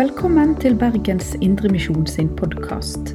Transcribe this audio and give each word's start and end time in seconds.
Velkommen 0.00 0.54
til 0.56 0.78
Bergens 0.80 1.34
Indremisjon 1.44 2.06
sin 2.08 2.30
podkast. 2.36 3.10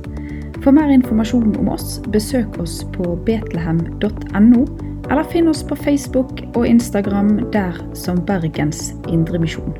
For 0.61 0.69
mer 0.75 0.91
informasjon 0.93 1.55
om 1.57 1.71
oss, 1.73 1.95
besøk 2.13 2.59
oss 2.61 2.75
på 2.93 3.15
betlehem.no, 3.25 4.61
eller 5.09 5.25
finn 5.31 5.49
oss 5.49 5.63
på 5.65 5.79
Facebook 5.81 6.43
og 6.53 6.67
Instagram 6.69 7.39
der 7.55 7.81
som 7.97 8.21
Bergens 8.29 8.91
Indremisjon. 9.09 9.73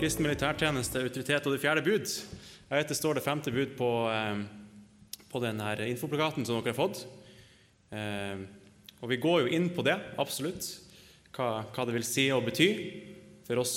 Kristen 0.00 0.24
militærtjeneste, 0.24 1.04
autoritet 1.04 1.44
og 1.44 1.52
det 1.52 1.60
fjerde 1.60 1.84
bud. 1.84 2.39
Jeg 2.70 2.84
vet 2.84 2.90
det 2.92 2.94
står 3.00 3.18
det 3.18 3.24
femte 3.24 3.50
bud 3.50 3.72
på, 3.74 3.86
eh, 4.14 4.42
på 5.26 5.40
denne 5.42 5.72
infoplakaten 5.90 6.44
som 6.46 6.60
dere 6.60 6.70
har 6.70 6.78
fått. 6.78 7.00
Eh, 7.90 8.44
og 9.02 9.10
vi 9.10 9.18
går 9.18 9.40
jo 9.40 9.50
inn 9.56 9.66
på 9.74 9.82
det, 9.82 9.96
absolutt, 10.22 10.68
hva, 11.34 11.66
hva 11.66 11.86
det 11.88 11.96
vil 11.96 12.06
si 12.06 12.28
og 12.30 12.44
bety 12.46 12.68
for 13.48 13.58
oss 13.58 13.74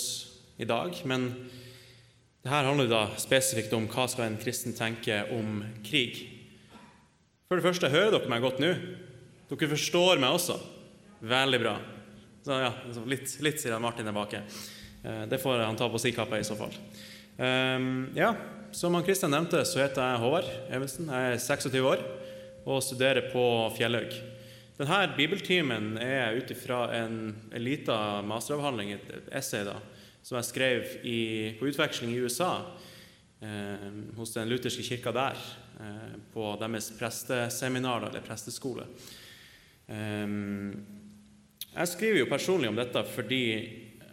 i 0.62 0.68
dag. 0.70 0.94
Men 1.10 1.26
det 2.44 2.52
her 2.54 2.70
handler 2.70 2.86
da 2.86 3.02
spesifikt 3.18 3.74
om 3.74 3.90
hva 3.90 4.06
skal 4.06 4.28
en 4.28 4.38
kristen 4.38 4.78
tenke 4.78 5.24
om 5.34 5.64
krig. 5.82 6.22
For 7.50 7.58
det 7.58 7.66
første, 7.66 7.90
hører 7.90 8.14
dere 8.14 8.30
meg 8.30 8.46
godt 8.46 8.62
nå? 8.62 8.76
Dere 9.50 9.74
forstår 9.74 10.22
meg 10.22 10.38
også? 10.38 10.60
Veldig 11.18 11.64
bra. 11.66 11.78
Så, 12.46 12.62
ja, 12.62 12.74
litt, 13.10 13.40
litt, 13.42 13.58
sier 13.58 13.82
Martin 13.82 14.06
er 14.06 14.14
bak. 14.14 14.38
Eh, 14.38 15.24
det 15.26 15.42
får 15.42 15.66
han 15.66 15.82
ta 15.82 15.90
på 15.90 15.98
si 15.98 16.14
kappe 16.14 16.38
i 16.38 16.46
så 16.46 16.54
fall. 16.54 16.78
Um, 17.34 18.12
ja, 18.14 18.36
Som 18.74 18.94
han 18.94 19.04
Kristian 19.06 19.30
nevnte, 19.30 19.60
så 19.62 19.78
heter 19.84 20.02
jeg 20.02 20.18
Håvard 20.18 20.48
Evensen. 20.74 21.06
Jeg 21.06 21.36
er 21.36 21.42
26 21.42 21.84
år 21.86 22.00
og 22.66 22.80
studerer 22.82 23.28
på 23.30 23.42
Fjellhaug. 23.76 24.16
Denne 24.74 24.98
bibeltimen 25.14 25.92
er 26.02 26.34
ut 26.34 26.50
ifra 26.50 26.88
en, 26.96 27.14
en 27.54 27.62
liten 27.62 28.26
masteravhandling, 28.26 28.96
et 28.96 29.30
essay, 29.30 29.62
da, 29.68 29.76
som 30.26 30.40
jeg 30.40 30.48
skrev 30.50 30.90
i, 31.06 31.20
på 31.60 31.70
utveksling 31.70 32.16
i 32.16 32.18
USA 32.26 32.50
eh, 33.38 33.86
hos 34.18 34.34
den 34.34 34.50
lutherske 34.50 34.82
kirka 34.82 35.14
der, 35.14 35.38
eh, 35.78 36.18
på 36.34 36.50
deres 36.58 36.90
presteseminar 36.98 38.08
eller 38.10 38.26
presteskole. 38.26 38.90
Eh, 39.86 40.38
jeg 41.70 41.92
skriver 41.94 42.24
jo 42.24 42.32
personlig 42.34 42.74
om 42.74 42.82
dette 42.82 43.06
fordi 43.14 43.44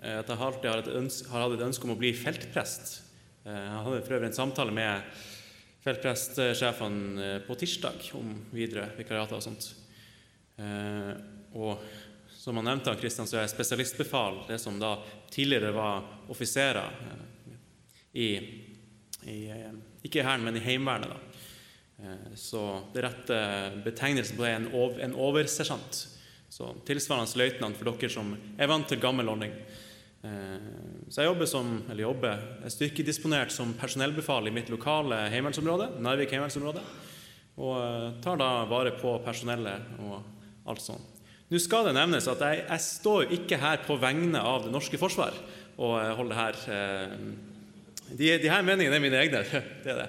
at 0.01 0.29
jeg 0.29 0.37
alltid 0.37 0.69
har, 0.69 0.91
ønske, 1.01 1.33
har 1.33 1.47
hatt 1.47 1.57
et 1.57 1.71
ønske 1.71 1.89
om 1.89 1.95
å 1.95 2.03
bli 2.03 2.13
feltprest. 2.13 3.00
Eh, 3.45 3.57
jeg 3.57 3.83
hadde 3.85 4.01
for 4.05 4.17
øvrig 4.17 4.29
en 4.29 4.37
samtale 4.37 4.73
med 4.75 5.21
feltprestsjefen 5.81 6.97
eh, 7.17 7.37
på 7.47 7.57
tirsdag 7.57 8.11
om 8.19 8.35
videre 8.53 8.91
vikariater 8.99 9.39
og 9.39 9.45
sånt. 9.45 9.71
Og 11.57 11.79
som 12.29 12.59
han 12.59 12.67
nevnte, 12.67 12.93
Kristian, 13.01 13.25
så 13.25 13.39
er 13.41 13.49
spesialistbefal, 13.49 14.43
det 14.45 14.59
som 14.61 14.77
da 14.81 14.91
tidligere 15.33 15.71
var 15.73 16.03
offiserer 16.29 16.91
i, 18.13 18.27
i 19.25 19.37
Ikke 20.05 20.21
i 20.21 20.25
Hæren, 20.25 20.45
men 20.45 20.59
i 20.59 20.61
Heimevernet. 20.61 21.09
da. 21.09 22.13
Så 22.37 22.61
det 22.93 23.03
rette 23.07 23.39
betegnelsen 23.85 24.37
på 24.37 24.45
det 24.45 24.51
er 24.51 24.59
en, 24.59 24.69
over, 24.73 25.01
en 25.01 25.17
oversersjant. 25.17 26.03
Så 26.51 26.73
tilsvarende 26.85 27.41
løytnant 27.41 27.79
for 27.79 27.89
dere 27.89 28.11
som 28.11 28.35
er 28.35 28.69
vant 28.69 28.89
til 28.89 29.01
gammel 29.01 29.29
ordning. 29.31 29.53
Eh, 30.21 30.65
så 31.09 31.23
jeg 31.23 31.31
jobber 31.31 31.49
som, 31.49 31.69
eller 31.89 32.05
jobber, 32.05 32.41
er 32.61 32.73
styrkedisponert 32.73 33.53
som 33.53 33.73
personellbefal 33.77 34.47
i 34.47 34.53
mitt 34.53 34.69
lokale 34.69 35.23
heimevernsområde, 35.33 35.95
Narvik 36.03 36.33
heimevernsområde, 36.35 36.83
og 37.57 37.73
eh, 37.81 38.09
tar 38.21 38.37
da 38.41 38.51
vare 38.69 38.93
på 38.99 39.15
personellet 39.25 39.95
og 40.05 40.19
alt 40.69 40.83
sånt. 40.83 41.07
Nå 41.51 41.59
skal 41.59 41.89
det 41.89 41.95
nevnes 41.97 42.29
at 42.31 42.43
jeg, 42.45 42.61
jeg 42.67 42.85
står 42.85 43.33
ikke 43.35 43.59
her 43.59 43.81
på 43.83 43.97
vegne 43.99 44.39
av 44.39 44.61
det 44.63 44.71
norske 44.71 44.99
forsvar 45.01 45.35
og 45.81 45.95
eh, 45.99 46.11
holder 46.19 46.37
her 46.37 46.59
de, 48.11 48.27
de, 48.43 48.49
her 48.51 48.61
meningene 48.67 48.97
er 48.99 49.03
mine 49.03 49.19
egne. 49.23 49.41
det 49.83 49.91
er 49.93 50.03
det. 50.03 50.07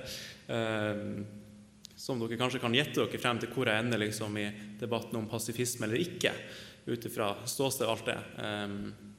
Som 2.03 2.19
dere 2.19 2.39
kanskje 2.39 2.59
kan 2.61 2.75
gjette 2.75 2.99
dere 2.99 3.21
frem 3.23 3.39
til 3.41 3.51
hvor 3.55 3.71
jeg 3.71 3.79
ender 3.79 4.03
liksom, 4.03 4.37
i 4.43 4.49
debatten 4.81 5.21
om 5.21 5.29
pasifisme 5.31 5.87
eller 5.87 6.03
ikke, 6.03 6.35
ut 6.91 7.07
ifra 7.07 7.31
ståsted 7.47 7.87
og 7.87 7.95
alt 7.95 8.11
det. 8.11 9.12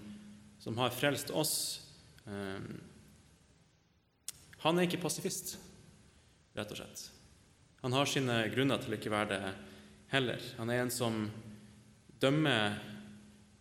som, 0.64 0.78
har 0.80 0.96
frelst 0.96 1.36
oss, 1.36 1.82
han 4.64 4.80
er 4.80 4.88
ikke 4.88 5.04
pasifist 5.04 5.58
rett 6.56 6.72
og 6.72 6.80
slett. 6.80 7.12
Han 7.84 8.00
har 8.00 8.08
sine 8.08 8.48
grunner 8.54 8.80
til 8.80 8.96
å 8.96 9.00
ikke 9.02 9.12
være 9.12 9.32
det 9.36 9.73
heller. 10.14 10.42
Han 10.60 10.70
er 10.70 10.84
en 10.84 10.94
som 10.94 11.26
dømmer 12.22 12.78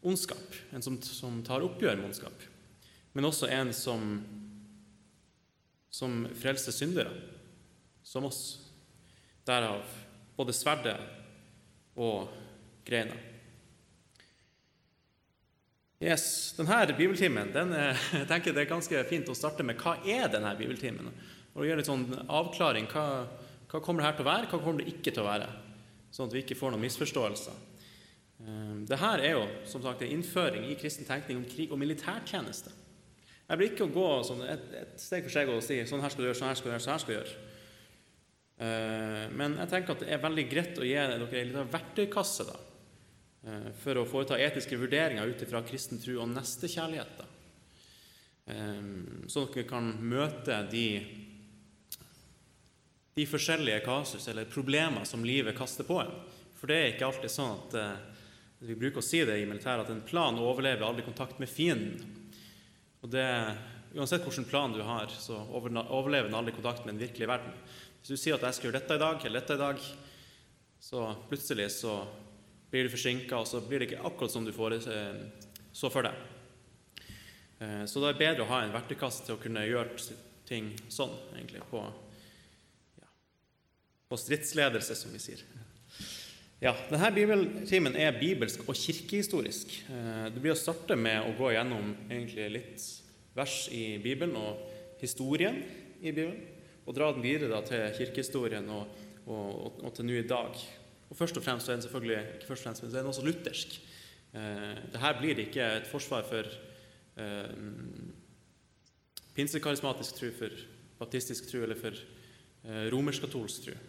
ondskap, 0.02 0.56
en 0.72 0.84
som, 0.84 0.98
som 1.02 1.40
tar 1.46 1.64
oppgjør 1.64 1.98
med 1.98 2.10
ondskap. 2.10 2.44
Men 3.12 3.28
også 3.28 3.48
en 3.52 3.72
som, 3.76 4.16
som 5.92 6.22
frelser 6.38 6.74
syndere, 6.74 7.12
som 8.04 8.26
oss. 8.28 8.42
Derav 9.46 9.82
både 10.36 10.54
sverdet 10.54 10.96
og 11.98 12.30
greina. 12.86 13.16
Yes, 16.02 16.54
denne 16.58 16.96
bibeltimen 16.98 17.52
den 17.54 17.74
er, 17.78 17.98
jeg 18.20 18.28
tenker 18.30 18.54
det 18.54 18.64
er 18.64 18.72
ganske 18.72 19.02
fint 19.10 19.28
å 19.30 19.38
starte 19.38 19.66
med 19.66 19.78
hva 19.82 19.96
er 20.02 20.30
denne 20.32 20.50
bibeltimen 20.58 21.10
og 21.52 21.66
gjøre 21.66 21.82
litt 21.82 21.90
sånn 21.90 22.06
avklaring. 22.26 22.88
Hva, 22.90 23.04
hva 23.70 23.80
kommer 23.84 24.02
det 24.02 24.08
her 24.08 24.16
til 24.18 24.24
å 24.24 24.30
være, 24.30 24.48
hva 24.50 24.58
kommer 24.62 24.82
det 24.82 24.94
ikke 24.94 25.12
til 25.12 25.22
å 25.22 25.28
være? 25.28 25.50
Sånn 26.12 26.28
at 26.28 26.36
vi 26.36 26.42
ikke 26.44 26.58
får 26.58 26.74
noen 26.74 26.84
misforståelser. 26.84 27.60
Dette 28.88 29.10
er 29.22 29.36
jo 29.36 29.42
som 29.70 29.82
sagt 29.84 30.02
en 30.02 30.12
innføring 30.16 30.66
i 30.68 30.76
kristen 30.78 31.06
tenkning 31.06 31.38
om 31.40 31.46
krig 31.48 31.72
og 31.72 31.78
militærtjeneste. 31.80 32.72
Jeg 33.46 33.60
blir 33.60 33.72
ikke 33.72 33.86
å 33.86 33.92
gå 33.92 34.08
sånn 34.26 34.42
et, 34.48 34.68
et, 34.80 34.92
steg 35.00 35.26
for 35.26 35.34
steg 35.34 35.50
og 35.52 35.62
si 35.64 35.76
sånn 35.86 36.02
her 36.02 36.12
skal 36.12 36.24
du 36.24 36.28
gjøre, 36.30 36.38
sånn 36.38 36.50
her 36.50 36.58
skal 36.58 36.70
du 36.70 36.72
gjøre, 36.72 36.84
sånn 36.84 36.94
her 36.94 37.02
skal 37.02 37.12
du 37.12 37.18
gjøre. 37.18 37.34
Eh, 38.62 39.24
men 39.38 39.56
jeg 39.60 39.70
tenker 39.72 39.94
at 39.94 40.04
det 40.04 40.12
er 40.14 40.22
veldig 40.22 40.44
greit 40.50 40.78
å 40.80 40.86
gi 40.86 40.94
dere 40.96 41.18
en 41.18 41.50
liten 41.50 41.72
verktøykasse 41.72 42.46
da, 42.48 42.56
eh, 43.44 43.68
for 43.82 44.00
å 44.00 44.06
foreta 44.08 44.40
etiske 44.40 44.78
vurderinger 44.80 45.28
ut 45.28 45.44
ifra 45.44 45.62
kristen 45.66 46.00
tro 46.02 46.16
og 46.22 46.30
nestekjærlighet. 46.32 47.22
Sånn 48.42 49.44
at 49.46 49.54
dere 49.54 49.68
kan 49.68 49.92
møte 50.02 50.56
de, 50.72 50.86
de 53.14 53.26
forskjellige 53.28 53.82
kasus 53.84 54.28
eller 54.28 54.48
problemer 54.48 55.04
som 55.08 55.24
livet 55.24 55.56
kaster 55.58 55.84
på 55.84 56.00
en. 56.00 56.14
For 56.56 56.70
det 56.70 56.78
er 56.78 56.90
ikke 56.92 57.08
alltid 57.10 57.32
sånn 57.32 57.58
at 57.58 57.76
vi 58.62 58.76
bruker 58.78 59.02
å 59.02 59.04
si 59.04 59.20
det 59.26 59.40
i 59.40 59.46
militæret, 59.48 59.84
at 59.84 59.90
en 59.90 60.04
plan 60.06 60.36
overlever 60.38 60.86
aldri 60.86 61.02
kontakt 61.04 61.40
med 61.42 61.50
fienden. 61.50 61.98
Og 63.02 63.10
det, 63.10 63.26
Uansett 63.92 64.22
hvilken 64.24 64.46
plan 64.48 64.72
du 64.72 64.80
har, 64.86 65.10
så 65.20 65.36
overlever 65.52 66.30
den 66.30 66.36
aldri 66.38 66.54
kontakt 66.56 66.86
med 66.86 66.94
den 66.94 67.02
virkelige 67.02 67.28
verden. 67.28 67.56
Hvis 68.00 68.14
du 68.14 68.16
sier 68.16 68.38
at 68.38 68.46
jeg 68.46 68.56
skal 68.56 68.68
gjøre 68.68 68.78
dette 68.78 68.96
i 68.96 69.02
dag, 69.02 69.26
eller 69.26 69.42
dette 69.42 69.56
i 69.58 69.60
dag, 69.60 69.82
så 70.80 71.02
plutselig 71.28 71.66
så 71.74 71.98
blir 72.72 72.86
du 72.86 72.94
forsinka, 72.94 73.42
og 73.42 73.50
så 73.50 73.60
blir 73.66 73.82
det 73.82 73.90
ikke 73.90 74.06
akkurat 74.08 74.32
som 74.32 74.46
du 74.46 74.52
får 74.56 74.78
eh, 74.78 75.18
så 75.76 75.90
for 75.92 76.08
deg. 76.08 76.22
Eh, 77.58 77.82
så 77.90 78.00
det 78.00 78.14
er 78.14 78.22
bedre 78.22 78.46
å 78.46 78.50
ha 78.54 78.62
en 78.62 78.72
verktøykasse 78.72 79.26
til 79.26 79.36
å 79.36 79.42
kunne 79.42 79.66
gjøre 79.68 80.16
ting 80.48 80.72
sånn, 80.88 81.12
egentlig, 81.34 81.60
på, 81.68 81.84
på 84.12 84.20
stridsledelse, 84.20 84.96
som 84.98 85.12
vi 85.14 85.20
sier. 85.22 85.40
Ja, 86.62 86.74
denne 86.90 87.08
bibeltimen 87.16 87.96
er 87.98 88.14
bibelsk 88.14 88.66
og 88.68 88.76
kirkehistorisk. 88.78 89.72
Eh, 89.90 90.26
det 90.30 90.42
blir 90.42 90.52
å 90.52 90.58
starte 90.58 90.98
med 91.00 91.24
å 91.24 91.32
gå 91.38 91.54
gjennom 91.56 91.94
litt 92.12 92.84
vers 93.34 93.56
i 93.72 93.96
Bibelen 94.02 94.36
og 94.38 94.60
historien 95.00 95.56
i 96.02 96.12
Bibelen, 96.12 96.38
og 96.84 96.94
dra 96.94 97.08
den 97.14 97.24
videre 97.24 97.50
da, 97.50 97.62
til 97.66 97.88
kirkehistorien 97.96 98.68
og, 98.74 99.00
og, 99.24 99.80
og, 99.80 99.90
til 99.96 100.06
nå 100.06 100.18
i 100.20 100.28
dag. 100.28 100.58
Og 101.08 101.18
Først 101.18 101.38
og 101.38 101.44
fremst 101.44 101.70
er 101.70 101.78
den 101.78 101.84
selvfølgelig 101.84 102.18
ikke 102.36 102.50
først 102.50 102.62
og 102.62 102.68
fremst, 102.68 102.84
men 102.84 102.94
den 102.94 103.10
også 103.10 103.24
luthersk. 103.26 103.78
Eh, 104.32 104.82
Dette 104.92 105.14
blir 105.18 105.42
ikke 105.46 105.70
et 105.78 105.88
forsvar 105.90 106.26
for 106.28 106.52
eh, 107.22 107.56
pinsekarismatisk 109.34 110.20
tro, 110.20 110.30
for 110.36 110.62
baptistisk 111.00 111.50
tro 111.50 111.64
eller 111.66 111.80
for 111.80 111.96
eh, 111.96 112.86
romersk-katolsk 112.94 113.66
tro. 113.66 113.80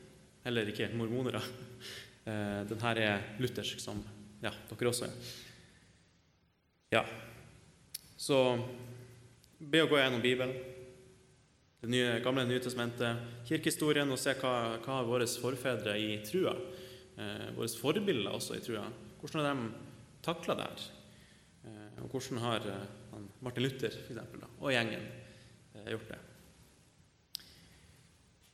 Heller 0.43 0.69
ikke 0.69 0.89
mormonere. 0.97 1.39
da. 1.39 2.33
den 2.69 2.81
her 2.81 2.99
er 2.99 3.23
luthersk, 3.39 3.79
som 3.79 3.99
ja, 4.43 4.51
dere 4.69 4.89
også 4.89 5.07
er. 5.07 5.31
Ja. 6.93 7.03
Så 8.19 8.37
be 9.59 9.81
å 9.83 9.89
gå 9.91 9.99
gjennom 9.99 10.23
Bibelen, 10.23 10.53
det 11.83 11.89
nye, 11.91 12.19
gamle 12.23 12.45
Nye 12.47 12.61
testamentet, 12.63 13.23
kirkehistorien, 13.47 14.11
og 14.11 14.19
se 14.19 14.35
hva, 14.39 14.77
hva 14.83 14.99
har 14.99 15.07
våre 15.07 15.27
forfedre 15.27 15.97
i 15.99 16.19
trua, 16.23 16.53
eh, 17.19 17.49
våre 17.57 17.67
forbilder 17.67 18.31
også 18.31 18.55
i 18.55 18.63
trua, 18.63 18.85
hvordan 19.19 19.43
har 19.43 19.57
de 19.57 19.71
takla 20.23 20.55
det 20.59 20.67
her? 20.69 20.85
Eh, 21.67 22.03
og 22.03 22.11
hvordan 22.11 22.39
har 22.43 22.69
eh, 22.71 23.17
Martin 23.43 23.67
Luther 23.67 23.91
for 23.91 24.15
eksempel, 24.15 24.45
da, 24.45 24.51
og 24.59 24.71
gjengen 24.75 25.03
eh, 25.03 25.89
gjort 25.91 26.13
det? 26.13 26.21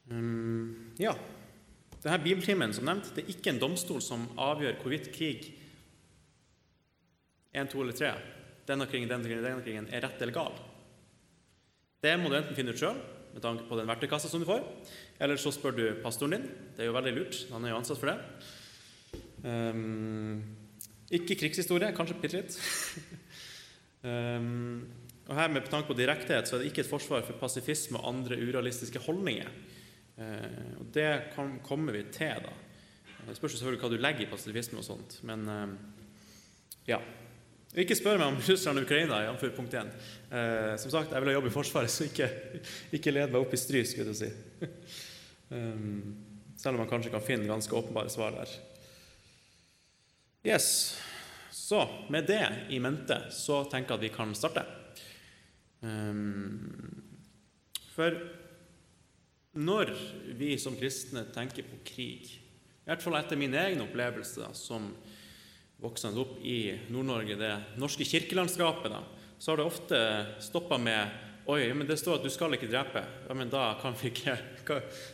Um, 0.09 0.95
ja. 0.97 1.13
Denne 1.99 2.19
bibeltimen 2.23 2.71
som 2.75 2.87
nevnt, 2.87 3.11
det 3.15 3.25
er 3.25 3.31
ikke 3.33 3.51
en 3.51 3.59
domstol 3.59 3.99
som 4.03 4.27
avgjør 4.39 4.77
hvorvidt 4.79 5.09
krig 5.11 5.49
1, 7.51 7.67
2 7.73 7.81
eller 7.83 7.97
3, 7.97 8.11
denne 8.69 8.85
krigen, 8.87 9.09
denne 9.09 9.25
krigen, 9.25 9.43
denne 9.43 9.65
krigen, 9.65 9.87
er 9.91 10.05
rett 10.05 10.21
eller 10.21 10.35
gal. 10.35 10.53
Det 11.99 12.13
må 12.21 12.29
du 12.29 12.37
enten 12.37 12.55
finne 12.55 12.71
ut 12.71 12.79
sjøl 12.79 12.99
med 13.33 13.43
tanke 13.43 13.65
på 13.67 13.77
den 13.77 13.89
verktøykassa 13.89 14.29
som 14.31 14.41
du 14.41 14.47
får, 14.47 14.63
eller 15.19 15.41
så 15.41 15.51
spør 15.53 15.75
du 15.75 15.83
pastoren 16.03 16.37
din. 16.37 16.47
Det 16.77 16.85
er 16.85 16.89
jo 16.89 16.95
veldig 16.95 17.13
lurt. 17.17 17.41
Han 17.51 17.65
er 17.65 17.73
jo 17.73 17.79
ansatt 17.81 17.99
for 17.99 18.13
det. 18.13 18.17
Um, 19.43 20.39
ikke 21.13 21.37
krigshistorie, 21.41 21.91
kanskje 21.97 22.17
bitte 22.21 22.39
litt. 22.39 22.55
um, 24.05 24.85
og 25.29 25.35
her 25.37 25.51
med 25.51 25.67
tanke 25.69 25.91
på 25.91 25.97
direkthet 25.97 26.47
så 26.47 26.55
er 26.55 26.63
det 26.63 26.71
ikke 26.71 26.85
et 26.85 26.89
forsvar 26.89 27.25
for 27.27 27.37
pasifisme 27.41 27.99
og 27.99 28.07
andre 28.13 28.39
urealistiske 28.39 29.01
holdninger. 29.03 29.51
Eh, 30.19 30.75
og 30.79 30.89
Det 30.93 31.31
kommer 31.63 31.95
vi 31.95 32.03
til, 32.11 32.43
da. 32.43 32.51
Det 33.27 33.37
spørs 33.37 33.55
selvfølgelig 33.55 33.81
hva 33.83 33.91
du 33.91 34.01
legger 34.01 34.25
i 34.25 34.29
pasifisme 34.29 34.81
og 34.81 34.87
sånt. 34.87 35.19
Men 35.27 35.47
eh, 35.53 35.73
ja. 36.93 36.99
Ikke 37.79 37.97
spør 37.97 38.17
meg 38.17 38.31
om 38.31 38.39
Russland 38.47 38.81
og 38.81 38.87
Ukraina, 38.87 39.21
jf. 39.27 39.45
punkt 39.55 39.75
1. 39.77 39.91
Eh, 40.31 40.73
som 40.81 40.93
sagt, 40.93 41.13
jeg 41.13 41.21
vil 41.21 41.31
ha 41.31 41.37
jobb 41.37 41.51
i 41.51 41.53
Forsvaret, 41.53 41.93
så 41.95 42.07
ikke, 42.09 42.29
ikke 42.97 43.13
led 43.13 43.31
meg 43.31 43.43
opp 43.43 43.53
i 43.55 43.61
stry, 43.61 43.83
skulle 43.87 44.11
du 44.11 44.17
si. 44.17 44.31
um, 45.53 46.17
selv 46.59 46.75
om 46.75 46.83
man 46.83 46.89
kanskje 46.91 47.13
kan 47.13 47.23
finne 47.23 47.47
ganske 47.47 47.75
åpenbare 47.75 48.11
svar 48.11 48.35
der. 48.35 48.57
Yes. 50.49 50.97
Så 51.53 51.83
med 52.09 52.25
det 52.27 52.41
i 52.73 52.79
mente 52.81 53.15
så 53.35 53.61
tenker 53.69 53.93
jeg 53.93 53.99
at 53.99 54.05
vi 54.07 54.11
kan 54.15 54.35
starte. 54.35 54.65
Um, 55.85 56.65
for 57.93 58.15
når 59.59 59.91
vi 60.39 60.53
som 60.61 60.77
kristne 60.79 61.25
tenker 61.35 61.67
på 61.67 61.81
krig, 61.87 62.35
i 62.39 62.89
hvert 62.89 63.03
fall 63.03 63.19
etter 63.19 63.37
min 63.37 63.53
egen 63.53 63.83
opplevelse 63.83 64.47
som 64.57 64.87
voksende 65.79 66.21
opp 66.23 66.39
i 66.43 66.73
Nord-Norge, 66.91 67.37
det 67.39 67.51
norske 67.79 68.07
kirkelandskapet, 68.07 68.91
da, 68.91 69.03
så 69.39 69.51
har 69.51 69.59
det 69.59 69.67
ofte 69.67 69.99
stoppa 70.43 70.79
med 70.81 71.25
Oi, 71.49 71.63
men 71.73 71.87
det 71.89 71.95
står 71.97 72.19
at 72.19 72.25
du 72.27 72.29
skal 72.29 72.53
ikke 72.53 72.67
drepe. 72.69 73.01
Ja, 73.25 73.33
men 73.33 73.49
da 73.49 73.71
kan 73.81 73.95
vi 73.97 74.11
ikke 74.11 74.35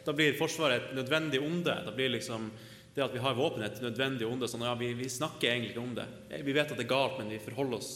Da 0.03 0.11
blir 0.11 0.35
Forsvaret 0.35 0.89
et 0.89 0.95
nødvendig 0.97 1.39
onde. 1.39 1.71
Da 1.85 1.93
blir 1.95 2.11
liksom 2.11 2.49
det 2.95 3.03
at 3.05 3.13
vi 3.13 3.21
har 3.23 3.37
våpen, 3.37 3.63
et 3.63 3.79
nødvendig 3.79 4.27
onde. 4.27 4.49
Sånn, 4.51 4.65
ja, 4.67 4.73
vi, 4.75 4.89
vi, 4.99 5.07
snakker 5.11 5.53
egentlig 5.53 5.71
ikke 5.71 5.83
om 5.85 5.93
det. 5.95 6.07
Vi 6.43 6.55
vet 6.55 6.73
at 6.73 6.75
det 6.75 6.83
er 6.83 6.91
galt, 6.91 7.21
men 7.21 7.31
vi 7.31 7.39
forholder 7.43 7.79
oss 7.79 7.93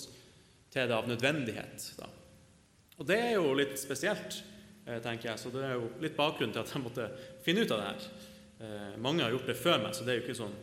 til 0.71 0.88
det 0.88 0.95
av 0.95 1.09
nødvendighet. 1.09 1.89
Da. 2.00 2.07
Og 3.00 3.09
det 3.12 3.19
er 3.25 3.35
jo 3.35 3.51
litt 3.59 3.75
spesielt. 3.81 4.39
Eh, 4.89 4.98
tenker 5.03 5.29
jeg. 5.29 5.39
Så 5.39 5.51
det 5.53 5.62
er 5.65 5.75
jo 5.77 5.89
litt 6.01 6.17
bakgrunnen 6.17 6.55
til 6.55 6.63
at 6.63 6.74
jeg 6.74 6.81
måtte 6.81 7.05
finne 7.46 7.62
ut 7.62 7.74
av 7.75 7.81
det 7.81 7.89
her. 7.89 8.08
Eh, 8.60 8.96
mange 9.01 9.22
har 9.22 9.34
gjort 9.36 9.51
det 9.51 9.58
før 9.60 9.84
meg, 9.84 9.93
så 9.93 10.05
det 10.05 10.13
er 10.13 10.19
jo 10.19 10.25
ikke 10.25 10.41
sånn 10.41 10.58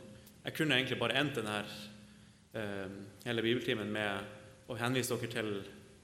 Jeg 0.46 0.54
kunne 0.54 0.76
egentlig 0.76 0.98
bare 1.00 1.16
endt 1.18 1.38
denne 1.40 1.54
eh, 2.54 2.90
hele 3.24 3.42
bibeltimen 3.42 3.88
med 3.90 4.68
å 4.70 4.76
henvise 4.78 5.16
dere 5.18 5.30
til 5.32 5.48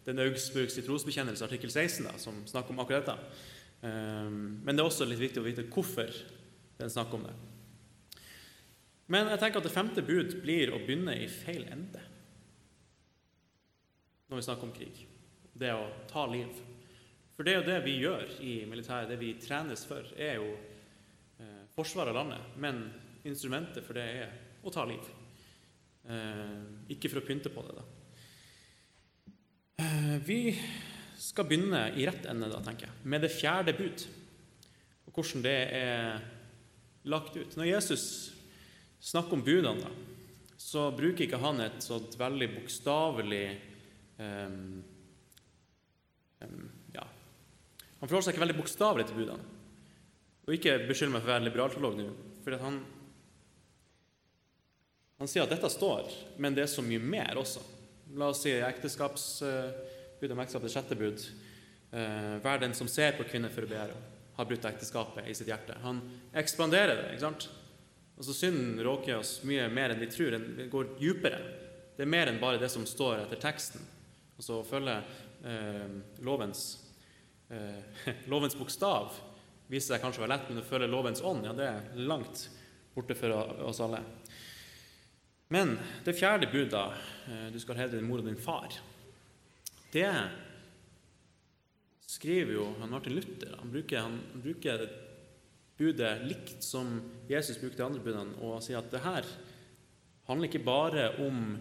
den 0.02 0.18
augsburgske 0.18 0.82
trosbekjennelse, 0.82 1.44
artikkel 1.46 1.70
16, 1.70 2.08
da, 2.08 2.16
som 2.18 2.40
snakker 2.50 2.74
om 2.74 2.82
akkurat 2.82 3.06
dette. 3.06 3.42
Men 3.86 4.74
det 4.74 4.82
er 4.82 4.88
også 4.88 5.06
litt 5.06 5.20
viktig 5.20 5.38
å 5.38 5.46
vite 5.46 5.64
hvorfor 5.70 6.10
den 6.80 6.90
snakker 6.90 7.20
om 7.20 7.28
det. 7.28 7.36
Men 9.14 9.30
jeg 9.30 9.42
tenker 9.42 9.62
at 9.62 9.68
det 9.68 9.74
femte 9.74 10.02
bud 10.06 10.34
blir 10.42 10.74
å 10.74 10.82
begynne 10.82 11.14
i 11.22 11.30
feil 11.30 11.62
ende 11.70 12.02
når 14.26 14.40
vi 14.40 14.46
snakker 14.48 14.66
om 14.66 14.74
krig. 14.74 15.04
Det 15.54 15.70
å 15.70 15.86
ta 16.10 16.26
liv. 16.30 16.50
For 17.42 17.48
det 17.48 17.56
er 17.56 17.58
jo 17.58 17.66
det 17.66 17.76
vi 17.82 17.92
gjør 17.98 18.28
i 18.46 18.52
militæret. 18.70 19.08
Det 19.10 19.16
vi 19.18 19.32
trenes 19.42 19.80
for, 19.82 20.06
er 20.14 20.36
jo 20.38 20.52
eh, 21.42 21.64
forsvar 21.74 22.06
av 22.12 22.14
landet. 22.14 22.42
Men 22.62 22.76
instrumentet 23.26 23.82
for 23.82 23.98
det 23.98 24.04
er 24.20 24.36
å 24.62 24.70
ta 24.70 24.84
liv. 24.86 25.08
Eh, 26.06 26.60
ikke 26.94 27.08
for 27.10 27.18
å 27.18 27.24
pynte 27.26 27.50
på 27.50 27.64
det, 27.66 27.72
da. 27.80 29.32
Eh, 29.82 30.12
vi 30.22 30.36
skal 31.18 31.48
begynne 31.50 31.80
i 31.98 32.06
rett 32.06 32.28
ende, 32.30 32.46
da, 32.52 32.60
tenker 32.62 32.86
jeg, 32.86 32.94
med 33.10 33.26
det 33.26 33.32
fjerde 33.34 33.74
bud. 33.74 34.04
Og 35.08 35.18
hvordan 35.18 35.42
det 35.42 35.56
er 35.80 36.22
lagt 37.10 37.34
ut. 37.40 37.56
Når 37.58 37.72
Jesus 37.72 38.04
snakker 39.02 39.34
om 39.34 39.42
budene, 39.42 39.82
da, 39.82 40.54
så 40.62 40.92
bruker 40.94 41.26
ikke 41.26 41.42
han 41.42 41.58
et 41.66 41.82
sånt 41.82 42.14
veldig 42.22 42.52
bokstavelig 42.54 43.42
um, 44.22 44.78
um, 46.46 46.71
han 48.02 48.10
forholder 48.10 48.26
seg 48.26 48.34
ikke 48.34 48.42
veldig 48.42 48.58
bokstavelig 48.58 49.04
til 49.06 49.18
budene. 49.20 49.44
Og 50.42 50.56
ikke 50.56 50.72
beskyld 50.88 51.12
meg 51.14 51.22
for 51.22 51.30
å 51.30 51.34
være 51.36 51.46
liberalteolog 51.46 52.00
nå. 52.00 52.08
For 52.42 52.56
han, 52.58 52.80
han 55.20 55.30
sier 55.30 55.46
at 55.46 55.54
dette 55.54 55.70
står, 55.70 56.10
men 56.42 56.56
det 56.56 56.64
er 56.64 56.72
så 56.72 56.82
mye 56.82 56.98
mer 56.98 57.38
også. 57.38 57.62
La 58.18 58.32
oss 58.32 58.42
si 58.42 58.56
ekteskapsbud 58.58 60.34
om 60.34 60.42
ekteskap, 60.42 60.66
det 60.66 60.74
sjette 60.74 60.98
bud. 60.98 61.22
Eh, 61.94 62.34
vær 62.42 62.58
den 62.58 62.74
som 62.74 62.90
ser 62.90 63.14
på 63.14 63.28
kvinner 63.30 63.54
for 63.54 63.68
å 63.68 63.70
begjære, 63.70 64.02
har 64.34 64.50
brutt 64.50 64.66
ekteskapet 64.72 65.30
i 65.30 65.38
sitt 65.38 65.54
hjerte. 65.54 65.78
Han 65.86 66.02
ekspanderer 66.42 67.04
det. 67.04 67.08
ikke 67.14 67.28
sant? 67.28 67.46
Altså 68.18 68.34
Synden 68.34 68.82
råker 68.82 69.22
oss 69.22 69.36
mye 69.46 69.70
mer 69.70 69.94
enn 69.94 70.02
vi 70.02 70.10
tror. 70.10 70.34
Den 70.34 70.74
går 70.74 70.96
dypere. 70.98 71.38
Det 71.94 72.02
er 72.02 72.14
mer 72.18 72.26
enn 72.26 72.42
bare 72.42 72.58
det 72.58 72.74
som 72.74 72.82
står 72.82 73.28
etter 73.28 73.38
teksten. 73.46 73.86
Altså 74.34 74.58
å 74.58 74.66
følge 74.66 74.98
eh, 75.46 76.00
lovens 76.26 76.81
eh, 77.52 78.08
lovens 78.32 78.56
bokstav 78.58 79.12
viser 79.72 79.94
seg 79.94 80.02
kanskje 80.02 80.22
å 80.22 80.26
være 80.26 80.34
lett, 80.34 80.48
men 80.50 80.62
å 80.62 80.66
følge 80.66 80.90
lovens 80.90 81.24
ånd, 81.24 81.46
ja, 81.48 81.54
det 81.56 81.68
er 81.68 82.06
langt 82.08 82.46
borte 82.92 83.16
for 83.16 83.32
oss 83.64 83.80
alle. 83.84 84.02
Men 85.52 85.76
det 86.04 86.16
fjerde 86.16 86.50
budet, 86.52 86.86
eh, 87.28 87.48
du 87.52 87.60
skal 87.60 87.78
hedre 87.80 88.00
din 88.00 88.08
mor 88.08 88.20
og 88.20 88.28
din 88.28 88.40
far, 88.40 88.72
det 89.92 90.08
skriver 92.08 92.56
jo 92.56 92.66
han 92.80 92.92
Martin 92.92 93.16
Luther. 93.16 93.56
Han 93.60 93.72
bruker, 93.72 94.04
han 94.04 94.18
bruker 94.44 94.86
budet 95.80 96.12
likt 96.28 96.64
som 96.64 97.00
Jesus 97.28 97.60
brukte 97.60 97.80
de 97.80 97.86
andre 97.86 98.04
budene, 98.04 98.36
og 98.40 98.62
sier 98.64 98.80
at 98.80 98.90
det 98.92 99.02
her 99.04 99.28
handler 100.28 100.48
ikke 100.48 100.64
bare 100.64 101.08
om 101.24 101.56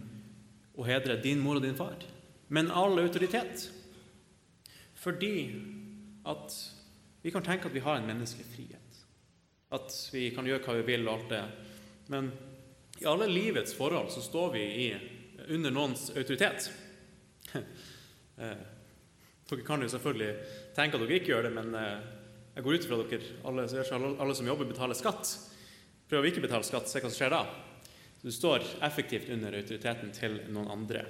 å 0.80 0.88
hedre 0.88 1.20
din 1.24 1.42
mor 1.44 1.60
og 1.60 1.66
din 1.66 1.78
far, 1.78 2.04
men 2.52 2.72
all 2.72 3.00
autoritet. 3.02 3.70
Fordi 5.02 5.34
at 6.28 6.56
vi 7.22 7.32
kan 7.32 7.46
tenke 7.46 7.70
at 7.70 7.76
vi 7.76 7.84
har 7.86 8.00
en 8.00 8.08
menneskelig 8.08 8.46
frihet. 8.50 9.02
At 9.72 9.94
vi 10.14 10.30
kan 10.36 10.48
gjøre 10.48 10.64
hva 10.66 10.78
vi 10.80 10.88
vil 10.90 11.08
og 11.08 11.14
alt 11.14 11.30
det. 11.32 11.44
Men 12.12 12.32
i 13.02 13.08
alle 13.10 13.30
livets 13.30 13.74
forhold 13.78 14.12
så 14.14 14.24
står 14.26 14.54
vi 14.54 14.64
i, 14.86 14.88
under 15.48 15.74
noens 15.74 16.10
autoritet. 16.16 16.72
Eh, 18.42 18.62
dere 19.46 19.64
kan 19.68 19.84
jo 19.84 19.90
selvfølgelig 19.92 20.30
tenke 20.74 20.98
at 20.98 21.04
dere 21.04 21.18
ikke 21.20 21.30
gjør 21.34 21.44
det, 21.46 21.50
men 21.54 21.76
eh, 21.78 22.06
jeg 22.56 22.64
går 22.66 22.78
ut 22.80 22.86
fra 22.88 22.98
dere 23.04 23.28
alle, 23.46 23.66
alle 24.24 24.36
som 24.40 24.48
jobber, 24.48 24.70
betaler 24.72 24.98
skatt. 24.98 25.30
Prøver 26.10 26.26
vi 26.26 26.32
ikke 26.32 26.42
å 26.42 26.46
betale 26.48 26.66
skatt, 26.66 26.90
se 26.90 27.04
hva 27.04 27.12
som 27.12 27.20
skjer 27.20 27.36
da. 27.36 27.42
Du 28.24 28.32
står 28.34 28.66
effektivt 28.88 29.30
under 29.36 29.60
autoriteten 29.60 30.16
til 30.16 30.40
noen 30.50 30.72
andre. 30.74 31.04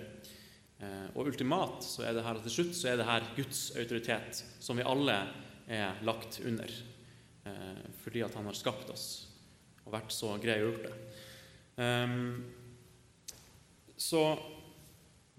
Eh, 0.81 1.07
og 1.13 1.29
ultimat 1.29 1.85
så 1.85 2.05
er 2.07 2.17
det 2.17 2.25
her, 2.25 2.41
til 2.45 2.55
slutt 2.57 2.77
så 2.77 2.91
er 2.91 3.01
det 3.01 3.09
her 3.09 3.27
Guds 3.37 3.65
autoritet, 3.77 4.43
som 4.59 4.79
vi 4.79 4.87
alle 4.87 5.17
er 5.71 6.01
lagt 6.07 6.41
under. 6.45 6.73
Fordi 8.03 8.21
at 8.21 8.35
han 8.37 8.45
har 8.45 8.53
skapt 8.53 8.89
oss 8.93 9.05
og 9.81 9.93
vært 9.95 10.13
så 10.13 10.35
grei 10.41 10.59
og 10.61 10.75
gjort 10.75 10.83
det. 10.85 10.91
Um, 11.81 12.43
så 13.97 14.21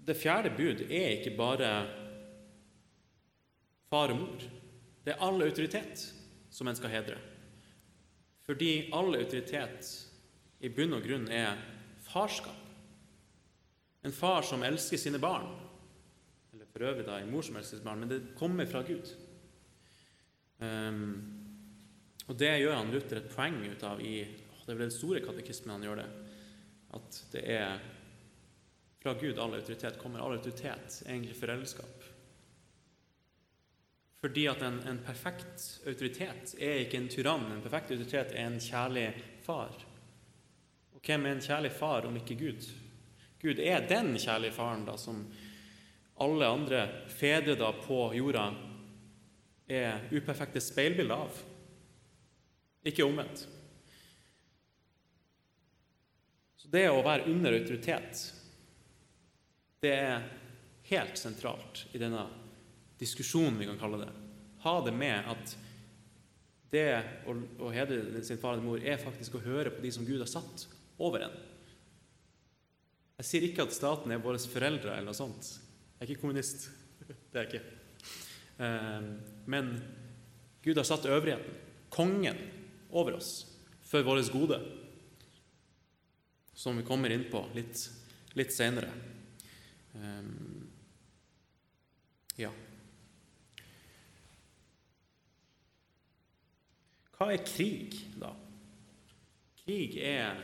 det 0.03 0.17
fjerde 0.19 0.51
bud 0.55 0.83
er 0.89 1.17
ikke 1.17 1.35
bare 1.37 1.69
far 3.91 4.11
og 4.11 4.19
mor. 4.19 4.47
Det 5.03 5.13
er 5.13 5.23
all 5.23 5.43
autoritet 5.45 6.03
som 6.51 6.67
en 6.67 6.77
skal 6.79 6.91
hedre. 6.93 7.19
Fordi 8.43 8.89
all 8.95 9.15
autoritet 9.15 9.89
i 10.63 10.71
bunn 10.71 10.95
og 10.97 11.05
grunn 11.07 11.29
er 11.31 11.59
farskap. 12.03 12.62
En 14.03 14.15
far 14.15 14.41
som 14.47 14.63
elsker 14.63 14.99
sine 14.99 15.19
barn. 15.21 15.47
Eller 16.53 16.67
for 16.71 16.87
øvrig 16.89 17.05
da 17.07 17.19
en 17.19 17.31
mor 17.31 17.45
som 17.45 17.57
elsker 17.59 17.79
sine 17.79 17.87
barn, 17.87 18.03
men 18.03 18.11
det 18.11 18.35
kommer 18.39 18.67
fra 18.69 18.83
Gud. 18.87 19.09
Um, 20.59 21.05
og 22.27 22.37
det 22.39 22.51
gjør 22.61 22.77
han 22.77 22.91
Luther 22.91 23.19
et 23.19 23.33
poeng 23.33 23.57
ut 23.67 23.83
av 23.83 23.99
i 23.99 24.21
Det 24.23 24.71
er 24.71 24.77
vel 24.77 24.85
den 24.85 24.95
store 24.95 25.19
katekismen 25.19 25.73
han 25.73 25.83
gjør 25.83 25.99
det 25.99 26.11
at 26.93 27.19
det 27.33 27.43
er 27.49 27.79
fra 29.03 29.13
Gud 29.19 29.39
all 29.39 29.57
autoritet 29.57 29.97
kommer. 29.99 30.21
All 30.21 30.37
autoritet 30.37 31.01
egentlig 31.07 31.35
foreldreskap. 31.35 32.05
Fordi 34.23 34.45
at 34.47 34.61
en, 34.63 34.79
en, 34.87 35.01
perfekt 35.03 35.65
autoritet 35.89 36.53
er 36.55 36.85
ikke 36.85 37.01
en 37.01 37.09
tyrann. 37.11 37.49
En 37.51 37.63
perfekt 37.65 37.91
autoritet 37.91 38.31
er 38.31 38.45
en 38.45 38.61
kjærlig 38.63 39.09
far. 39.43 39.75
Og 40.95 41.03
hvem 41.03 41.27
er 41.27 41.35
en 41.35 41.43
kjærlig 41.43 41.73
far 41.75 42.07
om 42.07 42.15
ikke 42.21 42.39
Gud? 42.39 42.69
Gud 43.43 43.59
er 43.59 43.83
den 43.89 44.13
kjærlige 44.15 44.55
faren 44.55 44.85
da, 44.87 44.95
som 44.97 45.25
alle 46.23 46.47
andre 46.47 46.85
fedre 47.11 47.57
da 47.59 47.73
på 47.75 48.05
jorda 48.15 48.45
er 49.67 50.05
uperfekte 50.13 50.61
speilbilder 50.63 51.25
av. 51.25 51.41
Ikke 52.87 53.03
omvendt. 53.03 53.45
Så 56.59 56.71
det 56.71 56.85
å 56.87 57.03
være 57.03 57.27
under 57.31 57.57
autoritet, 57.57 58.23
det 59.83 59.91
er 59.91 60.25
helt 60.87 61.19
sentralt 61.19 61.85
i 61.91 61.99
denne 61.99 62.23
diskusjonen, 62.99 63.59
vi 63.59 63.67
kan 63.67 63.79
kalle 63.81 64.05
det. 64.05 64.11
Ha 64.63 64.77
det 64.85 64.93
med 64.95 65.31
at 65.33 65.55
det 66.73 66.87
å, 67.27 67.35
å 67.67 67.71
hedre 67.75 68.23
sin 68.25 68.39
far 68.41 68.57
og 68.57 68.65
mor 68.65 68.83
er 68.83 69.01
faktisk 69.01 69.35
å 69.37 69.43
høre 69.43 69.73
på 69.73 69.83
de 69.83 69.91
som 69.93 70.07
Gud 70.07 70.23
har 70.23 70.31
satt 70.31 70.67
over 71.03 71.27
en. 71.27 71.35
Jeg 73.23 73.29
sier 73.29 73.45
ikke 73.47 73.63
at 73.63 73.71
staten 73.71 74.11
er 74.11 74.19
våre 74.19 74.35
foreldre 74.51 74.97
eller 74.97 75.07
noe 75.07 75.15
sånt. 75.15 75.47
Jeg 75.95 76.03
er 76.03 76.09
ikke 76.11 76.25
kommunist. 76.25 76.65
Det 77.31 77.39
er 77.39 77.45
jeg 77.45 77.53
ikke. 77.53 78.09
Ehm, 78.67 79.05
men 79.47 79.69
Gud 80.65 80.75
har 80.75 80.83
satt 80.83 81.07
øvrigheten, 81.07 81.55
kongen, 81.87 82.41
over 82.91 83.15
oss 83.15 83.45
for 83.87 84.03
vårt 84.05 84.27
gode 84.29 84.59
som 86.53 86.75
vi 86.77 86.83
kommer 86.85 87.15
inn 87.15 87.23
på 87.31 87.39
litt, 87.55 87.79
litt 88.37 88.51
senere. 88.53 88.91
Um, 89.95 90.67
ja. 92.37 92.51
Hva 97.15 97.31
er 97.31 97.47
krig, 97.47 97.97
da? 98.19 98.35
Krig 99.63 99.95
er 100.03 100.43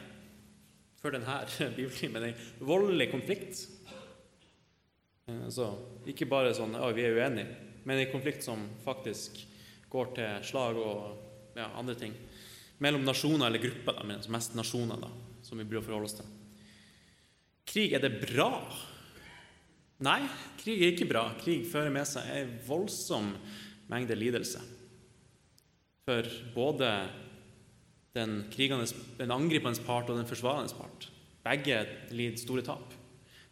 for 1.00 1.16
denne 1.16 1.40
bibeltimen 1.78 2.30
en 2.30 2.68
voldelig 2.68 3.10
konflikt. 3.14 3.64
Eh, 5.28 5.46
altså, 5.46 5.72
ikke 6.10 6.30
bare 6.30 6.56
sånn 6.58 6.76
at 6.80 6.96
vi 6.98 7.08
er 7.08 7.18
uenige, 7.18 7.56
men 7.88 8.02
en 8.02 8.12
konflikt 8.12 8.46
som 8.46 8.68
faktisk 8.84 9.42
går 9.90 10.14
til 10.18 10.46
slag 10.46 10.78
og 10.78 11.58
ja, 11.58 11.72
andre 11.80 11.96
ting. 11.98 12.14
Mellom 12.80 13.04
nasjoner 13.08 13.50
eller 13.50 13.64
grupper, 13.64 13.98
da, 13.98 14.06
men 14.08 14.22
mest 14.32 14.56
nasjoner. 14.56 15.00
da 15.02 15.10
som 15.42 15.58
vi 15.58 15.66
burde 15.66 15.86
forholde 15.86 16.06
oss 16.06 16.18
til. 16.20 16.28
Krig, 17.70 17.94
er 17.94 18.04
det 18.04 18.20
bra? 18.22 18.52
Nei, 20.06 20.22
krig 20.62 20.84
er 20.84 20.94
ikke 20.94 21.10
bra. 21.10 21.24
Krig 21.42 21.68
fører 21.70 21.94
med 21.94 22.08
seg 22.08 22.28
en 22.34 22.52
voldsom 22.68 23.32
mengde 23.90 24.18
lidelse. 24.18 24.62
For 26.06 26.30
både 26.56 26.92
den, 28.20 28.84
den 29.18 29.34
angripende 29.34 29.86
part 29.88 30.12
og 30.12 30.20
den 30.20 30.28
forsvarende 30.30 30.76
part. 30.76 31.10
Begge 31.46 31.82
lider 32.12 32.38
store 32.42 32.66
tap. 32.68 32.96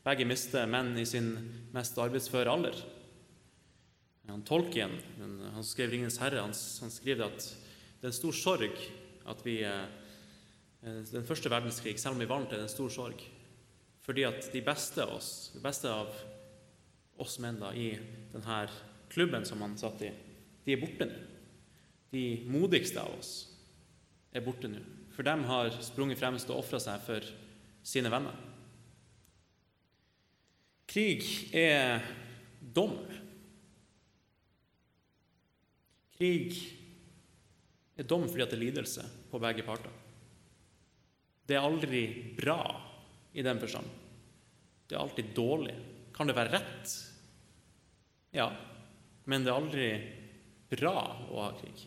Begge 0.06 0.28
mister 0.28 0.68
menn 0.70 0.94
i 1.00 1.06
sin 1.08 1.32
mest 1.74 1.98
arbeidsføre 2.00 2.52
alder. 2.52 2.78
Han 4.28 4.44
Tolkien, 4.44 4.92
han 5.20 5.64
skrev 5.64 5.90
'Ringenes 5.90 6.20
herre', 6.20 6.44
han, 6.44 6.52
han 6.52 6.92
skriver 6.92 7.30
at 7.32 7.40
det 7.98 8.04
er 8.04 8.12
en 8.12 8.22
stor 8.22 8.36
sorg 8.36 8.76
at 9.28 9.40
vi 9.46 9.64
Eh, 10.88 11.04
den 11.12 11.26
første 11.26 11.50
verdenskrig, 11.50 11.98
selv 12.00 12.16
om 12.16 12.22
vi 12.22 12.30
vant, 12.30 12.54
er 12.54 12.64
en 12.64 12.72
stor 12.72 12.90
sorg. 12.94 13.24
Fordi 14.06 14.24
at 14.28 14.50
de 14.54 14.62
beste 14.64 15.04
av 15.04 15.16
oss, 15.18 15.52
de 15.54 15.62
beste 15.64 15.90
av 15.92 16.12
oss 17.20 17.40
menn 17.44 17.60
da, 17.60 17.74
i 17.74 17.92
denne 18.32 18.60
klubben 19.12 19.46
som 19.48 19.64
han 19.66 19.78
satt 19.80 20.04
i, 20.06 20.12
de 20.66 20.76
er 20.76 20.82
borte 20.82 21.08
nå. 21.10 21.24
De 22.14 22.24
modigste 22.48 23.02
av 23.04 23.18
oss 23.18 23.32
er 24.38 24.46
borte 24.46 24.70
nå. 24.72 24.82
For 25.16 25.26
dem 25.26 25.44
har 25.50 25.72
sprunget 25.82 26.20
fremst 26.20 26.50
og 26.54 26.62
ofra 26.62 26.80
seg 26.82 27.02
for 27.06 27.26
sine 27.88 28.12
venner. 28.14 28.36
Krig 30.88 31.26
er 31.58 32.04
dom. 32.62 32.96
Krig 36.18 36.54
er 37.98 38.08
dom 38.08 38.28
fordi 38.30 38.46
det 38.46 38.58
er 38.58 38.64
lidelse 38.64 39.08
på 39.32 39.42
begge 39.42 39.66
parter. 39.68 39.94
Det 41.48 41.56
er 41.56 41.66
aldri 41.66 42.04
bra 42.38 42.62
i 43.38 43.44
den 43.46 43.60
forstand. 43.62 43.88
Det 44.88 44.96
er 44.96 45.04
alltid 45.04 45.34
dårlig. 45.36 45.76
Kan 46.16 46.30
det 46.30 46.36
være 46.38 46.56
rett? 46.58 46.96
Ja, 48.36 48.48
men 49.28 49.44
det 49.44 49.52
er 49.52 49.60
aldri 49.60 49.90
bra 50.72 50.96
å 51.32 51.44
ha 51.46 51.52
krig. 51.60 51.86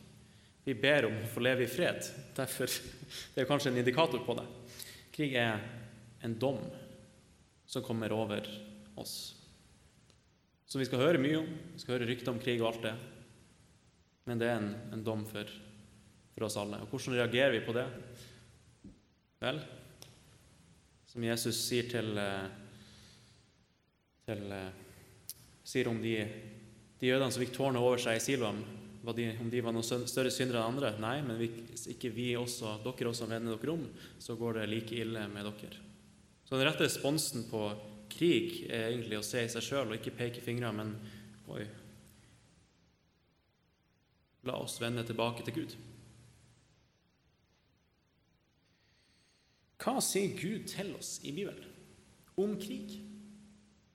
Vi 0.64 0.74
ber 0.76 1.08
om 1.08 1.16
å 1.22 1.30
få 1.32 1.42
leve 1.42 1.64
i 1.64 1.70
fred. 1.70 2.04
Derfor 2.36 2.70
det 3.34 3.42
er 3.42 3.48
kanskje 3.48 3.72
en 3.72 3.80
indikator 3.80 4.22
på 4.26 4.36
det. 4.38 4.46
Krig 5.14 5.34
er 5.40 5.62
en 6.24 6.36
dom 6.38 6.60
som 7.66 7.84
kommer 7.86 8.12
over 8.12 8.46
oss. 9.00 9.36
Som 10.66 10.82
vi 10.82 10.86
skal 10.86 11.02
høre 11.02 11.22
mye 11.22 11.40
om. 11.40 11.48
Vi 11.74 11.82
skal 11.82 11.96
høre 11.96 12.08
rykter 12.10 12.34
om 12.34 12.40
krig 12.42 12.60
og 12.60 12.72
alt 12.72 12.84
det. 12.90 12.94
Men 14.28 14.40
det 14.40 14.50
er 14.50 14.60
en, 14.60 14.72
en 14.94 15.04
dom 15.06 15.24
for, 15.26 15.48
for 16.34 16.46
oss 16.46 16.58
alle. 16.60 16.82
Og 16.84 16.92
hvordan 16.92 17.16
reagerer 17.18 17.56
vi 17.56 17.64
på 17.66 17.74
det? 17.74 17.86
Vel, 19.40 19.62
som 21.08 21.24
Jesus 21.24 21.58
sier 21.64 21.88
til, 21.88 22.12
eh, 22.20 22.50
til 24.28 24.52
eh, 24.52 24.82
sier 25.64 25.88
om 25.88 25.98
de, 26.02 26.12
de 27.00 27.08
jødene 27.08 27.32
som 27.32 27.42
fikk 27.42 27.54
tårnet 27.56 27.80
over 27.80 28.02
seg 28.02 28.18
i 28.18 28.22
Siloam, 28.22 28.60
de, 29.16 29.26
om 29.40 29.48
de 29.50 29.60
var 29.64 29.72
noen 29.72 30.06
større 30.08 30.32
syndere 30.32 30.60
enn 30.60 30.74
andre. 30.74 30.90
Nei, 31.00 31.16
men 31.24 31.38
hvis 31.40 31.86
ikke 31.94 32.12
vi 32.12 32.34
også, 32.36 32.76
dere 32.84 33.08
også 33.10 33.28
vender 33.30 33.56
dere 33.56 33.72
om, 33.72 33.86
så 34.20 34.36
går 34.36 34.60
det 34.60 34.66
like 34.68 34.98
ille 35.00 35.24
med 35.32 35.48
dere. 35.48 35.86
Så 36.44 36.58
den 36.58 36.66
rette 36.66 36.84
responsen 36.84 37.46
på 37.48 37.62
krig 38.10 38.66
er 38.68 38.90
egentlig 38.90 39.20
å 39.20 39.24
se 39.24 39.44
i 39.44 39.52
seg 39.52 39.64
sjøl 39.64 39.92
og 39.92 39.96
ikke 40.00 40.16
peke 40.18 40.42
fingre, 40.44 40.72
men 40.74 40.96
oi 41.50 41.64
La 44.48 44.54
oss 44.56 44.78
vende 44.80 45.04
tilbake 45.04 45.44
til 45.44 45.56
Gud. 45.58 45.72
Hva 49.80 50.00
sier 50.04 50.32
Gud 50.36 50.64
til 50.68 50.94
oss 50.96 51.18
i 51.28 51.32
Bibelen 51.36 51.68
om 52.40 52.54
krig? 52.60 52.98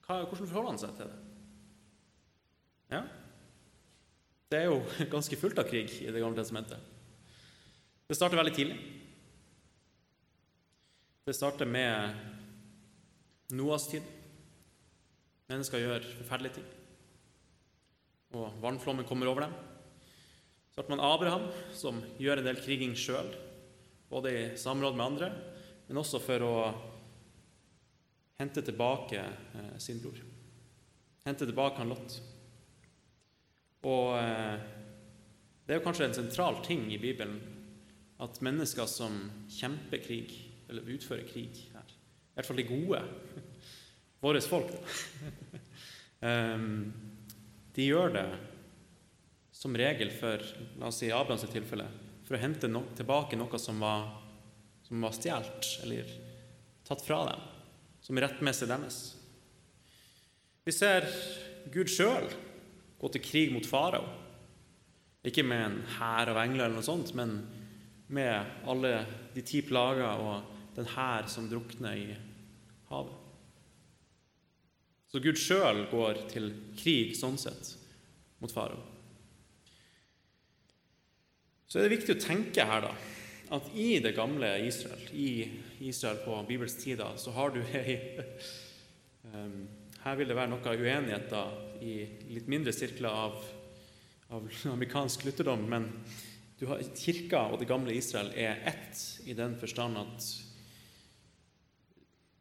Hva, 0.06 0.20
hvordan 0.22 0.46
forholder 0.46 0.70
han 0.70 0.82
seg 0.82 0.94
til 0.98 1.10
det? 1.10 1.22
Ja, 2.94 3.02
det 4.52 4.60
er 4.60 4.68
jo 4.70 4.80
ganske 5.14 5.38
fullt 5.38 5.58
av 5.58 5.68
krig 5.70 5.90
i 6.02 6.10
Det 6.12 6.22
gamle 6.22 6.38
testamentet. 6.38 6.78
Det 8.06 8.14
starter 8.14 8.38
veldig 8.38 8.54
tidlig. 8.54 8.76
Det 11.26 11.34
starter 11.34 11.66
med 11.66 12.14
Noas 13.58 13.88
tid. 13.90 14.02
Mennesker 15.50 15.82
gjør 15.82 16.06
forferdelige 16.20 16.60
ting. 16.60 16.68
Og 18.38 18.54
vannflommen 18.62 19.06
kommer 19.06 19.30
over 19.30 19.46
dem. 19.46 19.56
Så 20.70 20.82
har 20.82 20.90
man 20.92 21.02
Abraham, 21.02 21.48
som 21.74 21.98
gjør 22.20 22.42
en 22.42 22.46
del 22.46 22.58
kriging 22.62 22.94
sjøl, 22.98 23.30
både 24.10 24.32
i 24.34 24.42
samråd 24.60 24.94
med 24.94 25.06
andre, 25.06 25.30
men 25.88 25.98
også 26.02 26.20
for 26.22 26.42
å 26.46 26.56
hente 28.38 28.62
tilbake 28.62 29.22
eh, 29.22 29.76
sin 29.82 30.02
bror. 30.02 30.18
Hente 31.26 31.48
tilbake 31.48 31.80
han 31.80 31.90
Lot. 31.90 32.18
Og 33.84 34.16
eh, 34.18 34.56
det 35.66 35.74
er 35.74 35.80
jo 35.80 35.84
kanskje 35.84 36.08
en 36.08 36.16
sentral 36.16 36.60
ting 36.64 36.86
i 36.94 36.98
Bibelen 37.02 37.36
at 38.22 38.40
mennesker 38.44 38.88
som 38.88 39.18
kjemper 39.52 40.00
krig, 40.04 40.32
eller 40.70 40.88
utfører 40.94 41.26
krig 41.28 41.58
her, 41.74 41.90
i 41.90 42.38
hvert 42.38 42.48
fall 42.48 42.60
de 42.60 42.66
gode, 42.68 43.00
våre 44.24 44.40
folk, 44.40 44.72
da, 44.72 44.78
de 47.76 47.84
gjør 47.84 48.14
det 48.14 48.28
som 49.56 49.76
regel 49.76 50.10
for 50.14 50.42
la 50.80 50.88
oss 50.88 51.02
si 51.02 51.10
Abrahams 51.12 51.44
tilfelle, 51.52 51.86
for 52.26 52.36
å 52.36 52.40
hente 52.40 52.70
no 52.70 52.82
tilbake 52.96 53.36
noe 53.38 53.60
som 53.60 53.82
var, 53.82 54.08
som 54.86 55.04
var 55.04 55.14
stjålet 55.16 55.68
eller 55.84 56.16
tatt 56.86 57.04
fra 57.04 57.20
dem, 57.28 57.44
som 58.00 58.20
rettmessig 58.22 58.68
deres. 58.70 59.00
Vi 60.66 60.74
ser 60.74 61.06
Gud 61.74 61.90
sjøl 61.90 62.30
gå 63.00 63.10
til 63.12 63.24
krig 63.24 63.52
mot 63.54 63.66
farao. 63.66 64.06
Ikke 65.26 65.44
med 65.46 65.62
en 65.64 65.78
hær 65.96 66.30
av 66.32 66.40
engler, 66.44 66.68
eller 66.68 66.78
noe 66.78 66.86
sånt, 66.86 67.12
men 67.18 67.38
med 68.14 68.66
alle 68.68 69.00
de 69.34 69.42
ti 69.46 69.62
plager 69.66 70.22
og 70.22 70.76
den 70.76 70.86
hær 70.92 71.26
som 71.30 71.48
drukner 71.50 71.96
i 71.98 72.10
havet. 72.90 73.22
Så 75.10 75.22
Gud 75.22 75.38
sjøl 75.40 75.86
går 75.90 76.26
til 76.30 76.50
krig 76.78 77.14
sånn 77.18 77.38
sett 77.40 77.72
mot 78.42 78.52
farao. 78.52 78.82
Så 81.66 81.80
er 81.80 81.86
det 81.86 81.96
viktig 81.96 82.16
å 82.16 82.22
tenke 82.22 82.66
her 82.66 82.84
da, 82.84 82.92
at 83.56 83.70
i 83.78 83.96
det 84.02 84.14
gamle 84.16 84.52
Israel, 84.66 85.02
i 85.14 85.46
Israel 85.88 86.20
på 86.22 86.36
Bibels 86.48 86.76
tid, 86.78 87.00
da, 87.00 87.12
så 87.18 87.34
har 87.34 87.54
du 87.54 87.60
ei 87.80 87.96
Her 90.06 90.14
vil 90.14 90.28
det 90.30 90.36
være 90.38 90.52
noe 90.52 90.72
uenigheter 90.78 91.80
i 91.82 91.94
litt 92.30 92.46
mindre 92.46 92.70
sirkler 92.70 93.10
av, 93.10 93.40
av 94.30 94.44
amerikansk 94.70 95.24
lutherdom, 95.26 95.64
men 95.66 95.88
har, 96.62 96.82
kirka 96.94 97.40
og 97.50 97.58
det 97.58 97.66
gamle 97.66 97.94
Israel 97.96 98.30
er 98.38 98.60
ett 98.70 99.00
i 99.26 99.34
den 99.34 99.56
forstand 99.58 99.98
at 99.98 100.28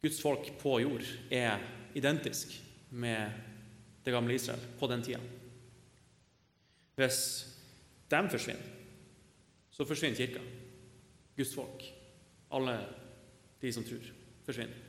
Guds 0.05 0.19
folk 0.22 0.51
på 0.62 0.75
jord 0.84 1.10
er 1.34 1.63
identisk 1.98 2.53
med 2.93 3.34
det 4.05 4.13
gamle 4.13 4.37
Israel 4.37 4.61
på 4.77 4.92
den 4.92 5.01
tida. 5.07 5.24
Hvis 7.01 7.20
de 8.13 8.22
forsvinner, 8.35 8.70
så 9.74 9.90
forsvinner 9.90 10.22
kirka. 10.22 10.46
Guds 11.33 11.57
folk. 11.57 11.81
Alle 12.53 12.77
de 13.66 13.74
som 13.74 13.90
tror, 13.90 14.05
forsvinner. 14.46 14.85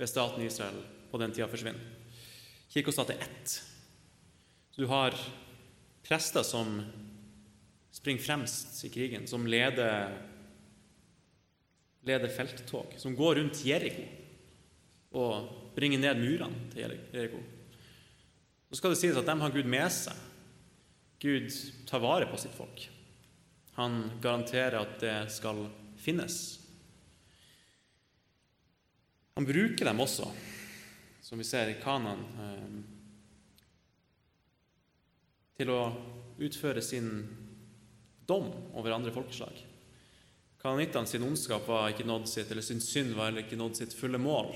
Hvis 0.00 0.16
staten 0.16 0.48
Israel 0.48 0.80
på 1.12 1.20
den 1.20 1.36
tida 1.36 1.52
forsvinner. 1.52 1.95
Kirka 2.76 2.92
og 2.92 2.96
stat 2.98 3.14
er 3.14 3.22
ett. 3.24 3.52
Så 4.68 4.82
du 4.84 4.88
har 4.90 5.14
prester 6.04 6.44
som 6.44 6.82
springer 7.88 8.20
fremst 8.20 8.82
i 8.84 8.90
krigen, 8.92 9.24
som 9.24 9.46
leder, 9.48 10.12
leder 12.04 12.28
felttog, 12.36 12.92
som 13.00 13.16
går 13.16 13.38
rundt 13.40 13.62
Jeriko 13.64 14.04
og 15.16 15.72
bringer 15.72 16.02
ned 16.02 16.20
murene 16.20 16.66
til 16.74 16.98
Jeriko. 17.14 17.40
Så 18.68 18.76
skal 18.76 18.92
det 18.92 19.00
sies 19.00 19.16
at 19.16 19.24
de 19.24 19.36
har 19.40 19.54
Gud 19.54 19.70
med 19.72 19.88
seg. 19.94 20.18
Gud 21.22 21.48
tar 21.88 22.02
vare 22.04 22.28
på 22.28 22.36
sitt 22.36 22.52
folk. 22.58 22.82
Han 23.78 24.02
garanterer 24.20 24.76
at 24.82 24.98
det 25.00 25.16
skal 25.32 25.64
finnes. 25.96 26.36
Han 29.40 29.48
bruker 29.48 29.88
dem 29.88 30.04
også, 30.04 30.28
som 31.26 31.38
vi 31.38 31.44
ser 31.44 31.68
i 31.68 31.74
Kanan, 31.82 32.20
eh, 32.38 32.82
til 35.58 35.70
å 35.74 35.80
utføre 36.38 36.82
sin 36.82 37.08
dom 38.26 38.46
over 38.78 38.94
andre 38.94 39.10
folkeslag. 39.10 39.58
Kananittene 40.62 41.10
sin 41.10 41.26
ondskap 41.26 41.66
var 41.66 41.90
ikke 41.90 42.06
nådd 42.06 42.28
sitt, 42.30 42.50
eller 42.50 42.62
sin 42.62 42.78
synd 42.80 43.16
var 43.18 43.34
ikke 43.42 43.58
nådd 43.58 43.74
sitt 43.80 43.96
fulle 43.98 44.22
mål 44.22 44.54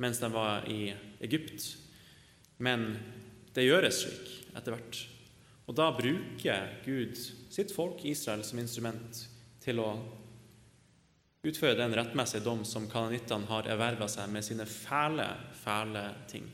mens 0.00 0.22
de 0.22 0.32
var 0.32 0.64
i 0.72 0.94
Egypt. 1.20 1.76
Men 2.56 2.96
det 3.52 3.66
gjøres 3.66 4.00
slik 4.00 4.56
etter 4.56 4.78
hvert. 4.78 5.04
Og 5.68 5.76
da 5.76 5.90
bruker 5.92 6.72
Gud 6.86 7.20
sitt 7.52 7.74
folk, 7.76 8.00
Israel, 8.08 8.46
som 8.48 8.62
instrument 8.62 9.26
til 9.60 9.84
å 9.84 9.90
utføre 11.48 11.78
den 11.78 11.94
rettmessige 11.96 12.44
dom 12.44 12.64
som 12.68 12.88
kananittene 12.90 13.48
har 13.50 13.68
erverva 13.70 14.08
seg 14.10 14.30
med 14.32 14.44
sine 14.46 14.66
fæle, 14.68 15.26
fæle 15.62 16.04
ting. 16.30 16.46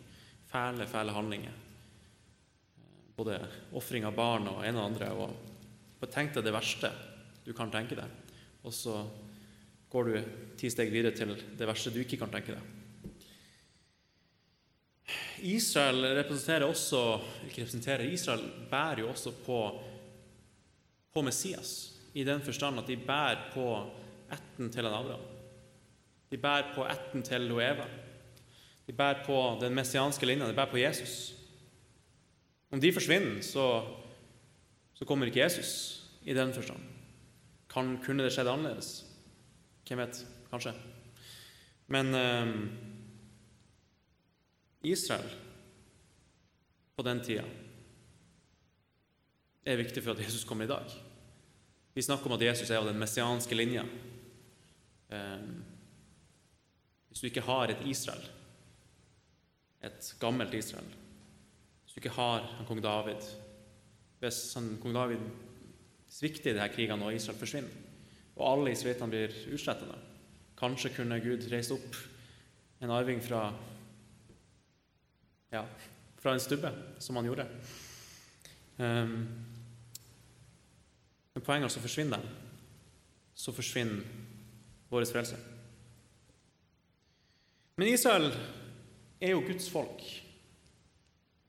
Fæle, 0.51 0.87
fæle 0.91 1.15
handlinger. 1.15 1.57
Både 3.17 3.39
ofring 3.75 4.07
av 4.07 4.15
barn 4.17 4.49
og 4.51 4.63
en 4.67 4.79
og 4.79 4.87
andre. 4.89 5.11
Og 5.15 6.09
tenk 6.13 6.35
deg 6.35 6.47
det 6.47 6.55
verste 6.55 6.91
du 7.45 7.53
kan 7.57 7.73
tenke 7.73 7.97
deg, 7.99 8.09
og 8.65 8.73
så 8.73 9.03
går 9.93 10.09
du 10.09 10.15
ti 10.59 10.71
steg 10.73 10.89
videre 10.93 11.13
til 11.17 11.35
det 11.37 11.69
verste 11.69 11.93
du 11.93 12.01
ikke 12.01 12.19
kan 12.23 12.33
tenke 12.33 12.57
deg. 12.57 12.71
Israel 15.45 16.07
representerer 16.17 16.65
også 16.65 17.03
ikke 17.45 17.67
representerer, 17.67 18.07
Israel 18.09 18.47
bærer 18.71 19.03
jo 19.05 19.11
også 19.13 19.35
på, 19.45 19.59
på 21.13 21.25
Messias, 21.27 21.93
i 22.17 22.25
den 22.25 22.41
forstand 22.43 22.81
at 22.81 22.89
de 22.89 22.97
bærer 22.97 23.51
på 23.53 23.69
ætten 24.35 24.73
til 24.73 24.87
en 24.87 24.93
Abraham. 24.93 25.25
De 26.31 26.39
bærer 26.39 26.75
på 26.75 26.87
ætten 26.91 27.23
til 27.23 27.51
Eva. 27.51 27.87
De 28.87 28.93
bærer 28.93 29.25
på 29.27 29.59
den 29.61 29.75
messianske 29.75 30.27
linja, 30.27 30.49
de 30.49 30.55
bærer 30.55 30.71
på 30.71 30.77
Jesus. 30.77 31.35
Om 32.71 32.81
de 32.81 32.93
forsvinner, 32.93 33.43
så, 33.43 33.85
så 34.95 35.05
kommer 35.05 35.27
ikke 35.27 35.41
Jesus 35.41 36.03
i 36.25 36.35
den 36.35 36.55
forstand. 36.55 36.81
Kan, 37.71 37.99
kunne 38.05 38.25
det 38.25 38.33
skjedd 38.33 38.49
annerledes? 38.49 39.05
Hvem 39.89 39.99
vet? 39.99 40.27
Kanskje. 40.51 40.73
Men 41.87 42.15
eh, 42.15 42.51
Israel 44.85 45.31
på 46.97 47.03
den 47.03 47.23
tida 47.25 47.45
er 49.65 49.81
viktig 49.81 50.03
for 50.05 50.13
at 50.13 50.23
Jesus 50.25 50.45
kommer 50.45 50.65
i 50.65 50.71
dag. 50.71 50.91
Vi 51.95 52.03
snakker 52.03 52.27
om 52.27 52.37
at 52.37 52.43
Jesus 52.43 52.71
er 52.71 52.79
av 52.79 52.89
den 52.89 52.99
messianske 52.99 53.55
linja. 53.55 53.85
Eh, 55.11 55.49
hvis 57.09 57.21
du 57.21 57.27
ikke 57.27 57.47
har 57.47 57.71
et 57.71 57.87
Israel, 57.87 58.23
et 59.85 60.15
gammelt 60.21 60.55
Israel, 60.55 60.89
hvis 61.83 61.95
du 61.95 62.01
ikke 62.01 62.17
har 62.17 62.47
en 62.61 62.67
kong 62.67 62.83
David 62.83 63.33
Hvis 64.19 64.55
han, 64.55 64.79
kong 64.81 64.95
David 64.95 65.21
svikter 66.09 66.51
i 66.51 66.55
disse 66.55 66.69
krigene 66.73 67.05
og 67.05 67.15
Israel 67.15 67.39
forsvinner, 67.39 67.71
og 68.37 68.53
alle 68.53 68.73
israelittene 68.73 69.11
blir 69.11 69.35
utslettende 69.53 69.99
kanskje 70.59 70.95
kunne 70.97 71.21
Gud 71.21 71.45
reise 71.53 71.75
opp 71.75 71.97
en 72.81 72.93
arving 72.95 73.21
fra 73.23 73.47
ja, 75.53 75.63
fra 76.19 76.33
en 76.35 76.41
stubbe, 76.41 76.71
som 76.99 77.17
han 77.17 77.29
gjorde. 77.29 77.45
Um, 78.79 79.13
men 81.35 81.45
poenget 81.45 81.69
er 81.69 81.75
så 81.75 81.83
forsvinner 81.85 82.23
den. 82.23 82.31
Så 83.35 83.53
forsvinner 83.53 84.03
vår 84.95 85.07
frelse. 85.11 85.39
Men 87.75 87.91
Israel 87.91 88.31
er 89.19 89.35
jo 89.35 89.43
Guds 89.43 89.67
folk, 89.73 90.05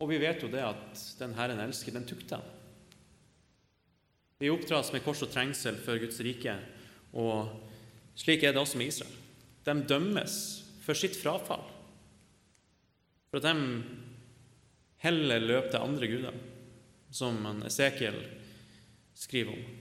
og 0.02 0.10
vi 0.10 0.20
vet 0.22 0.42
jo 0.42 0.50
det 0.52 0.64
at 0.66 1.04
den 1.20 1.36
Herren 1.38 1.62
elsker, 1.62 1.94
den 1.94 2.08
tukter. 2.10 2.42
Vi 4.42 4.50
oppdras 4.52 4.92
med 4.92 5.04
kors 5.06 5.22
og 5.24 5.32
trengsel 5.32 5.78
for 5.80 6.02
Guds 6.02 6.18
rike, 6.26 6.58
og 7.16 7.54
slik 8.20 8.44
er 8.44 8.56
det 8.56 8.62
også 8.64 8.82
med 8.82 8.92
Israel. 8.92 9.14
De 9.66 9.76
dømmes 9.88 10.36
for 10.84 10.98
sitt 10.98 11.16
frafall. 11.18 11.64
For 13.30 13.40
at 13.40 13.48
de 13.48 13.84
heller 15.06 15.40
løp 15.44 15.70
til 15.72 15.82
andre 15.82 16.10
guder, 16.10 16.36
som 17.12 17.40
Esekiel 17.68 18.18
skriver 19.16 19.56
om. 19.56 19.80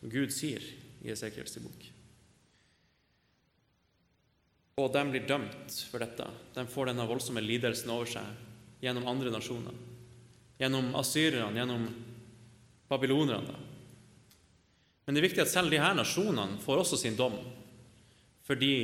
Som 0.00 0.12
Gud 0.12 0.32
sier 0.34 0.64
i 1.04 1.12
Esekiels 1.12 1.58
bok. 1.62 1.95
Og 4.76 4.90
de 4.92 5.02
blir 5.08 5.24
dømt 5.24 5.72
for 5.88 6.04
dette. 6.04 6.26
De 6.52 6.66
får 6.68 6.90
denne 6.90 7.06
voldsomme 7.08 7.40
lidelsen 7.40 7.92
over 7.94 8.10
seg 8.12 8.82
gjennom 8.84 9.06
andre 9.08 9.32
nasjoner. 9.32 9.72
Gjennom 10.60 10.90
asyrerne, 11.00 11.56
gjennom 11.56 11.86
babylonerne. 12.90 13.56
Men 15.06 15.16
det 15.16 15.22
er 15.22 15.28
viktig 15.30 15.44
at 15.46 15.52
selv 15.52 15.72
de 15.72 15.80
her 15.80 15.96
nasjonene 15.96 16.60
får 16.60 16.82
også 16.82 17.00
sin 17.00 17.16
dom, 17.16 17.38
fordi 18.44 18.74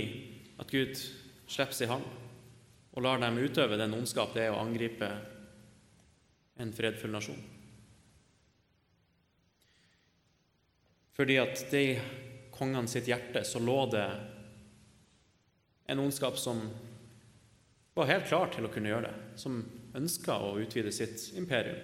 at 0.62 0.72
Gud 0.72 0.96
slipper 1.50 1.76
seg 1.76 1.92
hånd 1.92 2.08
og 2.92 3.04
lar 3.04 3.20
dem 3.20 3.40
utøve 3.40 3.76
den 3.80 3.92
ondskap 3.96 4.32
det 4.36 4.46
er 4.46 4.56
å 4.56 4.60
angripe 4.62 5.08
en 6.62 6.72
fredfull 6.72 7.12
nasjon. 7.12 7.40
Fordi 11.12 11.36
at 11.40 11.66
det 11.68 11.82
i 11.84 11.96
kongene 12.52 12.88
sitt 12.88 13.12
hjerte 13.12 13.44
så 13.44 13.60
lå 13.60 13.82
det 13.92 14.06
en 15.92 16.02
ondskap 16.06 16.38
som 16.38 16.60
var 17.94 18.08
helt 18.08 18.28
klar 18.28 18.48
til 18.52 18.64
å 18.64 18.70
kunne 18.72 18.88
gjøre 18.88 19.10
det, 19.10 19.38
som 19.40 19.60
ønska 19.96 20.38
å 20.40 20.54
utvide 20.62 20.92
sitt 20.94 21.32
imperium 21.36 21.80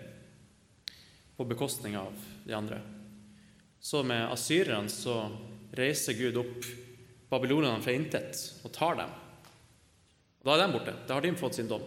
på 1.37 1.47
bekostning 1.47 1.97
av 2.01 2.15
de 2.45 2.55
andre. 2.57 2.81
Så 3.81 4.03
med 4.03 4.31
asyrerne 4.33 4.91
så 4.91 5.21
reiser 5.77 6.17
Gud 6.19 6.41
opp 6.41 6.65
babylonerne 7.29 7.85
fra 7.85 7.95
intet 7.95 8.41
og 8.65 8.73
tar 8.75 8.97
dem. 8.99 9.13
Og 10.41 10.49
Da 10.49 10.57
er 10.57 10.65
de 10.65 10.75
borte. 10.75 10.95
Da 11.07 11.19
har 11.19 11.23
de 11.23 11.35
fått 11.37 11.59
sin 11.59 11.69
dom. 11.69 11.85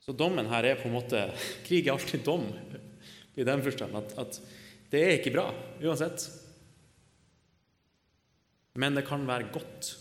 Så 0.00 0.12
dommen 0.12 0.48
her 0.50 0.64
er 0.66 0.78
på 0.80 0.88
en 0.88 0.96
måte 0.96 1.24
Krig 1.66 1.86
er 1.86 1.96
alltid 1.96 2.24
dom 2.26 2.46
i 3.34 3.46
den 3.46 3.62
forstand 3.64 3.96
at, 3.96 4.14
at 4.18 4.40
det 4.90 5.00
er 5.00 5.16
ikke 5.16 5.32
bra 5.34 5.48
uansett. 5.80 6.26
Men 8.74 8.94
det 8.94 9.06
kan 9.06 9.26
være 9.26 9.50
godt. 9.54 9.94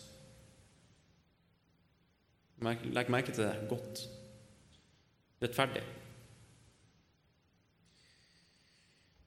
Legg 2.60 3.12
merke 3.12 3.32
til 3.32 3.46
det 3.46 3.70
godt. 3.72 4.04
Rettferdig. 5.40 5.84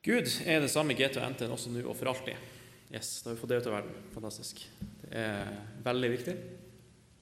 Gud 0.02 0.26
er 0.44 0.58
det 0.60 0.70
samme 0.72 0.96
GT 0.98 1.20
og 1.20 1.30
NT 1.30 1.46
også 1.46 1.70
nå 1.72 1.84
og 1.86 1.94
for 1.96 2.10
alltid. 2.10 2.50
Yes, 2.92 3.22
Da 3.22 3.30
har 3.30 3.36
vi 3.36 3.40
fått 3.40 3.52
det 3.54 3.60
ut 3.62 3.68
av 3.70 3.76
verden. 3.78 4.08
Fantastisk. 4.12 4.64
Det 4.80 5.12
er 5.14 5.52
veldig 5.84 6.10
viktig, 6.12 6.34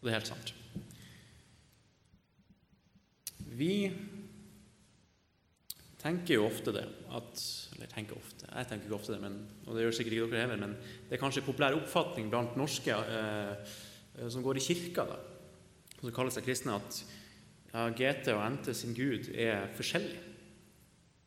og 0.01 0.07
det 0.07 0.11
er 0.11 0.17
helt 0.17 0.31
sant. 0.31 0.55
Vi 3.61 3.75
tenker 6.01 6.39
jo 6.39 6.47
ofte 6.47 6.73
det 6.73 6.87
at 7.13 7.43
Eller 7.75 7.91
tenker 7.93 8.17
ofte, 8.17 8.45
jeg 8.45 8.69
tenker 8.69 8.89
ikke 8.89 8.97
ofte 8.99 9.15
det, 9.15 9.21
men, 9.23 9.37
og 9.65 9.77
det 9.77 9.85
gjør 9.87 9.95
sikkert 9.97 10.17
ikke 10.17 10.33
dere 10.33 10.43
heller, 10.45 10.59
men 10.61 10.75
det 11.09 11.15
er 11.17 11.21
kanskje 11.23 11.41
en 11.41 11.47
populær 11.47 11.77
oppfatning 11.79 12.27
blant 12.29 12.59
norske 12.61 12.93
eh, 12.93 13.71
som 14.29 14.45
går 14.45 14.61
i 14.61 14.65
kirka, 14.65 15.07
da, 15.09 15.17
som 16.01 16.13
kaller 16.17 16.35
seg 16.35 16.47
kristne, 16.47 16.79
at 16.81 17.01
ja, 17.71 17.87
GT 17.95 18.33
og 18.35 18.43
NT 18.57 18.75
sin 18.75 18.97
gud 18.97 19.31
er 19.37 19.69
forskjellig. 19.77 20.19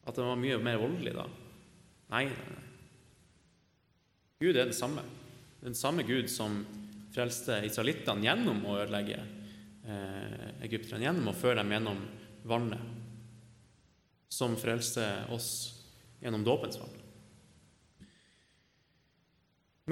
At 0.04 0.18
den 0.18 0.28
var 0.28 0.40
mye 0.40 0.60
mer 0.60 0.82
voldelig 0.82 1.14
da. 1.16 1.28
Nei, 2.12 2.26
nei, 2.28 2.48
nei. 2.52 2.64
Gud 4.44 4.58
er 4.58 4.68
den 4.68 4.76
samme. 4.76 5.06
Den 5.64 5.78
samme 5.78 6.04
Gud 6.04 6.28
som 6.28 6.60
frelste 7.14 7.62
israelittene 7.64 8.26
gjennom 8.26 8.60
å 8.68 8.80
ødelegge 8.82 9.22
eh, 9.22 10.50
egypterne, 10.66 11.06
gjennom 11.06 11.30
å 11.32 11.38
føre 11.38 11.62
dem 11.62 11.72
gjennom 11.72 12.02
vannet, 12.50 12.84
som 14.34 14.58
frelste 14.60 15.06
oss 15.32 15.50
gjennom 16.20 16.44
dåpens 16.44 16.82
vann. 16.82 17.00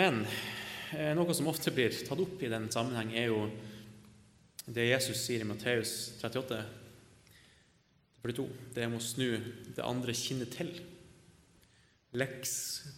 Men 0.02 0.22
eh, 0.96 1.13
noe 1.15 1.36
som 1.38 1.50
ofte 1.52 1.72
blir 1.76 1.94
tatt 1.96 2.20
opp 2.20 2.44
i 2.44 2.52
den 2.52 2.67
sammenheng, 2.74 3.13
er 3.15 3.32
jo 3.32 3.46
det 4.69 4.86
Jesus 4.91 5.24
sier 5.26 5.41
i 5.41 5.47
Matteus 5.47 6.13
38, 6.21 6.62
42. 8.21 8.47
Det 8.76 8.84
er 8.84 8.89
om 8.91 9.00
å 9.00 9.04
snu 9.04 9.30
det 9.74 9.86
andre 9.86 10.13
kinnet 10.13 10.54
til. 10.54 10.69
Lex 12.13 12.54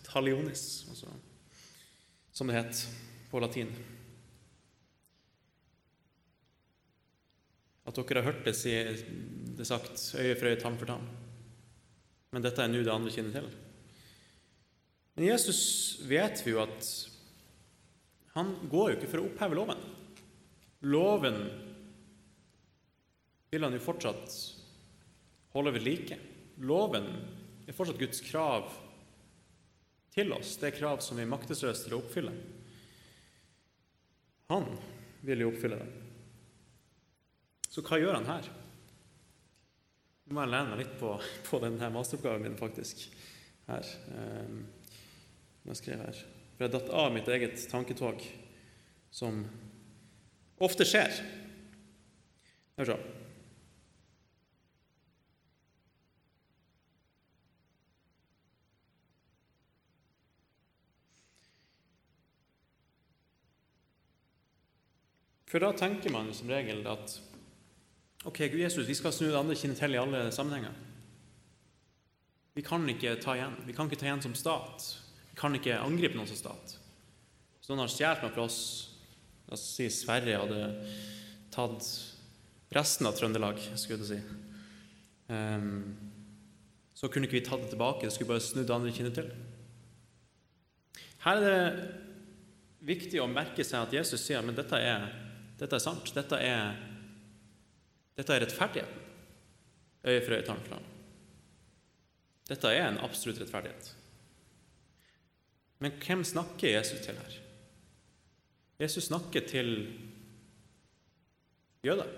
talionis, 0.07 0.83
altså, 0.89 1.11
som 2.33 2.49
det 2.49 2.57
het 2.57 2.83
på 3.31 3.39
latin. 3.39 3.71
At 7.87 7.95
dere 7.99 8.23
har 8.23 8.31
hørt 8.31 8.45
det, 8.47 8.55
sier 8.57 8.91
det 9.57 9.67
sagt 9.67 10.09
øye 10.17 10.35
for 10.35 10.49
øye, 10.49 10.59
tann 10.59 10.79
for 10.79 10.89
tann. 10.89 11.07
Men 12.33 12.43
dette 12.43 12.63
er 12.63 12.71
nå 12.71 12.81
det 12.83 12.93
andre 12.93 13.13
kinnet 13.13 13.35
til. 13.37 13.49
Men 15.13 15.27
Jesus 15.29 15.63
vet 16.09 16.41
vi 16.43 16.55
jo 16.55 16.63
at 16.63 16.87
han 18.33 18.55
går 18.65 18.89
jo 18.89 18.95
ikke 18.97 19.11
for 19.11 19.21
å 19.21 19.27
oppheve 19.29 19.59
loven. 19.59 19.83
Loven 20.83 21.37
vil 23.53 23.63
han 23.63 23.75
jo 23.75 23.83
fortsatt 23.83 24.33
holde 25.53 25.71
ved 25.75 25.85
like. 25.85 26.17
Loven 26.65 27.07
er 27.67 27.75
fortsatt 27.75 28.01
Guds 28.01 28.19
krav 28.25 28.67
til 30.13 30.33
oss. 30.35 30.57
Det 30.59 30.69
er 30.69 30.77
krav 30.77 30.99
som 31.05 31.17
vi 31.17 31.25
er 31.25 31.31
til 31.85 31.95
å 31.95 32.01
oppfylle. 32.01 32.33
Han 34.51 34.67
vil 35.23 35.45
jo 35.45 35.53
oppfylle 35.53 35.79
dem. 35.79 35.93
Så 37.73 37.81
hva 37.85 37.97
gjør 37.97 38.19
han 38.19 38.29
her? 38.29 38.49
Nå 40.23 40.35
må 40.35 40.43
jeg 40.43 40.53
lene 40.53 40.73
meg 40.73 40.83
litt 40.83 40.95
på, 40.99 41.15
på 41.47 41.59
denne 41.63 41.89
masteroppgaven 41.95 42.43
min, 42.45 42.59
faktisk. 42.59 43.07
Her. 43.65 43.87
Um, 44.13 44.63
jeg 45.69 45.79
skrev 45.79 46.03
her. 46.03 46.19
For 46.53 46.65
jeg 46.65 46.73
datt 46.75 46.91
av 46.93 47.13
mitt 47.15 47.29
eget 47.31 47.63
tanketog, 47.71 48.21
som 49.13 49.41
ofte 50.65 50.87
skjer. 50.87 51.19
Hør 52.79 52.93
så. 52.93 53.01
For 65.53 65.61
da 65.61 65.69
tenker 65.77 66.09
man 66.09 66.31
som 66.33 66.49
regel 66.49 66.79
at 66.89 67.11
ok, 68.25 68.39
Gud 68.49 68.63
Jesus, 68.63 68.87
vi 68.89 68.95
skal 68.97 69.13
snu 69.13 69.27
det 69.27 69.37
andre 69.37 69.53
kinnet 69.53 69.77
til 69.77 69.93
i 69.93 69.99
alle 70.01 70.23
sammenhenger. 70.33 70.73
Vi 72.57 72.63
kan 72.65 72.89
ikke 72.89 73.19
ta 73.21 73.35
igjen. 73.37 73.59
Vi 73.67 73.75
kan 73.77 73.85
ikke 73.85 73.99
ta 74.01 74.07
igjen 74.07 74.23
som 74.25 74.33
stat. 74.33 74.87
Vi 75.29 75.37
kan 75.37 75.53
ikke 75.53 75.77
angripe 75.77 76.17
noen 76.17 76.29
som 76.29 76.39
stat. 76.39 76.73
Hvis 77.59 77.69
noen 77.69 77.83
har 77.83 77.93
stjålet 77.93 78.25
noe 78.25 78.33
fra 78.33 78.47
oss 78.47 78.59
Oss 79.53 79.67
si 79.75 79.89
Sverige 79.93 80.39
hadde 80.41 80.61
tatt 81.53 81.87
resten 82.73 83.07
av 83.07 83.17
Trøndelag, 83.17 83.59
skulle 83.77 84.01
jeg 84.01 84.09
si. 84.09 84.39
Um, 85.29 85.93
så 86.97 87.09
kunne 87.11 87.29
ikke 87.29 87.37
vi 87.37 87.45
tatt 87.45 87.61
det 87.65 87.73
tilbake. 87.75 88.07
Det 88.07 88.15
skulle 88.15 88.33
bare 88.33 88.43
snudd 88.43 88.73
andre 88.73 88.93
kinnet 88.95 89.17
til. 89.19 89.29
Her 91.23 91.39
er 91.39 91.45
det 91.45 91.91
viktig 92.83 93.21
å 93.21 93.29
merke 93.31 93.63
seg 93.63 93.85
at 93.85 93.93
Jesus 93.95 94.25
sier 94.25 94.43
men 94.43 94.57
dette 94.57 94.79
er 94.81 95.05
dette 95.59 95.77
er 95.77 95.83
sant. 95.83 96.09
Dette 96.15 96.39
er, 96.43 96.73
dette 98.17 98.35
er 98.35 98.43
rettferdigheten. 98.43 99.01
Øye 100.03 100.23
for 100.25 100.35
øye, 100.35 100.43
tann 100.43 100.63
for 100.65 100.75
tann. 100.75 100.89
Dette 102.49 102.71
er 102.75 102.89
en 102.89 102.99
absolutt 103.05 103.39
rettferdighet. 103.39 103.93
Men 105.79 105.95
hvem 106.03 106.25
snakker 106.27 106.73
Jesus 106.73 106.99
til 107.05 107.15
her? 107.19 107.37
Jesus 108.81 109.07
snakker 109.09 109.45
til 109.47 109.73
jøder. 111.85 112.09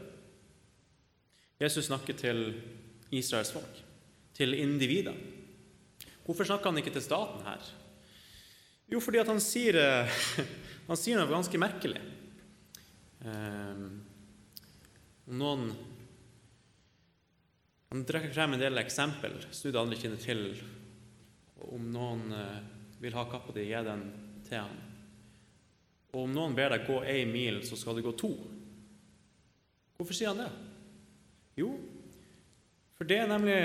Jesus 1.59 1.87
snakker 1.87 2.13
til 2.19 2.45
Israels 3.11 3.51
folk, 3.55 3.81
til 4.33 4.53
individer. 4.53 5.15
Hvorfor 6.25 6.47
snakker 6.47 6.71
han 6.71 6.81
ikke 6.81 6.93
til 6.95 7.05
staten 7.05 7.43
her? 7.45 7.65
Jo, 8.91 8.99
fordi 9.01 9.23
han 9.25 9.41
sier, 9.41 9.77
han 10.89 10.99
sier 10.99 11.19
noe 11.19 11.31
ganske 11.31 11.59
merkelig. 11.61 12.01
Eh, 13.25 13.85
noen 15.33 15.69
Han 17.95 18.01
trekker 18.03 18.33
frem 18.33 18.55
en 18.55 18.59
del 18.59 18.81
eksempel, 18.81 19.37
snu 19.55 19.69
det 19.71 19.79
andre 19.79 19.95
kjenner 19.95 20.19
til. 20.19 20.41
Om 21.63 21.85
noen 21.93 22.33
eh, 22.35 22.57
vil 22.99 23.15
ha 23.15 23.23
kappa 23.29 23.53
di, 23.55 23.69
gi 23.69 23.83
den 23.85 24.01
til 24.43 24.59
han. 24.59 24.94
Og 26.15 26.21
om 26.23 26.31
noen 26.31 26.55
ber 26.55 26.71
deg 26.71 26.85
gå 26.87 27.01
én 27.11 27.27
mil, 27.27 27.59
så 27.67 27.75
skal 27.75 27.97
det 27.97 28.05
gå 28.05 28.13
to. 28.15 28.31
Hvorfor 29.99 30.15
sier 30.15 30.31
han 30.31 30.45
det? 30.45 30.51
Jo, 31.59 31.73
for 32.95 33.07
det 33.07 33.17
er 33.19 33.27
nemlig 33.27 33.59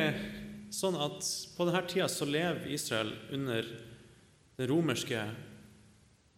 sånn 0.75 0.99
at 0.99 1.23
på 1.55 1.67
denne 1.67 1.83
tida 1.91 2.09
så 2.11 2.27
lever 2.27 2.71
Israel 2.75 3.13
under 3.35 3.67
den 4.59 4.71
romerske 4.71 5.23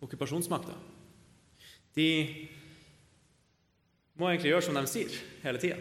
okkupasjonsmakta. 0.05 0.77
De 1.97 2.09
må 4.21 4.29
egentlig 4.29 4.53
gjøre 4.53 4.67
som 4.69 4.77
de 4.77 4.85
sier 4.89 5.17
hele 5.45 5.61
tida. 5.61 5.81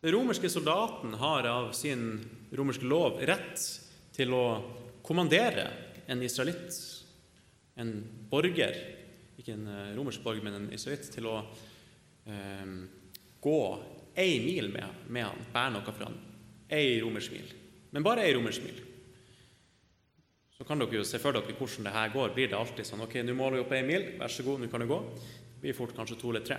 Den 0.00 0.14
romerske 0.14 0.50
soldaten 0.50 1.18
har 1.18 1.46
av 1.50 1.72
sin 1.76 2.14
romerske 2.54 2.86
lov 2.86 3.18
rett 3.26 3.58
til 4.14 4.34
å 4.34 4.44
kommandere 5.06 5.66
en 6.10 6.22
israelitt, 6.22 6.78
en 7.74 7.92
borger 8.30 8.78
ikke 9.40 9.56
en 9.56 9.68
eh, 9.70 9.94
romersk 9.96 10.22
borger, 10.24 10.44
men 10.44 10.58
en 10.58 10.68
israelitt, 10.74 11.08
til 11.12 11.28
å 11.30 11.38
eh, 12.28 12.76
gå 13.40 13.60
ei 14.20 14.38
mil 14.44 14.70
med, 14.72 15.06
med 15.08 15.28
han, 15.28 15.48
bære 15.54 15.74
noe 15.76 15.86
for 15.94 16.06
han. 16.08 16.18
Ei 16.70 17.00
romersk 17.02 17.34
mil. 17.34 17.52
Men 17.90 18.06
bare 18.06 18.26
ei 18.26 18.34
romersk 18.36 18.64
mil. 18.66 18.80
Så 20.54 20.66
kan 20.68 20.82
dere 20.82 21.00
jo 21.00 21.06
se 21.08 21.18
for 21.22 21.32
dere 21.32 21.56
hvordan 21.56 21.86
det 21.88 21.94
her 21.94 22.12
går. 22.12 22.34
Blir 22.36 22.50
det 22.52 22.58
alltid 22.58 22.86
sånn 22.86 23.06
ok, 23.06 23.16
nå 23.24 23.36
måler 23.36 23.58
vi 23.58 23.64
opp 23.64 23.72
ei 23.74 23.86
mil, 23.86 24.10
vær 24.20 24.32
så 24.32 24.44
god, 24.46 24.60
nå 24.60 24.68
kan 24.72 24.84
du 24.84 24.90
gå. 24.90 24.98
Det 25.54 25.62
blir 25.62 25.76
fort 25.76 25.94
kanskje 25.96 26.18
to 26.20 26.32
eller 26.32 26.44
tre. 26.44 26.58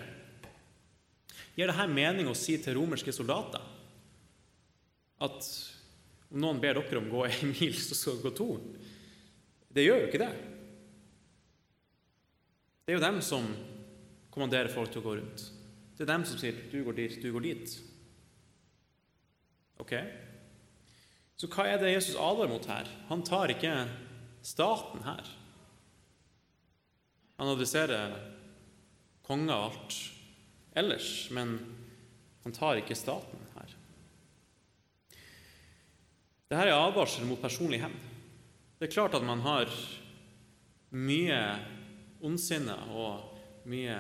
Gir 1.54 1.70
det 1.70 1.78
her 1.78 1.91
mening 1.91 2.30
å 2.32 2.38
si 2.38 2.56
til 2.63 2.80
romerske 2.80 3.13
soldater 3.13 3.62
at 5.22 5.50
om 6.32 6.39
noen 6.41 6.62
ber 6.63 6.80
dere 6.80 6.98
om 6.98 7.12
å 7.12 7.20
gå 7.20 7.28
ei 7.28 7.52
mil, 7.52 7.76
så 7.78 7.98
skal 7.98 8.17
dere 8.17 8.26
gå 8.26 8.34
to? 8.39 8.50
Det 9.72 9.86
gjør 9.86 10.02
jo 10.02 10.10
ikke 10.10 10.24
det. 10.24 10.32
Det 12.91 12.97
er 12.97 12.99
jo 12.99 13.08
dem 13.08 13.21
som 13.23 13.45
kommanderer 14.36 14.67
folk 14.67 14.89
til 14.91 14.99
å 14.99 15.06
gå 15.06 15.12
rundt. 15.15 15.45
Det 15.95 16.04
er 16.04 16.10
dem 16.10 16.25
som 16.27 16.36
sier 16.36 16.51
'du 16.51 16.84
går 16.84 16.97
dit, 16.97 17.21
du 17.23 17.32
går 17.32 17.39
dit'. 17.39 17.75
Ok? 19.80 19.93
Så 21.38 21.47
hva 21.47 21.69
er 21.71 21.77
det 21.77 21.93
Jesus 21.93 22.19
advarer 22.19 22.49
mot 22.49 22.65
her? 22.65 22.84
Han 23.08 23.23
tar 23.23 23.47
ikke 23.47 23.88
staten 24.43 25.04
her. 25.08 25.23
Han 27.39 27.47
adresserer 27.47 28.19
konger 29.23 29.56
og 29.56 29.71
alt 29.71 30.12
ellers, 30.75 31.32
men 31.32 31.60
han 32.43 32.51
tar 32.51 32.75
ikke 32.75 32.93
staten 32.93 33.39
her. 33.56 33.69
Dette 36.49 36.67
er 36.67 36.75
advarsel 36.75 37.23
mot 37.23 37.39
personlig 37.39 37.80
hevn. 37.80 37.99
Det 38.80 38.89
er 38.89 38.93
klart 38.99 39.15
at 39.15 39.23
man 39.23 39.39
har 39.39 39.71
mye 40.91 41.80
ondsinne 42.27 42.75
og 42.93 43.67
mye 43.69 43.97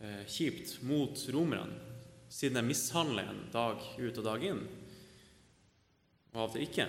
eh, 0.00 0.24
kjipt 0.28 0.80
mot 0.88 1.22
romerne, 1.34 1.78
siden 2.30 2.60
de 2.60 2.66
mishandler 2.68 3.30
en 3.30 3.46
dag 3.52 3.80
ut 3.98 4.20
og 4.20 4.26
dag 4.26 4.44
inn, 4.46 4.60
og 6.30 6.36
av 6.36 6.44
og 6.46 6.54
til 6.54 6.66
ikke. 6.66 6.86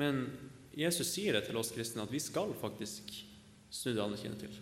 Men 0.00 0.22
Jesus 0.76 1.10
sier 1.12 1.36
det 1.36 1.44
til 1.48 1.58
oss 1.60 1.72
kristne 1.74 2.06
at 2.06 2.12
vi 2.12 2.20
skal 2.22 2.54
faktisk 2.56 3.10
snu 3.70 3.92
det 3.92 4.02
andre 4.02 4.20
kinnet 4.20 4.44
til. 4.46 4.54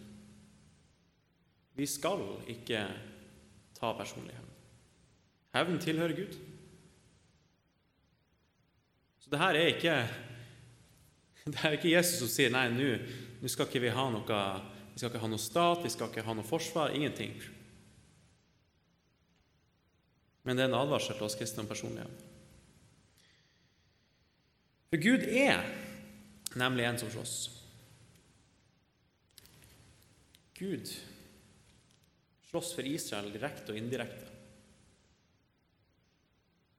Vi 1.78 1.86
skal 1.86 2.24
ikke 2.50 2.82
ta 3.78 3.92
personlig 3.94 4.34
hevn. 4.34 4.54
Hevn 5.54 5.78
tilhører 5.82 6.16
Gud. 6.16 6.34
Så 9.22 9.30
det 9.30 9.38
her 9.38 9.54
er 9.54 9.70
ikke 9.76 9.94
det 11.52 11.62
er 11.62 11.78
ikke 11.78 11.94
Jesus 11.94 12.18
som 12.20 12.30
sier 12.32 12.52
nei, 12.52 12.66
nå 12.74 12.90
skal 13.46 13.68
ikke 13.68 13.84
vi 13.86 13.94
ha 13.94 14.08
noe 14.10 14.40
vi 14.98 14.98
skal 14.98 15.12
ikke 15.12 15.22
ha 15.22 15.30
noe 15.30 15.38
stat, 15.38 15.84
vi 15.84 15.90
skal 15.94 16.08
ikke 16.10 16.24
ha 16.26 16.32
noe 16.34 16.42
forsvar, 16.42 16.90
ingenting. 16.90 17.36
Men 20.42 20.58
det 20.58 20.64
er 20.64 20.72
en 20.72 20.80
advarsel 20.80 21.14
til 21.14 21.26
oss 21.28 21.36
kristne 21.38 21.62
om 21.62 21.70
personlighet. 21.70 22.24
For 24.90 24.98
Gud 25.04 25.22
er 25.28 25.62
nemlig 26.58 26.88
en 26.88 26.98
som 26.98 27.14
slåss. 27.14 27.36
Gud 30.58 30.90
slåss 32.50 32.74
for 32.74 32.90
Israel 32.90 33.30
direkte 33.30 33.70
og 33.70 33.78
indirekte. 33.78 34.26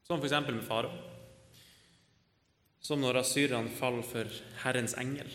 Som 0.04 0.20
f.eks. 0.20 0.42
med 0.50 0.66
farao. 0.68 0.92
Som 2.84 3.00
når 3.00 3.22
asyrerne 3.22 3.72
faller 3.80 4.04
for 4.04 4.42
Herrens 4.66 5.00
engel. 5.00 5.30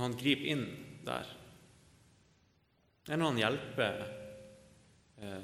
Når 0.00 0.06
han 0.06 0.14
griper 0.16 0.46
inn 0.48 0.62
der. 1.04 1.26
Eller 3.04 3.18
når 3.20 3.26
han 3.34 3.40
hjelper 3.42 3.98
er 5.20 5.42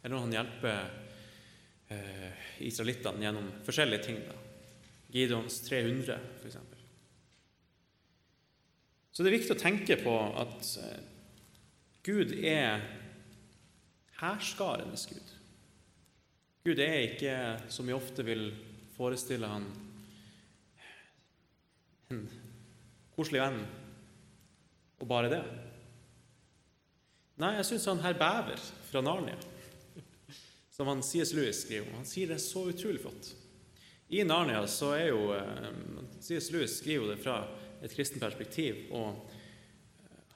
Eller 0.00 0.14
når 0.14 0.22
han 0.22 0.32
hjelper 0.32 0.78
eh, 1.92 2.46
israelittene 2.64 3.26
gjennom 3.26 3.50
forskjellige 3.66 4.06
ting. 4.06 4.22
Da. 4.24 4.36
Gideons 5.12 5.58
300, 5.66 6.16
f.eks. 6.40 6.56
Så 9.12 9.20
det 9.20 9.28
er 9.30 9.36
viktig 9.36 9.52
å 9.52 9.60
tenke 9.60 9.98
på 10.00 10.14
at 10.40 10.70
eh, 10.80 11.04
Gud 12.08 12.32
er 12.40 12.88
hærskarenes 14.22 15.04
Gud. 15.12 15.34
Gud 16.64 16.80
er 16.80 17.02
ikke, 17.10 17.36
som 17.68 17.84
vi 17.84 17.96
ofte 17.96 18.24
vil 18.24 18.48
forestille 18.96 19.52
han, 19.52 19.68
en 22.08 22.26
koselig 23.14 23.42
venn 23.42 23.62
og 25.00 25.08
bare 25.10 25.30
det. 25.32 25.42
Nei, 27.42 27.56
jeg 27.58 27.66
syns 27.66 27.88
han 27.90 28.02
her 28.04 28.14
Bæver 28.18 28.60
fra 28.88 29.02
Narnia, 29.02 29.38
som 30.74 30.90
han 30.90 31.02
C.S. 31.02 31.32
Lewis 31.34 31.64
skriver 31.64 31.88
om. 31.88 31.98
Han 31.98 32.08
sier 32.08 32.30
det 32.30 32.38
så 32.42 32.62
utrolig 32.70 33.02
flott. 33.02 33.32
I 34.14 34.22
Narnia 34.26 34.62
så 34.70 34.92
er 34.94 35.08
jo 35.10 35.32
eh, 35.34 35.70
C.S. 36.22 36.52
Lewis 36.54 36.78
skriver 36.78 37.14
det 37.14 37.18
fra 37.24 37.40
et 37.84 37.92
kristent 37.92 38.22
perspektiv, 38.22 38.86
og 38.94 39.18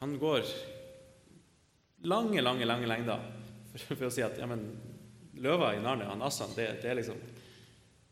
han 0.01 0.19
går 0.19 0.43
lange, 2.09 2.43
lange 2.43 2.67
lange 2.67 2.87
lengder 2.91 3.23
for, 3.73 3.95
for, 3.95 4.07
å 4.09 4.13
si 4.13 4.25
at 4.27 4.39
ja, 4.41 4.47
men, 4.51 4.67
løva 5.39 5.73
i 5.75 5.83
Narnia, 5.83 6.11
han 6.11 6.23
Assan, 6.27 6.55
det, 6.57 6.71
det 6.83 6.93
er 6.93 6.99
liksom 6.99 7.19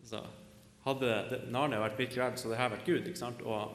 så, 0.06 0.22
Hadde 0.86 1.08
det, 1.30 1.38
Narnia 1.50 1.80
vært 1.82 1.98
virkelig 1.98 2.20
verden, 2.22 2.38
så 2.38 2.46
hadde 2.46 2.54
dette 2.54 2.74
vært 2.76 2.86
Gud. 2.86 3.06
ikke 3.10 3.18
sant? 3.18 3.40
Og 3.42 3.72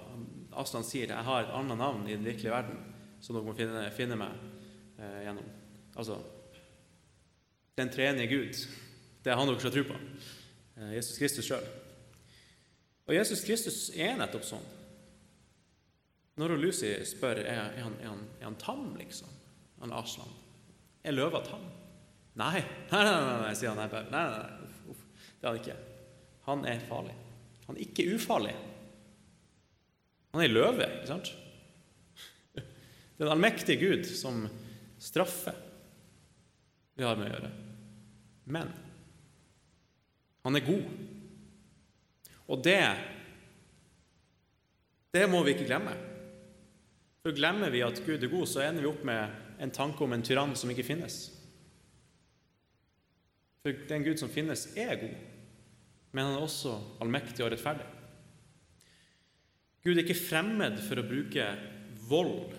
Aslan 0.59 0.85
sier 0.85 1.11
jeg 1.11 1.27
har 1.27 1.45
et 1.45 1.55
annet 1.55 1.79
navn 1.79 2.03
i 2.07 2.15
den 2.15 2.27
virkelige 2.27 2.53
verden 2.53 2.79
som 3.21 3.35
dere 3.35 3.45
må 3.45 3.55
finne, 3.55 3.83
finne 3.95 4.17
meg 4.19 4.37
eh, 4.97 5.21
gjennom. 5.25 5.49
Altså 5.95 6.17
den 7.77 7.91
treenige 7.93 8.31
Gud. 8.31 8.61
Det 9.23 9.31
er 9.31 9.37
han 9.39 9.49
dere 9.49 9.61
skal 9.61 9.73
tro 9.75 9.83
på. 9.91 9.99
Eh, 10.77 10.93
Jesus 10.97 11.19
Kristus 11.21 11.47
sjøl. 11.47 11.67
Og 13.07 13.15
Jesus 13.15 13.43
Kristus 13.45 13.79
er 13.95 14.17
nettopp 14.19 14.45
sånn. 14.47 14.65
Når 16.39 16.55
Lucy 16.57 16.89
spør 17.05 17.41
er, 17.43 17.71
er, 17.75 17.83
han, 17.83 17.95
er, 17.99 18.09
han, 18.09 18.25
er 18.39 18.47
han 18.47 18.59
tam, 18.61 18.85
liksom 18.97 19.29
han 19.81 19.93
Aslan. 19.97 20.29
Er 21.03 21.15
løva 21.15 21.41
tam? 21.45 21.63
Nei, 22.39 22.61
nei, 22.91 23.01
nei, 23.03 23.15
nei, 23.15 23.39
nei 23.45 23.55
sier 23.57 23.73
han. 23.73 23.81
Nei, 23.81 24.03
nei, 24.13 24.25
nei, 24.31 24.67
uff, 24.67 24.83
uff. 24.93 25.07
Det 25.37 25.47
er 25.47 25.49
han 25.49 25.61
ikke. 25.61 25.77
Han 26.47 26.67
er 26.69 26.85
farlig. 26.89 27.15
Han 27.67 27.77
er 27.77 27.85
ikke 27.85 28.07
ufarlig. 28.15 28.53
Han 30.31 30.43
er 30.43 30.53
løve, 30.53 30.87
ikke 30.87 31.09
sant? 31.09 31.31
Det 32.55 32.63
er 33.21 33.27
en 33.27 33.35
allmektig 33.35 33.77
Gud 33.81 34.07
som 34.07 34.45
straffer 35.01 35.57
vi 36.97 37.05
har 37.05 37.17
med 37.19 37.27
å 37.27 37.33
gjøre. 37.33 37.49
Men 38.51 38.71
han 40.41 40.57
er 40.57 40.65
god. 40.65 40.87
Og 42.51 42.63
det 42.65 42.81
det 45.11 45.27
må 45.27 45.41
vi 45.43 45.53
ikke 45.53 45.67
glemme. 45.67 45.93
For 47.21 47.35
Glemmer 47.35 47.69
vi 47.73 47.83
at 47.85 47.99
Gud 48.05 48.23
er 48.23 48.31
god, 48.31 48.47
så 48.49 48.63
ender 48.63 48.85
vi 48.85 48.89
opp 48.89 49.03
med 49.05 49.61
en 49.61 49.73
tanke 49.75 50.01
om 50.03 50.13
en 50.15 50.23
tyrann 50.25 50.55
som 50.57 50.71
ikke 50.71 50.87
finnes. 50.87 51.17
For 53.61 53.75
den 53.91 54.05
Gud 54.07 54.17
som 54.17 54.31
finnes, 54.31 54.69
er 54.79 54.95
god, 54.97 55.17
men 56.15 56.25
han 56.25 56.37
er 56.39 56.45
også 56.47 56.79
allmektig 57.03 57.43
og 57.45 57.51
rettferdig. 57.53 57.85
Gud 59.81 59.97
er 59.97 60.03
ikke 60.03 60.17
fremmed 60.17 60.77
for 60.85 61.01
å 61.01 61.07
bruke 61.07 61.45
vold. 62.09 62.53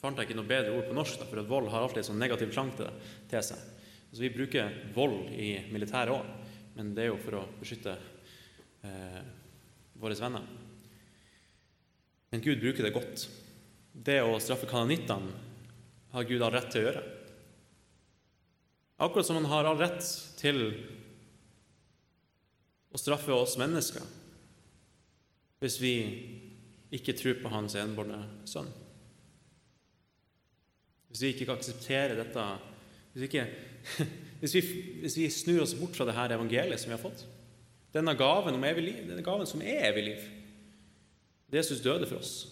Fant 0.00 0.16
jeg 0.16 0.28
ikke 0.28 0.38
noe 0.38 0.48
bedre 0.48 0.72
ord 0.76 0.86
på 0.88 0.96
norsk, 0.96 1.24
for 1.28 1.40
at 1.42 1.48
vold 1.50 1.68
har 1.72 1.84
alltid 1.84 2.00
en 2.00 2.08
sånn 2.10 2.22
negativ 2.22 2.52
klang 2.54 2.72
til, 2.78 2.88
seg. 3.32 3.60
Altså, 4.06 4.22
vi 4.22 4.32
bruker 4.32 4.78
vold 4.96 5.34
i 5.36 5.50
militæret 5.72 6.14
òg, 6.14 6.52
men 6.76 6.94
det 6.96 7.04
er 7.04 7.10
jo 7.10 7.20
for 7.20 7.40
å 7.40 7.46
beskytte 7.60 7.96
eh, 8.86 9.20
våre 10.00 10.16
venner. 10.16 10.46
Men 12.32 12.44
Gud 12.44 12.62
bruker 12.62 12.86
det 12.86 12.94
godt. 12.94 13.26
Det 13.92 14.20
å 14.24 14.38
straffe 14.40 14.68
kanonittene 14.70 15.44
har 16.12 16.28
Gud 16.28 16.42
all 16.44 16.54
rett 16.54 16.70
til 16.72 16.82
å 16.82 16.88
gjøre. 16.88 17.04
Akkurat 19.04 19.28
som 19.28 19.36
han 19.36 19.50
har 19.50 19.68
all 19.68 19.80
rett 19.80 20.04
til 20.40 20.62
å 22.88 23.00
straffe 23.00 23.34
oss 23.36 23.58
mennesker 23.60 24.04
hvis 25.60 25.76
vi 25.80 25.94
ikke 26.96 27.14
tror 27.16 27.38
på 27.42 27.52
Hans 27.52 27.76
enbårne 27.78 28.18
sønn. 28.48 28.68
Hvis 31.10 31.22
vi 31.22 31.32
ikke 31.32 31.46
kan 31.48 31.60
akseptere 31.60 32.18
dette 32.18 32.46
hvis, 33.14 33.28
ikke, 33.28 33.46
hvis, 34.42 34.54
vi, 34.58 34.62
hvis 35.04 35.16
vi 35.16 35.28
snur 35.32 35.62
oss 35.64 35.76
bort 35.78 35.96
fra 35.96 36.08
dette 36.08 36.36
evangeliet 36.36 36.82
som 36.82 36.90
vi 36.90 36.96
har 36.98 37.04
fått, 37.04 37.24
denne 37.94 38.12
gaven, 38.18 38.58
om 38.58 38.66
evig 38.68 38.84
liv, 38.90 38.98
denne 39.08 39.24
gaven 39.24 39.48
som 39.48 39.62
er 39.64 39.86
evig 39.88 40.10
liv 40.10 40.26
det 41.46 41.62
Jesus 41.62 41.80
døde 41.80 42.06
for 42.10 42.18
oss. 42.18 42.48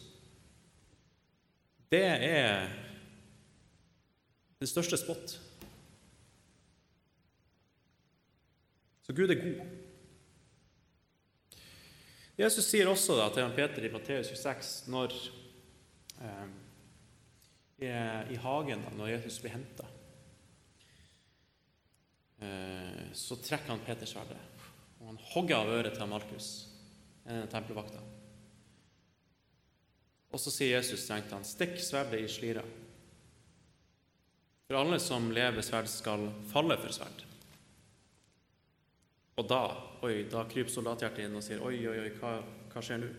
Det 1.91 2.05
er 2.05 2.69
den 4.59 4.71
største 4.71 4.97
spott. 4.97 5.41
Så 9.03 9.13
Gud 9.13 9.29
er 9.29 9.35
god. 9.35 9.84
Jesus 12.35 12.67
sier 12.67 12.89
også 12.91 13.15
da, 13.15 13.29
til 13.31 13.53
Peter 13.55 13.85
i 13.87 13.91
Matteus 13.93 14.33
26, 14.33 14.91
når 14.91 15.13
eh, 16.19 16.49
i 18.35 18.39
hagen 18.43 18.83
da, 18.83 18.95
når 18.99 19.13
Jesus 19.13 19.37
blir 19.43 19.55
henta, 19.55 19.87
eh, 22.43 23.05
så 23.15 23.39
trekker 23.39 23.71
han 23.71 23.85
Peters 23.87 24.17
sverdet, 24.17 24.41
og 24.99 25.13
han 25.13 25.21
hogger 25.31 25.61
av 25.61 25.71
øret 25.77 25.95
til 25.95 26.11
Markus, 26.11 26.49
en 27.31 27.47
tempelvakta. 27.53 28.03
Og 30.35 30.43
så 30.43 30.51
sier 30.51 30.75
Jesus 30.75 31.05
strengt 31.05 31.31
han, 31.31 31.47
stikk 31.47 31.79
sverdet 31.79 32.25
i 32.25 32.31
slira. 32.31 32.65
For 34.67 34.81
alle 34.81 34.99
som 34.99 35.31
lever 35.31 35.63
sverd, 35.63 35.87
skal 35.93 36.27
falle 36.51 36.81
for 36.83 36.97
sverd. 36.97 37.23
Og 39.35 39.47
da 39.51 39.63
oi, 40.07 40.25
da 40.31 40.45
kryper 40.51 40.71
soldathjertet 40.71 41.27
inn 41.27 41.39
og 41.39 41.43
sier 41.43 41.63
oi, 41.65 41.77
oi, 41.89 41.97
oi, 42.05 42.11
hva, 42.21 42.37
hva 42.71 42.83
skjer 42.85 43.01
nå? 43.03 43.13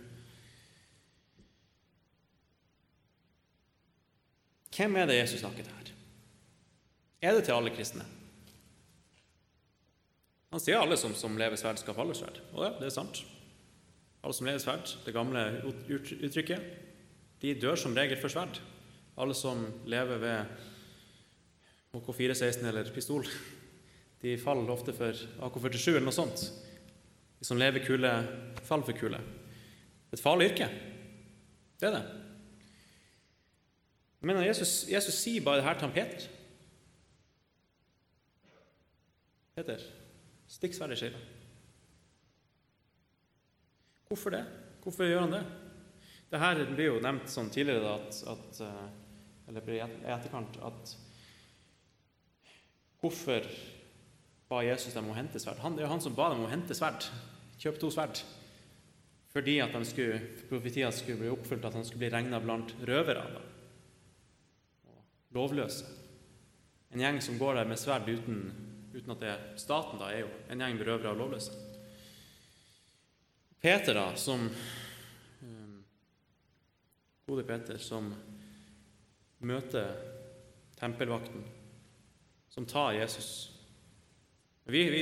Hvem 4.75 4.99
er 4.99 5.08
det 5.08 5.19
Jesus 5.21 5.39
snakker 5.39 5.63
til 5.63 5.71
her? 5.71 5.91
Er 7.25 7.36
det 7.36 7.45
til 7.47 7.56
alle 7.56 7.71
kristne? 7.73 8.04
Han 10.51 10.62
sier 10.63 10.80
alle 10.80 10.97
som, 10.99 11.15
som 11.17 11.36
lever 11.39 11.60
sverd, 11.60 11.80
skal 11.82 11.95
falle 11.97 12.15
sverd. 12.15 12.39
Og 12.54 12.63
ja, 12.63 12.71
det 12.80 12.89
er 12.89 12.95
sant. 12.95 13.23
Alle 14.23 14.36
som 14.36 14.47
lever 14.47 14.62
sverd, 14.63 14.91
det 15.06 15.13
gamle 15.15 15.41
uttrykket, 15.91 16.69
de 17.43 17.56
dør 17.60 17.75
som 17.80 17.95
regel 17.97 18.19
for 18.21 18.32
sverd. 18.32 18.62
Alle 19.19 19.36
som 19.36 19.65
lever 19.88 20.21
ved 20.21 20.56
HK416 21.95 22.67
eller 22.67 22.91
pistol, 22.95 23.28
de 24.26 24.38
faller 24.42 24.72
ofte 24.74 24.94
for 24.96 25.14
AK-47 25.46 25.92
eller 25.92 26.08
noe 26.08 26.16
sånt. 26.16 26.48
De 27.38 27.46
som 27.46 27.60
lever 27.60 27.84
kule, 27.86 28.12
faller 28.66 28.88
for 28.88 28.98
kule. 28.98 29.20
Et 30.10 30.22
farlig 30.22 30.48
yrke. 30.50 30.70
Det 31.78 31.90
er 31.90 31.94
det. 32.00 32.06
Men 34.26 34.42
Jesus, 34.42 34.88
Jesus 34.90 35.20
sier 35.22 35.46
bare 35.46 35.62
det 35.62 35.68
her 35.68 35.78
til 35.78 35.86
han 35.86 35.94
Peter. 35.94 36.26
Peter, 39.56 39.86
stikk 40.50 40.74
sverdet 40.74 40.98
i 40.98 41.04
skilla. 41.04 41.22
Hvorfor 44.10 44.34
det? 44.34 44.42
Hvorfor 44.82 45.06
gjør 45.06 45.28
han 45.28 45.38
det? 45.38 45.44
Det 46.34 46.42
her 46.42 46.66
blir 46.74 46.90
jo 46.96 47.04
nevnt 47.04 47.30
sånn 47.30 47.54
tidligere 47.54 47.94
at, 48.00 48.18
at, 48.34 48.60
eh, 48.66 48.86
eller 49.52 49.74
i 49.78 49.82
etterkant 49.86 50.58
at 50.66 50.98
Hvorfor 53.06 53.46
ba 54.50 54.62
Jesus 54.66 54.94
dem 54.94 55.10
å 55.10 55.18
hente 55.18 55.42
sverd? 55.42 55.62
Han, 55.64 55.78
det 55.78 55.86
er 55.86 55.92
han 55.92 56.04
som 56.04 56.16
ba 56.18 56.30
dem 56.34 56.46
å 56.46 56.52
hente 56.52 56.78
sverd. 56.78 57.08
Kjøpe 57.62 57.82
to 57.82 57.92
sverd. 57.94 58.22
Fordi 59.36 59.58
at 59.64 59.74
skulle, 59.90 60.20
profetia 60.50 60.92
skulle 60.96 61.24
bli 61.24 61.34
oppfylt, 61.34 61.66
at 61.68 61.76
han 61.76 61.84
skulle 61.88 62.06
bli 62.06 62.14
regna 62.14 62.40
blant 62.44 62.72
røvere. 62.88 63.26
Og 64.88 65.36
lovløse. 65.36 65.90
En 66.96 67.04
gjeng 67.04 67.20
som 67.24 67.40
går 67.42 67.60
der 67.60 67.68
med 67.68 67.82
sverd 67.82 68.08
uten 68.08 68.46
uten 68.96 69.12
at 69.12 69.20
det 69.20 69.32
er 69.32 69.42
staten, 69.60 70.00
da, 70.00 70.10
er 70.12 70.24
jo 70.24 70.30
en 70.50 70.62
gjeng 70.64 70.78
med 70.78 70.88
røvere 70.88 71.12
og 71.12 71.20
lovløse. 71.20 71.56
Peter, 73.60 73.98
da, 73.98 74.06
som 74.20 74.46
um, 75.42 75.82
Gode 77.28 77.44
Peter, 77.48 77.80
som 77.82 78.14
møter 79.46 79.92
tempelvakten, 80.80 81.44
som 82.54 82.68
tar 82.70 82.96
Jesus 82.96 83.34
vi, 84.65 84.84
vi, 84.89 85.01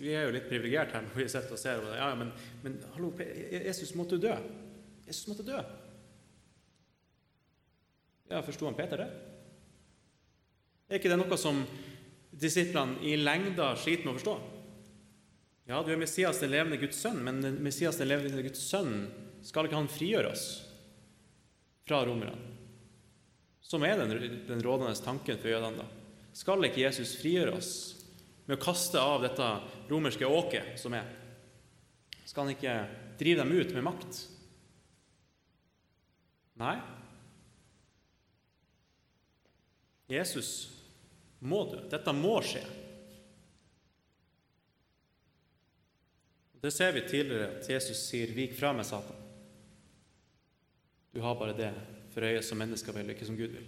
vi 0.00 0.14
er 0.14 0.26
jo 0.26 0.34
litt 0.34 0.48
privilegert 0.50 0.94
her 0.96 1.04
når 1.06 1.20
vi 1.20 1.28
sitter 1.30 1.54
og 1.54 1.60
ser 1.60 1.78
på 1.78 1.90
det. 1.92 1.98
Ja, 2.00 2.08
men, 2.18 2.32
men 2.64 2.78
hallo, 2.96 3.12
Jesus 3.22 3.94
måtte 3.94 4.18
dø. 4.18 4.34
Jesus 5.06 5.28
måtte 5.30 5.46
dø. 5.46 5.60
Ja, 8.26 8.42
Forsto 8.42 8.66
han 8.66 8.74
Peter 8.74 9.04
det? 9.04 9.10
Er 10.88 10.98
ikke 10.98 11.10
det 11.12 11.20
noe 11.20 11.38
som 11.38 11.62
disiplene 12.36 12.98
i 13.06 13.14
lengda 13.18 13.72
sliter 13.78 14.06
med 14.06 14.14
å 14.14 14.18
forstå. 14.18 14.36
Ja, 15.66 15.80
du 15.82 15.90
er 15.90 15.98
Messias, 15.98 16.42
den 16.42 16.52
levende 16.52 16.78
Guds 16.78 16.98
sønn, 17.02 17.22
men 17.26 17.42
Messias, 17.62 17.98
den 17.98 18.10
levende 18.10 18.42
Guds 18.44 18.62
sønn, 18.62 19.08
skal 19.46 19.66
ikke 19.66 19.78
han 19.78 19.90
frigjøre 19.90 20.30
oss 20.30 20.46
fra 21.86 22.02
romerne? 22.06 22.54
Som 23.66 23.82
er 23.86 23.98
den, 23.98 24.14
den 24.46 24.62
rådende 24.62 24.94
tanken 25.02 25.38
for 25.42 25.50
jødene. 25.50 25.82
da. 25.82 25.86
Skal 26.34 26.66
ikke 26.68 26.84
Jesus 26.84 27.16
frigjøre 27.18 27.56
oss 27.58 27.72
med 28.46 28.56
å 28.56 28.62
kaste 28.62 29.02
av 29.02 29.24
dette 29.26 29.46
romerske 29.90 30.26
åket 30.26 30.78
som 30.80 30.94
er? 30.94 31.08
Skal 32.26 32.46
han 32.46 32.54
ikke 32.54 32.76
drive 33.18 33.42
dem 33.42 33.54
ut 33.54 33.74
med 33.74 33.86
makt? 33.86 34.22
Nei. 36.56 36.76
Jesus 40.10 40.50
må 41.44 41.64
dø. 41.70 41.82
Dette 41.90 42.14
må 42.16 42.38
skje. 42.44 42.62
Det 46.62 46.72
ser 46.74 46.94
vi 46.96 47.04
tidligere 47.06 47.58
at 47.58 47.68
Jesus 47.70 48.00
sier 48.08 48.32
'Vik 48.34 48.56
fra 48.58 48.72
meg, 48.72 48.86
Satan'. 48.86 49.22
Du 51.14 51.20
har 51.20 51.34
bare 51.34 51.56
det 51.56 51.74
for 52.14 52.24
øye 52.24 52.42
som 52.42 52.58
mennesker 52.58 52.92
vil, 52.92 53.10
ikke 53.10 53.26
som 53.26 53.36
Gud 53.36 53.48
vil. 53.48 53.66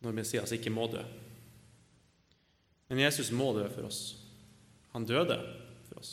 Når 0.00 0.12
Messias 0.12 0.52
ikke 0.52 0.70
må 0.70 0.86
dø. 0.86 1.02
Men 2.94 3.02
Jesus 3.02 3.32
må 3.34 3.48
dø 3.56 3.64
for 3.74 3.88
oss. 3.88 4.00
Han 4.92 5.02
døde 5.02 5.34
for 5.88 5.98
oss. 5.98 6.10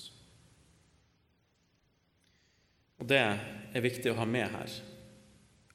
Og 2.97 3.05
det 3.05 3.19
er 3.21 3.83
viktig 3.85 4.09
å 4.09 4.15
ha 4.17 4.25
med 4.25 4.47
her, 4.49 4.77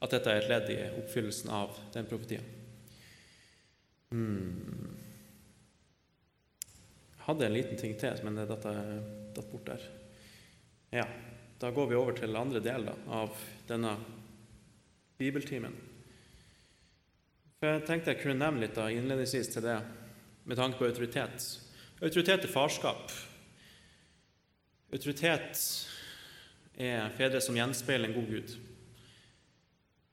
at 0.03 0.16
dette 0.16 0.33
er 0.33 0.40
et 0.40 0.49
ledd 0.51 0.71
i 0.75 0.79
oppfyllelsen 0.99 1.53
av 1.55 1.77
den 1.95 2.09
profetien. 2.11 2.49
Hmm. 4.11 4.97
Jeg 7.12 7.23
hadde 7.29 7.47
en 7.47 7.55
liten 7.55 7.79
ting 7.79 7.95
til, 8.01 8.19
men 8.27 8.40
det 8.40 8.49
datt, 8.51 8.66
bort 9.53 9.69
der. 9.69 9.85
Ja, 10.90 11.05
da 11.62 11.71
går 11.71 11.87
vi 11.92 12.01
over 12.01 12.19
til 12.19 12.35
andre 12.35 12.64
del 12.64 12.88
av 12.90 13.38
denne 13.71 13.95
bibeltimen. 15.23 15.79
For 17.61 17.71
Jeg 17.71 17.87
tenkte 17.87 18.16
jeg 18.16 18.25
kunne 18.25 18.42
nevne 18.42 18.64
litt 18.66 18.75
da, 18.75 18.88
innledningsvis 18.90 19.53
til 19.55 19.69
det 19.69 19.77
med 20.46 20.56
tanke 20.56 20.78
på 20.78 20.87
autoritet. 20.87 21.44
Autoritet 22.00 22.44
er 22.46 22.52
farskap. 22.52 23.11
Autoritet 24.94 25.62
er 26.78 27.11
fedre 27.16 27.40
som 27.42 27.56
gjenspeiler 27.59 28.09
en 28.09 28.14
god 28.14 28.28
Gud. 28.30 28.52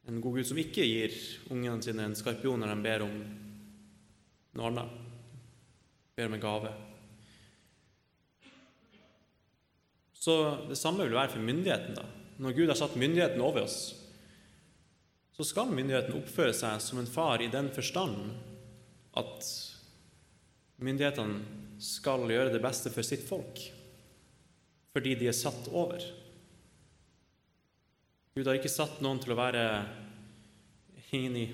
En 0.10 0.22
god 0.24 0.40
Gud 0.40 0.48
som 0.50 0.60
ikke 0.60 0.86
gir 0.88 1.14
ungene 1.54 1.84
sine 1.86 2.08
en 2.08 2.18
skarpion 2.18 2.60
når 2.64 2.74
de 2.74 2.86
ber 2.86 3.06
om 3.06 3.14
noe 4.58 4.72
annet. 4.72 4.96
Ber 6.18 6.30
om 6.30 6.38
en 6.38 6.44
gave. 6.44 6.72
Så 10.24 10.38
det 10.70 10.80
samme 10.80 11.06
vil 11.06 11.18
være 11.18 11.36
for 11.36 11.46
myndigheten. 11.46 11.96
da. 12.00 12.08
Når 12.42 12.58
Gud 12.58 12.72
har 12.72 12.80
satt 12.80 12.96
myndigheten 12.98 13.42
over 13.42 13.68
oss, 13.68 13.94
så 15.34 15.46
skal 15.46 15.74
myndigheten 15.74 16.18
oppføre 16.18 16.54
seg 16.56 16.82
som 16.82 17.02
en 17.02 17.10
far 17.10 17.42
i 17.42 17.52
den 17.52 17.70
forstand 17.74 18.34
at 19.18 19.46
myndighetene 20.84 21.80
skal 21.84 22.28
gjøre 22.30 22.52
det 22.54 22.62
beste 22.64 22.92
for 22.94 23.06
sitt 23.06 23.26
folk 23.28 23.62
fordi 24.94 25.16
de 25.18 25.26
er 25.26 25.34
satt 25.34 25.72
over. 25.74 26.04
Gud 28.38 28.46
har 28.46 28.60
ikke 28.60 28.70
satt 28.70 29.00
noen 29.02 29.18
til 29.22 29.34
å 29.34 29.38
være 29.40 29.64
inn 31.18 31.38
i 31.38 31.48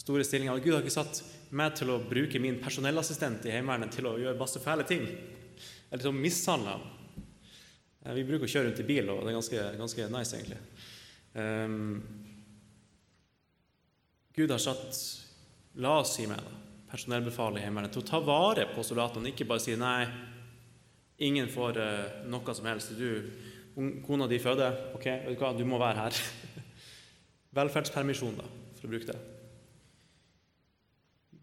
store 0.00 0.24
stillinger. 0.24 0.62
Gud 0.64 0.72
har 0.72 0.80
ikke 0.80 0.94
satt 0.94 1.20
meg 1.56 1.74
til 1.76 1.92
å 1.92 1.98
bruke 2.00 2.40
min 2.40 2.56
personellassistent 2.62 3.44
i 3.48 3.52
Heimevernet 3.52 3.92
til 3.92 4.08
å 4.08 4.14
gjøre 4.20 4.40
masse 4.40 4.62
fæle 4.64 4.86
ting. 4.88 5.04
Eller 5.90 6.00
til 6.00 6.12
å 6.12 6.16
mishandle 6.16 6.76
ham. 6.76 6.88
Eh, 8.04 8.14
vi 8.16 8.24
bruker 8.24 8.48
å 8.48 8.52
kjøre 8.52 8.70
rundt 8.70 8.82
i 8.82 8.88
bil, 8.88 9.12
og 9.12 9.24
det 9.24 9.32
er 9.32 9.38
ganske, 9.38 9.64
ganske 9.80 10.08
nice, 10.14 10.38
egentlig. 10.38 10.60
Um, 11.34 12.00
Gud 14.36 14.52
har 14.54 14.62
satt, 14.62 15.00
la 15.82 15.98
oss 16.00 16.14
si 16.16 16.26
meg, 16.30 16.40
personellbefalet 16.90 17.60
i 17.60 17.64
Heimevernet 17.66 17.94
til 17.94 18.02
å 18.02 18.08
ta 18.08 18.20
vare 18.24 18.66
på 18.74 18.84
soldatene, 18.86 19.32
ikke 19.32 19.46
bare 19.48 19.62
si 19.62 19.76
nei, 19.78 20.04
ingen 21.26 21.50
får 21.52 21.78
uh, 21.78 22.22
noe 22.30 22.54
som 22.56 22.68
helst. 22.70 22.94
Du, 22.98 23.10
kona 24.06 24.26
di 24.30 24.40
føder, 24.42 24.90
ok, 24.96 25.06
vet 25.28 25.36
du 25.36 25.44
hva, 25.44 25.52
du 25.56 25.64
må 25.68 25.78
være 25.80 26.06
her. 26.06 26.22
Velferdspermisjon, 27.58 28.38
da, 28.40 28.48
for 28.78 28.88
å 28.88 28.92
bruke 28.94 29.10
det. 29.10 29.20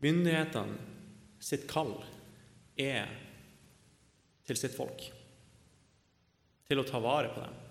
Myndighetene 0.04 0.78
sitt 1.42 1.66
kall 1.70 1.96
er 2.78 3.08
til 4.48 4.60
sitt 4.60 4.76
folk, 4.76 5.02
til 6.68 6.82
å 6.82 6.86
ta 6.88 7.02
vare 7.04 7.32
på 7.34 7.42
dem. 7.44 7.64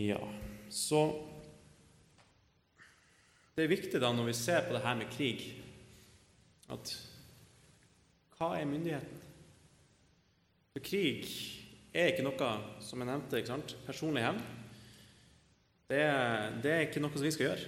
Ja, 0.00 0.20
så 0.70 1.02
Det 3.60 3.66
er 3.66 3.74
viktig 3.74 3.98
da 4.00 4.08
når 4.16 4.30
vi 4.30 4.32
ser 4.38 4.62
på 4.64 4.72
det 4.72 4.80
her 4.80 4.94
med 4.96 5.10
krig, 5.12 5.42
at 6.72 6.90
hva 8.38 8.54
er 8.56 8.64
myndigheten? 8.64 9.18
For 10.72 10.80
krig 10.80 11.26
er 11.92 12.08
ikke 12.08 12.24
noe, 12.24 12.46
som 12.80 13.02
jeg 13.02 13.08
nevnte, 13.10 13.36
ikke 13.36 13.50
sant? 13.50 13.74
personlig 13.84 14.22
hevn. 14.24 14.38
Det, 15.92 15.98
det 16.64 16.72
er 16.72 16.86
ikke 16.86 17.02
noe 17.04 17.12
som 17.12 17.26
vi 17.26 17.32
skal 17.34 17.50
gjøre. 17.50 17.66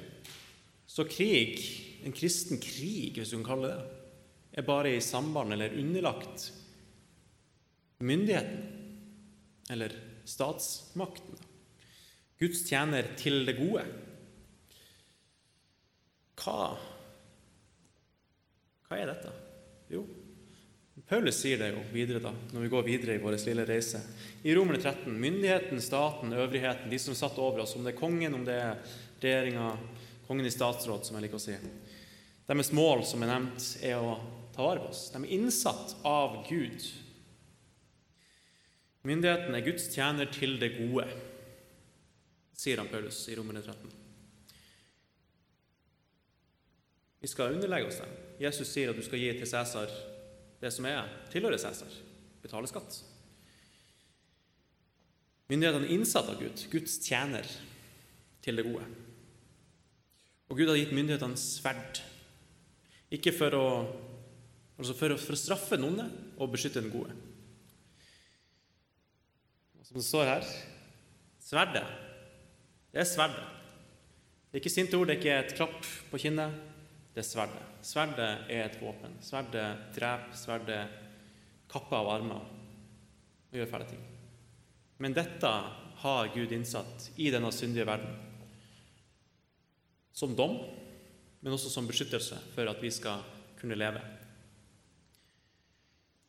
Så 0.88 1.04
krig, 1.10 1.60
en 2.08 2.16
kristen 2.16 2.62
krig, 2.62 3.18
hvis 3.18 3.34
du 3.34 3.36
kan 3.42 3.50
kalle 3.50 3.68
det 3.74 3.82
det, 3.82 4.62
er 4.62 4.64
bare 4.70 4.94
i 4.96 5.02
samband 5.04 5.52
eller 5.52 5.76
underlagt 5.76 6.46
myndigheten 8.00 8.64
eller 9.76 9.92
statsmakten. 10.24 11.36
Guds 12.40 12.64
tjener 12.64 13.12
til 13.20 13.44
det 13.44 13.58
gode. 13.60 13.84
Hva, 16.42 16.72
hva 18.88 18.98
er 18.98 19.12
dette? 19.12 19.30
Jo, 19.92 20.02
Paulus 21.08 21.38
sier 21.40 21.60
det 21.60 21.70
jo 21.72 21.82
videre 21.92 22.20
da, 22.22 22.32
når 22.52 22.64
vi 22.64 22.70
går 22.72 22.84
videre 22.86 23.14
i 23.16 23.20
vår 23.22 23.36
lille 23.46 23.64
reise. 23.68 24.00
I 24.42 24.54
Romerne 24.56 24.80
13. 24.80 25.12
Myndigheten, 25.20 25.80
staten, 25.80 26.32
øvrigheten, 26.32 26.90
de 26.90 26.98
som 26.98 27.16
satt 27.16 27.38
over 27.38 27.62
oss, 27.64 27.76
om 27.76 27.84
det 27.84 27.94
er 27.94 28.00
kongen, 28.00 28.34
om 28.34 28.44
det 28.44 28.58
er 28.58 28.98
regjeringa, 29.22 29.70
kongen 30.26 30.48
i 30.48 30.52
statsråd, 30.52 31.06
som 31.06 31.16
jeg 31.16 31.26
liker 31.26 31.40
å 31.40 31.44
si. 31.46 31.56
Deres 32.48 32.72
mål, 32.76 33.06
som 33.08 33.24
er 33.24 33.32
nevnt, 33.32 33.68
er 33.84 34.02
å 34.02 34.18
ta 34.52 34.66
vare 34.66 34.82
på 34.82 34.92
oss. 34.92 35.06
De 35.14 35.22
er 35.22 35.34
innsatt 35.38 35.96
av 36.08 36.42
Gud. 36.48 36.84
Myndigheten 39.08 39.56
er 39.56 39.66
Guds 39.66 39.88
tjener 39.94 40.28
til 40.32 40.58
det 40.60 40.74
gode, 40.76 41.08
sier 42.56 42.78
han 42.78 42.92
Paulus 42.92 43.24
i 43.32 43.38
Romerne 43.38 43.64
13. 43.64 44.01
Vi 47.22 47.30
skal 47.30 47.54
underlegge 47.54 47.86
oss 47.86 48.00
dem. 48.02 48.14
Jesus 48.42 48.72
sier 48.74 48.90
at 48.90 48.98
du 48.98 49.04
skal 49.06 49.20
gi 49.22 49.30
til 49.38 49.46
Cæsar 49.46 49.90
det 50.62 50.70
som 50.74 50.86
er, 50.90 51.06
tilhører 51.30 51.58
Cæsar. 51.58 51.90
Betale 52.42 52.70
skatt. 52.70 52.96
Myndighetene 55.50 55.86
er 55.86 55.94
innsatt 55.94 56.30
av 56.32 56.40
Gud, 56.40 56.64
Guds 56.72 56.96
tjener 57.04 57.46
til 58.42 58.58
det 58.58 58.64
gode. 58.66 58.86
Og 60.50 60.58
Gud 60.58 60.70
har 60.72 60.78
gitt 60.80 60.94
myndighetene 60.96 61.38
sverd. 61.38 62.00
Ikke 63.12 63.34
for 63.36 63.54
å, 63.54 63.66
altså 64.80 64.96
for 64.98 65.14
for 65.20 65.36
å 65.36 65.38
straffe 65.38 65.78
den 65.78 65.86
onde 65.92 66.08
og 66.38 66.50
beskytte 66.56 66.82
den 66.82 66.90
gode. 66.90 67.14
Som 69.86 70.00
det 70.00 70.06
står 70.08 70.30
her 70.30 70.52
sverdet. 71.42 71.86
Det 72.90 73.02
er 73.02 73.08
sverdet. 73.08 73.46
Det 74.48 74.58
er 74.58 74.62
ikke 74.64 74.74
sinte 74.74 74.98
ord, 74.98 75.08
det 75.08 75.16
er 75.16 75.22
ikke 75.22 75.38
et 75.38 75.56
klapp 75.58 75.90
på 76.10 76.20
kinnet. 76.26 76.71
Det 77.12 77.20
er 77.20 77.28
sverdet. 77.28 77.64
Sverdet 77.84 78.30
er 78.48 78.64
et 78.64 78.78
våpen. 78.80 79.18
Sverdet 79.20 79.92
dreper, 79.96 80.36
sverdet 80.36 80.82
kapper 81.72 81.98
av 81.98 82.10
armer 82.14 82.40
og 83.52 83.58
gjør 83.58 83.68
fæle 83.68 83.88
ting. 83.90 84.04
Men 85.02 85.16
dette 85.16 85.50
har 86.02 86.30
Gud 86.34 86.52
innsatt 86.54 87.10
i 87.20 87.28
denne 87.32 87.52
syndige 87.52 87.86
verden. 87.88 88.14
Som 90.12 90.36
dom, 90.36 90.56
men 91.40 91.52
også 91.52 91.72
som 91.72 91.88
beskyttelse 91.88 92.38
for 92.54 92.68
at 92.70 92.80
vi 92.82 92.90
skal 92.92 93.24
kunne 93.60 93.76
leve. 93.76 94.00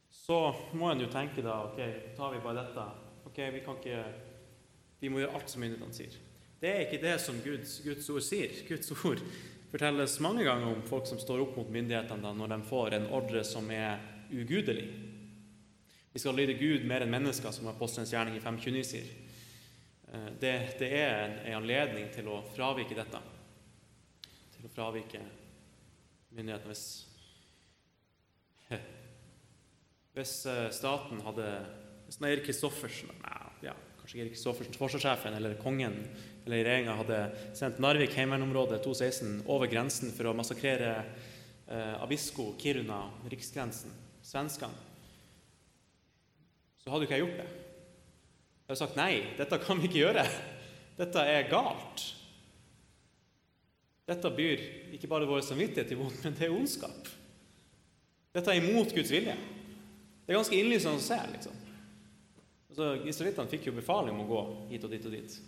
Så 0.10 0.38
må 0.74 0.92
en 0.92 1.04
jo 1.04 1.10
tenke 1.12 1.44
da 1.44 1.62
ok, 1.68 1.80
tar 2.18 2.36
vi 2.36 2.44
bare 2.44 2.62
dette 2.64 2.86
ok, 3.28 3.40
Vi 3.54 3.64
kan 3.66 3.80
ikke, 3.80 4.04
vi 5.00 5.10
må 5.10 5.20
gjøre 5.20 5.40
alt 5.40 5.50
som 5.52 5.64
myndighetene 5.64 5.96
sier. 5.96 6.20
Det 6.62 6.70
er 6.70 6.86
ikke 6.86 7.02
det 7.04 7.18
som 7.20 7.40
Guds, 7.44 7.80
Guds 7.84 8.10
ord 8.10 8.24
sier. 8.24 8.54
Guds 8.68 8.92
ord 9.04 9.24
fortelles 9.74 10.20
mange 10.22 10.44
ganger 10.46 10.70
om 10.70 10.84
folk 10.86 11.08
som 11.10 11.18
står 11.18 11.48
opp 11.48 11.56
mot 11.58 11.70
myndighetene 11.74 12.34
når 12.38 12.52
de 12.52 12.60
får 12.70 12.94
en 12.94 13.08
ordre 13.18 13.42
som 13.48 13.72
er 13.74 13.98
ugudelig. 14.30 14.86
Vi 16.14 16.22
skal 16.22 16.38
lyde 16.38 16.54
Gud 16.60 16.84
mer 16.86 17.02
enn 17.02 17.10
mennesker, 17.10 17.50
som 17.50 17.72
Apostelens 17.72 18.12
gjerning 18.14 18.38
i 18.38 18.42
529 18.44 18.84
sier. 18.86 19.08
Eh, 20.14 20.28
det, 20.42 20.52
det 20.78 20.90
er 20.94 21.14
en, 21.24 21.34
en, 21.40 21.56
anledning 21.58 22.12
til 22.14 22.30
å 22.30 22.44
fravike 22.54 22.94
dette. 22.98 23.22
Til 24.54 24.68
å 24.70 24.72
fravike 24.76 25.24
myndighetene. 26.38 26.70
Hvis, 26.70 26.86
hvis 30.14 30.36
eh, 30.54 30.68
staten 30.74 31.26
hadde 31.26 31.50
Hvis 32.06 32.22
Erik 32.22 32.46
Kristoffersen 32.46 33.10
ja, 33.66 33.74
kanskje 34.04 34.22
Erik 34.22 34.36
Kristoffersen, 34.36 34.78
forsvarssjefen 34.78 35.34
eller 35.34 35.58
kongen 35.58 35.98
eller 36.46 36.64
regjeringa 36.64 36.96
hadde 37.00 37.20
sendt 37.56 37.80
Narvik 37.84 38.16
heimevernområde 38.18 38.80
216 38.84 39.46
over 39.52 39.70
grensen 39.72 40.12
for 40.16 40.28
å 40.28 40.34
massakrere 40.36 40.96
eh, 41.00 42.02
Abisko, 42.04 42.52
Kiruna, 42.60 43.06
riksgrensen, 43.32 43.94
svenskene, 44.24 44.91
så 46.84 46.91
hadde 46.91 47.06
jo 47.06 47.08
ikke 47.08 47.16
jeg 47.16 47.24
gjort 47.24 47.39
det. 47.39 47.48
Jeg 48.64 48.72
hadde 48.72 48.82
sagt 48.82 49.00
nei, 49.00 49.14
dette 49.38 49.60
kan 49.64 49.80
vi 49.80 49.88
ikke 49.88 50.02
gjøre. 50.02 50.26
Dette 50.98 51.24
er 51.32 51.48
galt. 51.48 52.04
Dette 54.08 54.32
byr 54.36 54.64
ikke 54.98 55.08
bare 55.08 55.28
vår 55.30 55.46
samvittighet 55.48 55.94
imot, 55.96 56.18
men 56.26 56.36
det 56.36 56.50
er 56.50 56.56
ondskap. 56.56 57.08
Dette 58.36 58.52
er 58.52 58.60
imot 58.60 58.91
Guds 58.91 59.14
vilje. 59.14 59.36
Det 60.24 60.34
er 60.34 60.39
ganske 60.39 60.60
innlysende 60.60 61.00
å 61.00 61.06
se. 61.06 61.20
liksom. 61.32 61.56
Altså, 62.74 62.89
Israelittene 63.08 63.52
fikk 63.52 63.70
jo 63.70 63.78
befaling 63.78 64.18
om 64.18 64.26
å 64.26 64.30
gå 64.30 64.44
hit 64.74 64.84
og 64.84 64.91
dit 64.91 65.08
og 65.08 65.16
dit 65.16 65.39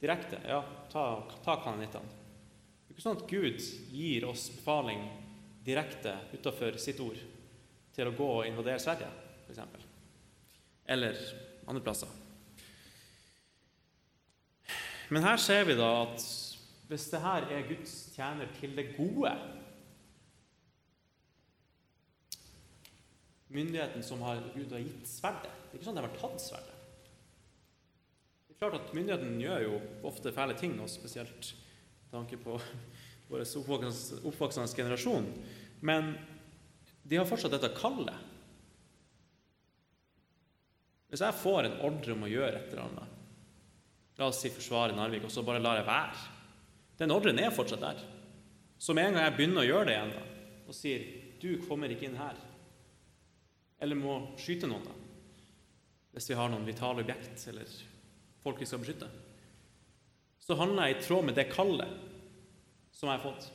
direkte. 0.00 0.40
Ja, 0.48 0.62
ta, 0.92 1.04
ta 1.44 1.56
kanonittene. 1.64 2.18
Det 2.86 2.92
er 2.92 2.96
ikke 2.96 3.04
sånn 3.04 3.20
at 3.20 3.28
Gud 3.30 3.66
gir 3.94 4.26
oss 4.28 4.48
befaling 4.54 5.04
direkte 5.64 6.16
utenfor 6.32 6.78
sitt 6.80 7.00
ord 7.04 7.20
til 7.94 8.08
å 8.08 8.16
gå 8.16 8.28
og 8.40 8.48
invadere 8.48 8.80
Sverige, 8.82 9.10
f.eks. 9.46 9.86
Eller 10.90 11.20
andre 11.68 11.84
plasser. 11.84 12.10
Men 15.10 15.26
her 15.26 15.40
ser 15.42 15.66
vi 15.66 15.74
da 15.78 15.88
at 16.04 16.22
hvis 16.90 17.06
det 17.12 17.22
her 17.22 17.46
er 17.54 17.66
Guds 17.68 17.94
tjener 18.14 18.50
til 18.58 18.74
det 18.78 18.92
gode 18.96 19.32
Myndigheten 23.50 24.02
som 24.06 24.22
har, 24.22 24.38
Gud 24.54 24.70
har 24.70 24.82
gitt 24.82 25.06
sverdet 25.10 25.50
Det 25.50 25.72
er 25.74 25.80
ikke 25.80 25.88
sånn 25.88 25.98
at 25.98 26.04
de 26.04 26.10
har 26.10 26.20
tatt 26.20 26.42
sverdet 26.42 26.69
klart 28.60 28.76
at 28.76 28.90
Myndighetene 28.92 29.40
gjør 29.40 29.62
jo 29.64 29.76
ofte 30.04 30.30
fæle 30.36 30.52
ting, 30.52 30.74
og 30.84 30.90
spesielt 30.92 31.54
med 32.02 32.10
tanke 32.12 32.36
på 32.36 32.58
vår 33.30 33.46
oppvoksende 33.46 34.68
generasjon. 34.76 35.28
Men 35.80 36.10
de 37.08 37.16
har 37.16 37.24
fortsatt 37.24 37.54
dette 37.54 37.70
kallet. 37.78 38.26
Hvis 41.08 41.24
jeg 41.24 41.40
får 41.40 41.70
en 41.70 41.78
ordre 41.88 42.12
om 42.12 42.26
å 42.26 42.28
gjøre 42.28 42.58
et 42.58 42.74
eller 42.74 42.84
annet, 42.84 43.14
la 44.20 44.28
oss 44.28 44.42
si 44.44 44.52
forsvare 44.52 44.92
Narvik, 44.92 45.24
og 45.24 45.32
så 45.32 45.42
bare 45.46 45.62
lar 45.62 45.80
jeg 45.80 45.88
være 45.88 46.26
Den 47.00 47.14
ordren 47.14 47.40
er 47.40 47.54
fortsatt 47.56 47.80
der. 47.80 48.02
Så 48.76 48.92
med 48.92 49.08
en 49.08 49.16
gang 49.16 49.24
jeg 49.24 49.38
begynner 49.38 49.64
å 49.64 49.70
gjøre 49.70 49.86
det 49.88 49.94
igjen 49.94 50.12
da, 50.12 50.26
og 50.68 50.76
sier 50.76 51.06
'du 51.40 51.64
kommer 51.64 51.88
ikke 51.88 52.10
inn 52.10 52.20
her', 52.20 52.36
eller 53.80 53.96
må 53.96 54.36
skyte 54.36 54.68
noen, 54.68 54.84
da, 54.84 54.92
hvis 56.12 56.28
vi 56.28 56.36
har 56.36 56.52
noen 56.52 56.68
vitale 56.68 57.00
objekt 57.00 57.48
eller 57.48 57.64
folk 58.42 58.60
vi 58.60 58.68
skal 58.68 58.82
beskytte, 58.82 59.08
så 60.40 60.56
handler 60.58 60.88
jeg 60.88 60.96
i 60.96 61.02
tråd 61.04 61.26
med 61.28 61.36
det 61.38 61.50
kallet 61.52 61.96
som 62.90 63.08
jeg 63.08 63.20
har 63.20 63.24
fått. 63.24 63.50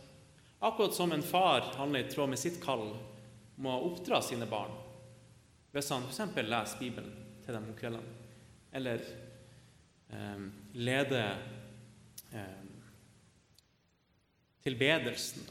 Akkurat 0.65 0.95
som 0.95 1.11
en 1.11 1.25
far 1.25 1.61
handler 1.75 2.05
i 2.05 2.11
tråd 2.11 2.31
med 2.31 2.39
sitt 2.39 2.61
kall 2.63 2.87
om 3.57 3.67
å 3.69 3.79
oppdra 3.89 4.21
sine 4.23 4.47
barn. 4.49 4.71
Hvis 5.75 5.91
han 5.91 6.05
f.eks. 6.07 6.37
leser 6.39 6.79
Bibelen 6.79 7.11
til 7.43 7.57
dem 7.57 7.67
om 7.69 7.75
kveldene, 7.77 8.13
eller 8.75 9.03
eh, 10.09 10.45
leder 10.73 11.35
eh, 12.31 12.63
tilbedelsen 14.65 15.45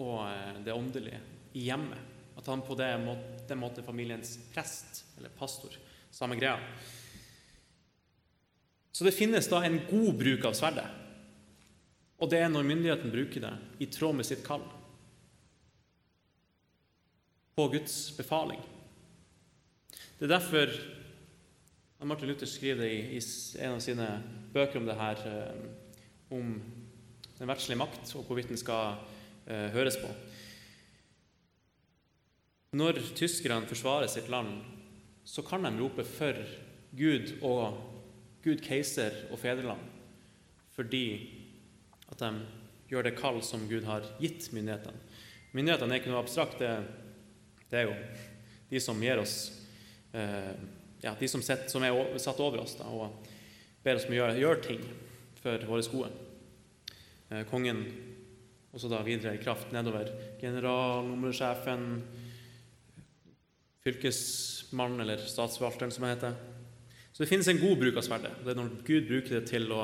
og 0.00 0.62
det 0.64 0.72
åndelige 0.72 1.20
i 1.52 1.66
hjemmet. 1.66 1.98
At 2.38 2.46
han 2.48 2.62
på 2.64 2.74
den 2.78 3.04
måten 3.04 3.82
er 3.82 3.84
familiens 3.84 4.38
prest 4.54 5.04
eller 5.18 5.32
pastor. 5.36 5.74
Samme 6.10 6.38
greia. 6.40 6.56
Så 8.92 9.06
det 9.06 9.14
finnes 9.14 9.48
da 9.48 9.62
en 9.64 9.78
god 9.90 10.14
bruk 10.18 10.44
av 10.48 10.56
sverdet. 10.58 10.86
Og 12.20 12.28
det 12.30 12.42
er 12.42 12.50
når 12.52 12.66
myndigheten 12.68 13.12
bruker 13.12 13.44
det 13.46 13.52
i 13.80 13.88
tråd 13.88 14.18
med 14.18 14.28
sitt 14.28 14.42
kall. 14.44 14.64
På 17.56 17.68
Guds 17.72 17.96
befaling. 18.16 18.60
Det 20.18 20.26
er 20.26 20.34
derfor 20.34 20.74
Martin 22.04 22.28
Luther 22.28 22.48
skriver 22.48 22.82
det 22.82 22.90
i, 22.92 23.20
en 23.60 23.76
av 23.76 23.80
sine 23.84 24.08
bøker 24.52 24.80
om 24.80 24.86
det 24.88 24.96
her, 24.96 25.22
eh, 25.28 26.36
om 26.36 26.54
den 27.38 27.48
verdslige 27.48 27.80
makt 27.80 28.12
og 28.16 28.24
hvorvidt 28.28 28.50
den 28.52 28.60
skal 28.60 28.98
uh, 29.48 29.68
høres 29.72 29.96
på. 29.96 30.08
Når 32.76 33.00
tyskerne 33.16 33.68
forsvarer 33.68 34.10
sitt 34.12 34.28
land, 34.32 34.60
så 35.24 35.42
kan 35.42 35.64
de 35.64 35.72
rope 35.80 36.04
for 36.04 36.36
Gud 36.96 37.32
og 37.40 37.89
Gud, 38.44 38.62
keiser 38.64 39.14
og 39.30 39.40
fedreland, 39.42 39.82
fordi 40.72 41.04
at 42.10 42.22
de 42.22 42.30
gjør 42.90 43.06
det 43.06 43.16
kall 43.18 43.38
som 43.44 43.66
Gud 43.70 43.84
har 43.86 44.06
gitt 44.22 44.48
myndighetene. 44.54 45.00
Myndighetene 45.54 45.94
er 45.94 46.00
ikke 46.00 46.12
noe 46.12 46.22
abstrakt. 46.22 46.62
Det, 46.62 46.70
det 47.70 47.80
er 47.80 47.88
jo 47.88 47.96
de 48.70 48.80
som 48.82 49.02
gir 49.02 49.20
oss 49.22 49.36
eh, 50.14 50.54
ja, 51.02 51.14
de 51.18 51.28
som, 51.28 51.42
sitter, 51.42 51.68
som, 51.70 51.84
er 51.84 52.18
satt 52.22 52.40
over 52.42 52.62
oss 52.62 52.76
da, 52.78 52.88
og 52.90 53.28
ber 53.84 53.98
oss 53.98 54.06
om 54.08 54.14
å 54.14 54.18
gjøre, 54.18 54.38
gjøre 54.40 54.64
ting 54.66 54.82
for 55.40 55.66
våre 55.70 55.86
gode. 55.92 56.10
Eh, 57.30 57.44
kongen 57.50 57.84
også 58.70 58.90
da 58.92 59.00
videre 59.06 59.34
i 59.34 59.42
kraft 59.42 59.72
nedover. 59.74 60.10
Generalnummersjefen, 60.42 61.86
fylkesmannen 63.84 65.02
eller 65.06 65.22
statsforvalteren, 65.24 65.94
som 65.94 66.06
det 66.06 66.14
heter. 66.14 66.59
Så 67.12 67.22
det 67.22 67.28
finnes 67.30 67.48
en 67.50 67.60
god 67.60 67.76
bruk 67.80 67.98
av 67.98 68.06
sverdet. 68.06 68.32
Det 68.44 68.52
er 68.52 68.58
når 68.58 68.72
Gud 68.86 69.08
bruker 69.08 69.36
det 69.40 69.44
til 69.50 69.68
å 69.74 69.82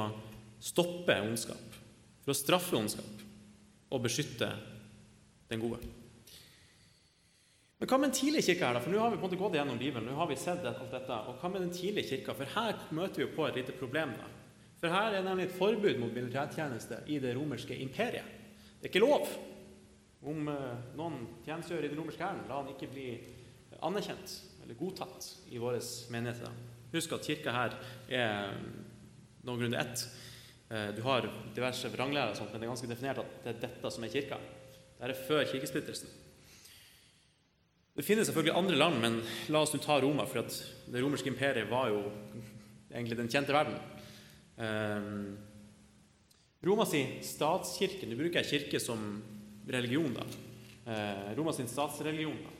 stoppe 0.63 1.19
ondskap, 1.21 1.79
for 2.25 2.33
å 2.33 2.39
straffe 2.39 2.79
ondskap 2.79 3.23
og 3.93 4.03
beskytte 4.03 4.49
den 5.51 5.63
gode. 5.63 5.81
Men 7.77 7.91
hva 7.91 7.99
med 8.01 8.09
den 8.09 8.17
tidlige 8.17 8.47
kirka? 8.49 8.71
her 8.71 8.79
da? 8.79 8.81
For 8.81 8.91
Nå 8.91 9.03
har 9.03 9.13
vi 9.13 9.19
på 9.19 9.27
en 9.27 9.29
måte 9.29 9.39
gått 9.41 9.59
gjennom 9.59 9.79
Bibelen. 9.79 10.09
nå 10.09 10.17
har 10.17 10.31
vi 10.31 10.37
sett 10.41 10.65
alt 10.65 10.91
dette, 10.91 11.13
og 11.29 11.37
Hva 11.43 11.51
med 11.53 11.61
den 11.61 11.75
tidlige 11.77 12.09
kirka? 12.09 12.35
For 12.35 12.45
her 12.55 12.79
møter 12.91 13.21
vi 13.21 13.27
jo 13.27 13.35
på 13.37 13.47
et 13.47 13.57
lite 13.61 13.73
problem. 13.77 14.15
da. 14.17 14.31
For 14.81 14.89
her 14.89 15.13
er 15.13 15.23
nemlig 15.25 15.45
et 15.45 15.59
forbud 15.59 15.99
mot 16.01 16.13
militærtjeneste 16.13 17.03
i 17.07 17.19
det 17.19 17.37
romerske 17.37 17.77
imperiet. 17.77 18.25
Det 18.81 18.89
er 18.89 18.93
ikke 18.93 19.05
lov. 19.05 19.29
Om 20.23 20.49
uh, 20.49 20.57
noen 20.97 21.27
tjenestegjør 21.45 21.85
i 21.85 21.89
den 21.89 22.01
romerske 22.01 22.25
hæren, 22.25 22.49
la 22.49 22.63
han 22.63 22.73
ikke 22.73 22.91
bli 22.93 23.09
anerkjent 23.83 24.43
eller 24.65 24.75
godtatt 24.75 25.29
i 25.53 25.61
våre 25.61 25.81
menigheter. 26.11 26.51
Husk 26.93 27.17
at 27.17 27.27
kirka 27.27 27.55
her 27.55 27.77
er 28.09 28.55
noen 29.47 29.63
grunner 29.63 29.83
ett. 29.83 30.07
Uh, 30.71 30.91
du 30.97 31.03
har 31.07 31.27
diverse 31.55 31.91
vranglærere, 31.93 32.35
og 32.35 32.39
sånt, 32.41 32.53
men 32.53 32.63
det 32.63 32.67
er 32.67 32.75
ganske 32.75 32.91
definert 32.91 33.23
at 33.23 33.35
det 33.45 33.53
er 33.55 33.61
dette 33.67 33.93
som 33.95 34.07
er 34.07 34.13
kirka. 34.13 34.39
Dette 34.97 35.13
er 35.13 35.27
før 35.29 35.45
kirkesplittelsen. 35.51 36.15
Det 37.97 38.05
finnes 38.05 38.29
selvfølgelig 38.29 38.59
andre 38.59 38.77
land, 38.77 38.99
men 39.01 39.21
la 39.49 39.63
oss 39.65 39.73
nå 39.73 39.81
ta 39.81 39.97
Roma, 40.03 40.27
for 40.29 40.45
det 40.45 41.01
romerske 41.01 41.31
imperiet 41.33 41.71
var 41.71 41.89
jo 41.95 42.03
egentlig 42.91 43.17
den 43.17 43.31
kjente 43.33 43.55
verden. 43.57 43.79
Um, 44.57 45.39
Roma 46.67 46.87
sin 46.89 47.19
statskirke 47.23 48.09
Nå 48.09 48.17
bruker 48.17 48.41
jeg 48.41 48.49
kirke 48.49 48.81
som 48.81 49.01
religion. 49.69 50.13
da. 50.17 50.27
Uh, 50.87 51.33
Roma 51.39 51.53
sin 51.53 51.69
statsreligion 51.69 52.37
da, 52.43 52.53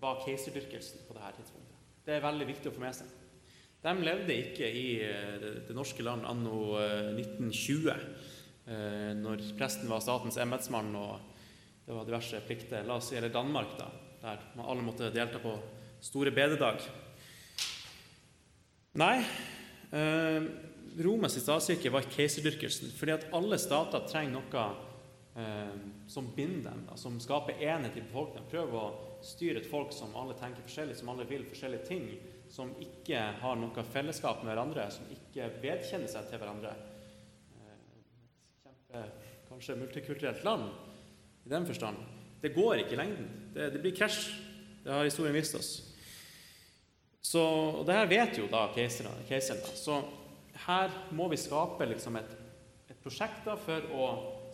var 0.00 0.22
keiserdyrkelsen 0.24 1.06
på 1.06 1.14
dette 1.14 1.32
tidspunktet. 1.38 1.88
Det 2.06 2.16
er 2.16 2.24
veldig 2.24 2.46
viktig 2.48 2.70
å 2.70 2.74
få 2.74 2.82
med 2.82 2.96
seg. 2.96 3.19
De 3.80 3.94
levde 4.04 4.36
ikke 4.36 4.68
i 4.68 4.86
uh, 5.04 5.38
det, 5.40 5.76
norske 5.76 6.04
land 6.04 6.26
anno 6.28 6.76
uh, 6.76 7.16
1920, 7.16 7.96
når 9.18 9.40
presten 9.58 9.88
var 9.90 10.02
statens 10.04 10.36
embetsmann 10.38 10.92
og 10.94 11.30
det 11.82 11.96
var 11.96 12.04
diverse 12.06 12.38
plikter. 12.46 12.84
La 12.86 13.00
oss 13.00 13.08
si 13.10 13.16
eller 13.18 13.32
Danmark, 13.34 13.72
da 13.80 13.88
der 14.20 14.42
man 14.54 14.66
alle 14.68 14.84
måtte 14.84 15.10
delta 15.12 15.40
på 15.40 15.54
store 16.00 16.32
bededag. 16.34 16.82
Nei, 19.00 19.16
eh, 19.96 20.48
Romas 21.00 21.38
statskirke 21.40 21.92
var 21.92 22.08
keiserdyrkelsen. 22.10 22.92
Fordi 22.98 23.14
at 23.16 23.28
alle 23.36 23.58
stater 23.58 24.04
trenger 24.08 24.36
noe 24.36 24.64
eh, 25.40 25.78
som 26.10 26.28
binder 26.36 26.70
dem, 26.70 26.84
da, 26.90 26.98
som 27.00 27.20
skaper 27.22 27.62
enhet 27.62 27.96
i 27.96 28.04
befolkningen. 28.04 28.50
Prøver 28.50 28.76
å 28.76 29.22
styre 29.24 29.62
et 29.62 29.70
folk 29.70 29.94
som 29.96 30.16
alle 30.18 30.36
tenker 30.40 30.66
forskjellig, 30.66 30.98
som 30.98 31.12
alle 31.14 31.28
vil 31.30 31.46
forskjellige 31.48 31.88
ting. 31.88 32.10
Som 32.50 32.72
ikke 32.82 33.20
har 33.40 33.58
noe 33.58 33.84
fellesskap 33.92 34.42
med 34.42 34.50
hverandre, 34.52 34.88
som 34.90 35.10
ikke 35.14 35.48
vedkjenner 35.62 36.10
seg 36.10 36.26
til 36.30 36.40
hverandre. 36.42 36.72
Et 37.54 38.64
kjempe, 38.64 39.04
kanskje 39.50 39.78
multikulturelt 39.78 40.42
land 40.46 40.66
i 41.46 41.52
den 41.52 41.68
forstand. 41.68 42.00
Det 42.42 42.54
går 42.54 42.82
ikke 42.82 42.96
i 42.96 43.00
lengden. 43.00 43.30
Det, 43.54 43.70
det 43.74 43.82
blir 43.82 43.94
krasj. 43.96 44.32
Det 44.84 44.92
har 44.92 45.04
historien 45.04 45.36
vist 45.36 45.54
oss. 45.54 45.70
Så, 47.22 47.40
og 47.42 47.84
det 47.86 47.94
her 47.94 48.08
vet 48.10 48.38
jo 48.40 48.48
da 48.50 48.64
keiseren. 48.74 49.66
Så 49.76 50.00
her 50.66 50.94
må 51.14 51.28
vi 51.30 51.38
skape 51.40 51.86
liksom 51.86 52.16
et, 52.18 52.32
et 52.90 53.02
prosjekt 53.04 53.44
da 53.46 53.56
for 53.60 53.92
å 53.94 54.06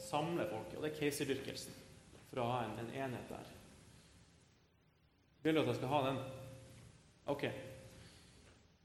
samle 0.03 0.49
folket, 0.51 0.77
og 0.77 0.85
det 0.85 0.93
er 0.93 0.99
keiserdyrkelsen. 0.99 1.79
For 2.29 2.43
å 2.43 2.49
ha 2.51 2.65
en, 2.67 2.75
en 2.83 2.91
enhet 3.07 3.31
der. 3.31 3.55
Vil 5.47 5.55
du 5.55 5.63
at 5.63 5.71
jeg 5.71 5.79
skal 5.79 5.93
ha 5.95 6.03
den? 6.09 6.21
Ok. 7.33 7.47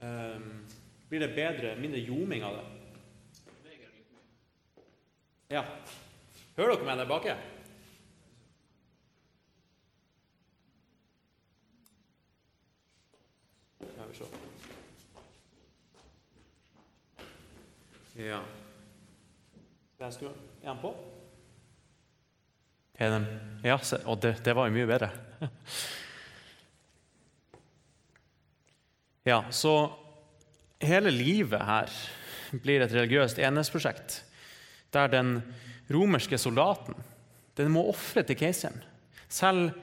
Um, 0.02 0.68
blir 1.10 1.20
det 1.20 1.36
bedre, 1.36 1.76
mindre 1.78 1.99
ljoming 1.99 2.43
av 2.43 2.58
det? 2.58 2.68
Ja. 5.52 5.66
Hører 6.58 6.76
dere 6.76 6.88
meg 6.88 6.97
der 7.02 7.10
bak? 7.12 7.28
vi 14.12 14.18
se. 14.18 14.26
Ja 18.22 18.41
jeg 20.02 20.14
skru 20.14 20.28
Er 20.64 20.70
den 20.74 20.82
på? 20.82 20.91
Er 22.95 23.10
den 23.10 23.26
Ja, 23.64 23.78
og 24.06 24.22
det, 24.22 24.45
det 24.45 24.56
var 24.56 24.68
jo 24.68 24.74
mye 24.74 24.88
bedre. 24.89 25.10
Ja, 29.24 29.44
så 29.54 29.92
hele 30.82 31.12
livet 31.14 31.62
her 31.62 31.92
blir 32.64 32.82
et 32.82 32.94
religiøst 32.94 33.40
enhetsprosjekt 33.40 34.24
der 34.92 35.12
den 35.12 35.38
romerske 35.92 36.40
soldaten 36.42 36.98
den 37.60 37.70
må 37.72 37.84
ofre 37.92 38.24
til 38.26 38.40
keiseren. 38.40 38.82
Selv 39.32 39.76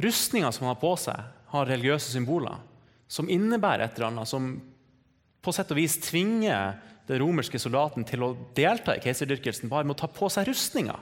rustninga 0.00 0.52
som 0.54 0.66
han 0.66 0.76
har 0.76 0.80
på 0.80 0.94
seg, 1.00 1.18
har 1.50 1.68
religiøse 1.68 2.12
symboler 2.12 2.60
som 3.08 3.28
innebærer 3.32 3.86
et 3.86 3.98
eller 3.98 4.12
annet, 4.12 4.28
som 4.28 4.50
på 5.42 5.52
sett 5.56 5.70
og 5.72 5.80
vis 5.80 5.96
tvinger 6.04 6.76
den 7.08 7.22
romerske 7.22 7.58
soldaten 7.60 8.04
til 8.06 8.22
å 8.24 8.34
delta 8.56 8.94
i 8.94 9.02
keiserdyrkelsen 9.02 9.70
bare 9.72 9.88
med 9.88 9.96
å 9.96 10.02
ta 10.02 10.10
på 10.12 10.28
seg 10.30 10.48
rustninga. 10.50 10.98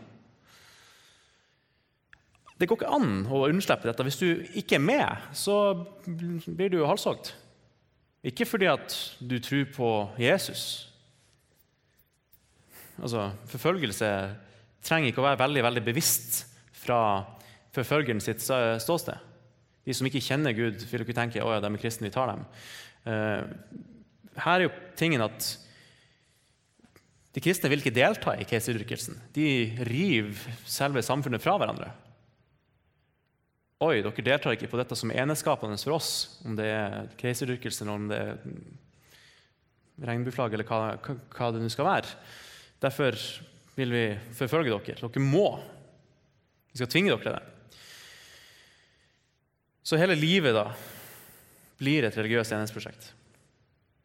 Det 2.57 2.69
går 2.71 2.79
ikke 2.79 2.95
an 2.95 3.27
å 3.29 3.43
unnslippe 3.51 3.91
dette. 3.91 4.07
Hvis 4.07 4.23
du 4.23 4.29
ikke 4.57 4.79
er 4.79 4.87
med, 4.87 5.27
så 5.37 5.59
blir 6.07 6.71
du 6.73 6.87
halshogd. 6.87 7.35
Ikke 8.27 8.47
fordi 8.49 8.67
at 8.67 8.95
du 9.21 9.37
tror 9.39 9.69
på 9.75 9.91
Jesus. 10.19 10.63
Altså, 12.99 13.31
Forfølgelse 13.53 14.11
trenger 14.87 15.13
ikke 15.13 15.23
å 15.23 15.29
være 15.29 15.43
veldig, 15.45 15.63
veldig 15.69 15.85
bevisst 15.87 16.41
fra 16.77 17.01
forfølgeren 17.77 18.23
sitt 18.25 18.43
ståsted. 18.43 19.21
De 19.87 19.95
som 19.95 20.09
ikke 20.09 20.25
kjenner 20.25 20.57
Gud, 20.57 20.83
vil 20.91 21.05
ikke 21.05 21.15
tenke 21.15 21.39
at 21.39 21.47
ja, 21.47 21.61
de 21.63 21.71
er 21.71 21.83
kristne, 21.83 22.09
vi 22.09 22.15
tar 22.15 22.33
dem. 22.33 22.43
Uh, 23.07 23.47
her 24.43 24.57
er 24.57 24.67
jo 24.67 24.73
tingen 24.99 25.23
at 25.23 25.53
de 27.37 27.43
kristne 27.45 27.69
vil 27.71 27.83
ikke 27.83 27.95
delta 27.95 28.33
i 28.41 28.47
keiserdyrkelsen. 28.49 29.21
De 29.37 29.47
river 29.87 30.57
selve 30.67 31.05
samfunnet 31.05 31.45
fra 31.45 31.59
hverandre. 31.61 31.93
Oi, 33.85 34.01
dere 34.01 34.23
deltar 34.25 34.55
ikke 34.57 34.71
på 34.73 34.79
dette 34.81 34.97
som 34.97 35.11
er 35.13 35.21
eneskapende 35.27 35.77
for 35.77 35.99
oss, 35.99 36.11
om 36.49 36.55
det 36.57 36.65
er 36.73 37.11
keiserdyrkelse 37.21 37.85
eller 37.85 37.99
om 37.99 38.07
det 38.09 38.21
er 38.23 38.39
regnbueflagg 40.07 40.55
eller 40.57 40.69
hva, 40.69 40.79
hva, 40.97 41.51
det 41.53 41.61
nå 41.61 41.69
skal 41.73 41.89
være. 41.89 42.15
Derfor 42.81 43.19
vil 43.77 43.93
vi 43.93 44.05
forfølge 44.37 44.73
dere. 44.73 44.97
Dere 45.03 45.25
må. 45.25 45.51
Vi 46.73 46.81
skal 46.81 46.89
tvinge 46.89 47.13
dere 47.13 47.25
til 47.27 47.37
det. 47.37 47.83
Så 49.87 49.99
hele 50.01 50.17
livet 50.17 50.57
da 50.57 50.71
blir 51.77 52.07
et 52.09 52.17
religiøst 52.17 52.55
enhetsprosjekt. 52.57 53.11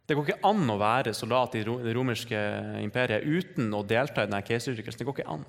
Det 0.04 0.18
går 0.18 0.28
ikke 0.28 0.50
an 0.50 0.68
å 0.68 0.76
være 0.82 1.14
soldat 1.16 1.56
i 1.56 1.64
det 1.64 1.94
romerske 1.96 2.42
imperiet 2.84 3.24
uten 3.24 3.72
å 3.72 3.86
delta 3.88 4.26
i 4.26 4.28
denne 4.28 4.44
keiserdyrkelsen. 4.44 5.00
Det 5.00 5.08
går 5.08 5.22
ikke 5.22 5.32
an. 5.32 5.48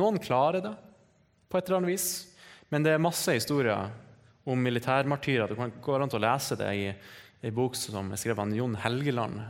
Noen 0.00 0.16
klarer 0.24 0.64
det 0.64 0.72
på 1.52 1.60
et 1.60 1.68
eller 1.68 1.82
annet 1.82 1.92
vis, 1.92 2.08
men 2.72 2.86
det 2.86 2.94
er 2.94 3.02
masse 3.02 3.34
historier 3.36 3.90
om 4.46 4.62
militærmartyrer. 4.62 5.52
Det 5.52 5.82
går 5.82 6.04
an 6.04 6.16
å 6.16 6.22
lese 6.22 6.58
det 6.58 6.72
i 6.74 6.86
en 6.90 7.54
bok 7.54 7.76
som 7.78 8.10
er 8.10 8.20
skrevet 8.20 8.42
av 8.42 8.54
Jon 8.56 8.76
Helgeland, 8.82 9.40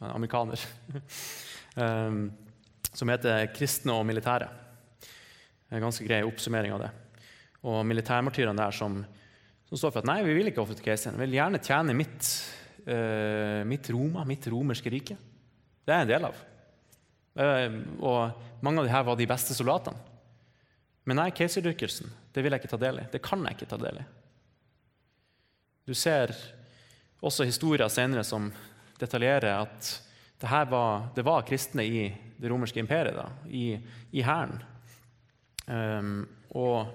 en 0.00 0.10
amerikaner, 0.10 0.60
ehm, 1.80 2.26
som 2.94 3.10
heter 3.10 3.48
'Kristne 3.52 3.96
og 3.96 4.06
militære'. 4.06 4.50
En 5.70 5.82
ganske 5.82 6.04
grei 6.06 6.22
oppsummering 6.22 6.72
av 6.76 6.84
det 6.84 6.92
og 7.64 7.84
militærmartyrene 7.88 8.60
der 8.60 8.76
som, 8.76 8.98
som, 9.68 9.78
står 9.78 9.92
for 9.92 10.02
at 10.02 10.08
nei, 10.08 10.20
vi 10.26 10.36
vil 10.36 10.50
ikke 10.50 10.62
ofre 10.62 10.76
til 10.78 10.90
keiseren. 10.90 11.16
Vi 11.18 11.26
vil 11.26 11.38
gjerne 11.38 11.62
tjene 11.64 11.96
mitt, 11.96 12.30
uh, 12.88 13.62
mitt 13.68 13.88
Roma, 13.92 14.24
mitt 14.28 14.48
romerske 14.52 14.92
rike. 14.92 15.16
Det 15.84 15.94
er 15.94 16.02
jeg 16.02 16.08
en 16.08 16.12
del 16.12 16.28
av. 16.28 16.42
Uh, 17.34 17.78
og 18.04 18.64
mange 18.64 18.82
av 18.82 18.88
de 18.88 18.94
her 18.94 19.06
var 19.08 19.18
de 19.20 19.30
beste 19.30 19.56
soldatene. 19.56 20.12
Men 21.04 21.20
nei, 21.20 21.30
keiserdyrkelsen 21.36 22.12
det 22.34 22.42
vil 22.42 22.54
jeg 22.54 22.64
ikke 22.64 22.72
ta 22.74 22.80
del 22.80 23.02
i. 23.02 23.08
Det 23.12 23.22
kan 23.24 23.42
jeg 23.44 23.58
ikke 23.58 23.70
ta 23.70 23.78
del 23.80 24.00
i. 24.00 24.04
Du 25.84 25.92
ser 25.96 26.32
også 27.24 27.44
historier 27.44 27.90
senere 27.92 28.24
som 28.24 28.48
detaljerer 29.00 29.52
at 29.58 29.90
det, 30.40 30.48
var, 30.70 31.08
det 31.16 31.24
var 31.24 31.44
kristne 31.46 31.84
i 31.84 32.06
det 32.36 32.50
romerske 32.50 32.80
imperiet, 32.80 33.16
da, 33.16 33.28
i 33.48 34.24
hæren. 34.24 34.58
Um, 35.64 36.26
og 36.52 36.90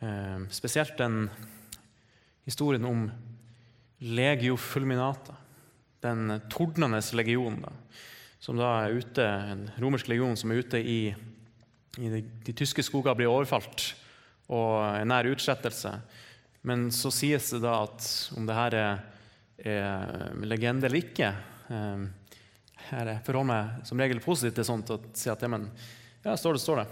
um, 0.00 0.46
spesielt 0.50 0.98
den 0.98 1.28
historien 2.46 2.84
om 2.84 3.08
legio 3.98 4.56
fulminata, 4.60 5.34
den 6.04 6.40
tordnende 6.52 7.00
legionen, 7.16 7.62
da, 7.64 7.72
som 8.38 8.58
da 8.60 8.70
er 8.84 8.98
ute, 9.00 9.24
en 9.24 9.64
romersk 9.80 10.10
legion 10.12 10.36
som 10.36 10.52
er 10.52 10.60
ute 10.60 10.78
i, 10.78 10.98
i 11.08 11.14
de, 11.96 12.22
de, 12.46 12.54
tyske 12.56 12.82
skoger, 12.84 13.16
blir 13.18 13.30
overfalt 13.30 13.92
og 14.52 14.80
er 14.82 15.06
nær 15.08 15.28
utslettelse. 15.30 15.92
Men 16.66 16.88
så 16.94 17.12
sies 17.12 17.50
det 17.54 17.62
da 17.64 17.76
at 17.84 18.06
om 18.36 18.46
det 18.48 18.56
her 18.56 18.76
er, 18.78 19.02
er 19.60 20.46
legende 20.48 20.88
eller 20.88 21.00
ikke 21.00 21.28
eh, 21.68 22.06
Jeg 22.88 23.20
forholder 23.26 23.50
meg 23.50 23.84
som 23.88 24.00
regel 24.00 24.22
positivt 24.24 24.58
til 24.58 24.66
sånt 24.68 24.92
og 24.94 25.10
sier 25.16 25.34
at 25.36 25.44
ja, 25.44 25.50
men, 25.52 25.68
ja, 26.24 26.36
står 26.40 26.56
det, 26.56 26.64
står 26.64 26.82
det. 26.82 26.88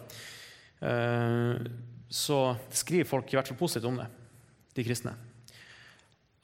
Eh, 0.88 1.66
så 2.12 2.38
skriver 2.72 3.08
folk 3.08 3.32
i 3.32 3.38
hvert 3.38 3.48
fall 3.48 3.60
positivt 3.60 3.88
om 3.88 3.98
det, 4.00 4.08
de 4.76 4.84
kristne. 4.86 5.16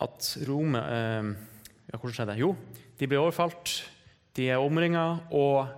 At 0.00 0.32
Rome 0.48 0.80
eh, 0.80 1.30
ja, 1.88 1.96
Hvordan 1.96 2.16
skjedde 2.16 2.34
det? 2.34 2.42
Jo, 2.42 2.52
de 2.98 3.08
blir 3.08 3.22
overfalt, 3.22 3.78
de 4.36 4.48
er 4.52 4.60
omringa, 4.60 5.06
og 5.32 5.68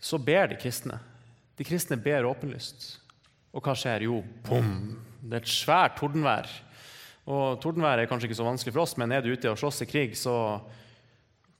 så 0.00 0.18
ber 0.22 0.52
de 0.52 0.58
kristne. 0.60 0.98
De 1.56 1.64
kristne 1.64 1.96
ber 2.00 2.28
åpenlyst. 2.28 2.88
Og 3.56 3.64
hva 3.64 3.74
skjer? 3.78 4.04
Jo, 4.08 4.20
bom! 4.44 4.70
Det 5.26 5.38
er 5.38 5.44
et 5.44 5.50
svært 5.50 5.96
tordenvær. 5.98 6.50
Og 7.26 7.58
Tordenvær 7.62 7.98
er 7.98 8.06
kanskje 8.06 8.28
ikke 8.28 8.38
så 8.38 8.46
vanskelig 8.46 8.74
for 8.74 8.84
oss, 8.84 8.94
men 9.00 9.10
er 9.10 9.24
du 9.24 9.32
ute 9.32 9.50
og 9.50 9.58
slåss 9.58 9.82
i 9.82 9.88
krig, 9.90 10.14
så 10.18 10.34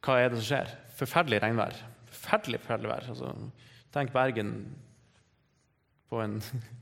hva 0.07 0.18
er 0.20 0.30
det 0.30 0.38
som 0.38 0.47
skjer? 0.47 0.74
Forferdelig 1.01 1.40
regnvær. 1.42 1.80
Forferdelig, 2.07 2.61
forferdelig 2.62 2.92
vær. 2.92 3.09
Altså, 3.11 3.32
tenk 3.94 4.12
Bergen 4.14 4.53
på 6.12 6.20
en, 6.22 6.38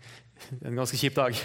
en, 0.67 0.77
ganske 0.77 1.01
kjip 1.01 1.17
dag. 1.17 1.41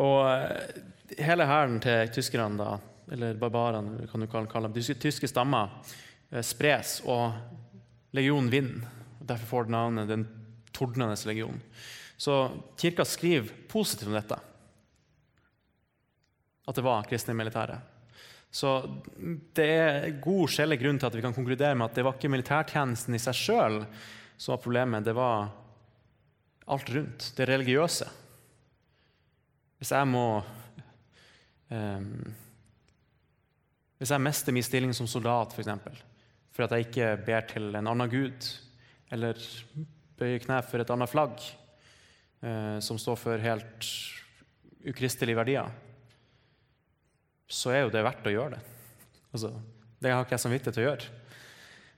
Og 0.00 0.16
eh, 0.30 0.80
hele 1.26 1.48
hæren 1.50 1.76
til 1.84 2.14
tyskerne, 2.16 2.56
da, 2.56 2.78
eller 3.12 3.36
barbarene, 3.38 4.08
kan 4.08 4.24
du 4.24 4.30
kalle 4.30 4.70
dem, 4.70 4.78
de 4.80 4.96
tyske 5.04 5.28
stammer, 5.28 5.76
eh, 6.32 6.40
spres, 6.40 7.02
og 7.04 7.36
legionen 8.16 8.48
vinner. 8.48 8.88
Derfor 9.24 9.46
får 9.50 9.68
den 9.68 9.72
navnet 9.72 10.08
Den 10.08 10.24
tordnende 10.74 11.16
legion. 11.28 11.60
Så 12.16 12.36
kirka 12.80 13.06
skriver 13.06 13.50
positivt 13.70 14.10
om 14.10 14.18
dette. 14.18 14.38
At 16.64 16.78
det 16.78 16.84
var 16.86 17.06
kristne 17.08 17.34
i 17.34 17.38
militæret. 17.38 17.90
Så 18.54 18.76
det 19.56 19.66
er 19.66 20.12
god 20.22 20.50
skjellig 20.52 20.78
grunn 20.78 21.00
til 21.00 21.08
at 21.08 21.16
vi 21.18 21.22
kan 21.24 21.34
konkludere 21.34 21.74
med 21.74 21.88
at 21.88 21.96
det 21.98 22.04
var 22.06 22.14
ikke 22.14 22.30
militærtjenesten 22.30 23.16
i 23.16 23.22
seg 23.22 23.34
sjøl 23.34 23.80
som 24.36 24.54
var 24.54 24.62
problemet, 24.62 25.06
det 25.06 25.14
var 25.16 25.48
alt 26.70 26.90
rundt. 26.94 27.32
Det 27.36 27.48
religiøse. 27.48 28.06
Hvis 29.78 29.92
jeg 29.92 30.08
må 30.08 30.26
um, 31.70 32.34
Hvis 33.98 34.10
jeg 34.10 34.20
mister 34.20 34.52
min 34.52 34.66
stilling 34.66 34.94
som 34.94 35.06
soldat, 35.08 35.52
f.eks., 35.54 35.54
for, 35.54 35.62
eksempel, 35.64 35.98
for 36.52 36.64
at 36.64 36.72
jeg 36.74 36.86
ikke 36.86 37.10
ber 37.26 37.46
til 37.48 37.74
en 37.74 37.86
annen 37.88 38.10
gud, 38.10 38.48
eller 39.14 39.38
bøyer 40.18 40.42
kne 40.42 40.60
for 40.66 40.82
et 40.82 40.92
annet 40.94 41.10
flagg, 41.10 41.42
eh, 42.44 42.78
som 42.84 43.00
står 43.00 43.18
for 43.20 43.42
helt 43.42 43.88
ukristelige 44.84 45.38
verdier, 45.38 45.70
så 47.48 47.72
er 47.74 47.84
jo 47.84 47.92
det 47.94 48.04
verdt 48.04 48.28
å 48.28 48.34
gjøre 48.34 48.56
det. 48.56 48.62
Altså, 49.34 49.50
det 50.02 50.12
har 50.12 50.24
ikke 50.24 50.36
jeg 50.36 50.44
samvittighet 50.44 50.76
til 50.76 50.84
å 50.84 50.88
gjøre, 50.88 51.12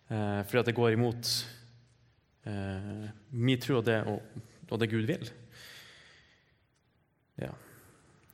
eh, 0.09 0.41
fordi 0.47 0.63
at 0.63 0.71
det 0.71 0.77
går 0.79 0.97
imot 0.97 1.33
eh, 2.49 3.09
min 3.31 3.63
tro 3.63 3.81
og 3.81 3.87
det, 3.87 4.01
og, 4.09 4.43
og 4.71 4.81
det 4.83 4.91
Gud 4.93 5.09
vil. 5.09 5.29
Ja. 7.43 7.53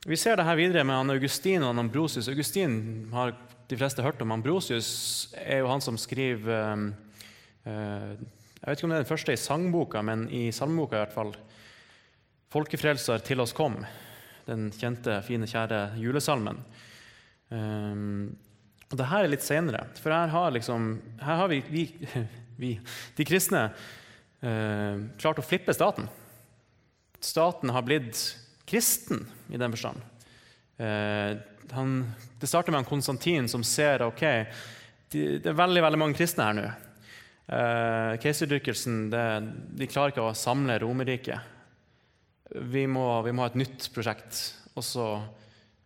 Vi 0.06 0.18
ser 0.18 0.36
det 0.38 0.46
her 0.46 0.58
videre 0.58 0.84
med 0.86 0.98
han 0.98 1.14
Augustin 1.14 1.62
og 1.62 1.72
han 1.72 1.84
Ambrosius. 1.84 2.28
Augustin 2.30 3.08
har 3.14 3.34
de 3.70 3.78
fleste 3.78 4.02
hørt 4.02 4.20
om. 4.22 4.32
Ambrosius 4.34 5.32
er 5.38 5.62
jo 5.62 5.70
han 5.70 5.82
som 5.82 5.98
skriver 5.98 6.88
eh, 7.64 8.14
Jeg 8.62 8.70
vet 8.70 8.78
ikke 8.78 8.86
om 8.86 8.92
det 8.92 8.96
er 9.00 9.02
den 9.02 9.10
første 9.10 9.34
i 9.34 9.40
sangboka, 9.42 10.00
men 10.06 10.20
i 10.30 10.44
salmeboka 10.54 10.94
i 10.94 11.00
hvert 11.02 11.14
fall. 11.16 11.32
'Folkefrelser 12.52 13.24
til 13.26 13.40
oss 13.42 13.54
kom', 13.56 13.80
den 14.46 14.68
kjente, 14.70 15.16
fine, 15.26 15.48
kjære 15.50 15.96
julesalmen. 15.98 16.60
Um, 17.50 18.36
og 18.86 19.00
det 19.00 19.08
her 19.10 19.24
er 19.24 19.32
litt 19.32 19.42
senere, 19.42 19.88
for 19.98 20.14
her 20.14 20.30
har, 20.30 20.54
liksom, 20.54 20.92
her 21.24 21.40
har 21.40 21.50
vi, 21.50 21.58
vi, 21.72 21.82
vi, 22.62 22.70
de 23.16 23.26
kristne, 23.26 23.64
uh, 24.44 24.94
klart 25.18 25.42
å 25.42 25.46
flippe 25.46 25.74
staten. 25.74 26.06
Staten 27.18 27.74
har 27.74 27.82
blitt 27.82 28.22
kristen 28.68 29.26
i 29.50 29.58
den 29.58 29.74
forstand. 29.74 29.98
Uh, 30.78 31.34
han, 31.74 31.98
det 32.38 32.46
starter 32.46 32.70
med 32.70 32.84
en 32.84 32.90
Konstantin 32.92 33.50
som 33.50 33.66
ser 33.66 34.06
ok, 34.06 34.24
de, 35.10 35.28
det 35.42 35.50
er 35.50 35.62
veldig, 35.66 35.82
veldig 35.88 36.04
mange 36.06 36.20
kristne 36.20 36.46
her 36.46 36.58
nå. 36.60 36.70
Uh, 37.52 38.14
Keiserdyrkelsen 38.22 39.10
de 39.12 39.88
klarer 39.90 40.14
ikke 40.14 40.24
å 40.24 40.36
samle 40.36 40.78
Romerriket 40.80 41.52
vi 42.54 42.84
vi 42.84 42.86
må, 42.86 43.04
ha 43.22 43.46
et 43.48 43.58
nytt 43.58 43.88
prosjekt. 43.94 44.40
Også 44.76 45.06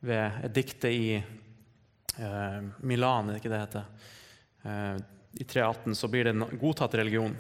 ved 0.06 0.40
et 0.46 0.54
dikte 0.54 0.90
i 0.90 1.16
eh, 1.16 2.60
Milan, 2.86 3.28
er 3.28 3.34
det 3.34 3.40
ikke 3.40 3.52
det 3.52 3.62
heter. 3.62 3.86
Eh, 4.62 4.96
I 5.42 5.44
318 5.44 5.96
så 5.98 6.10
blir 6.10 6.26
det 6.26 6.34
en 6.34 6.46
godtatt 6.60 6.94
religion. 6.98 7.34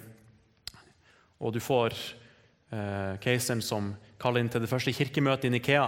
Og 1.38 1.54
du 1.54 1.60
får 1.62 1.94
eh, 1.94 3.14
keiseren 3.22 3.62
som 3.62 3.92
kaller 4.18 4.42
inn 4.42 4.50
til 4.50 4.64
det 4.64 4.70
første 4.70 4.94
kirkemøtet 4.96 5.50
i 5.50 5.54
Nikea. 5.54 5.86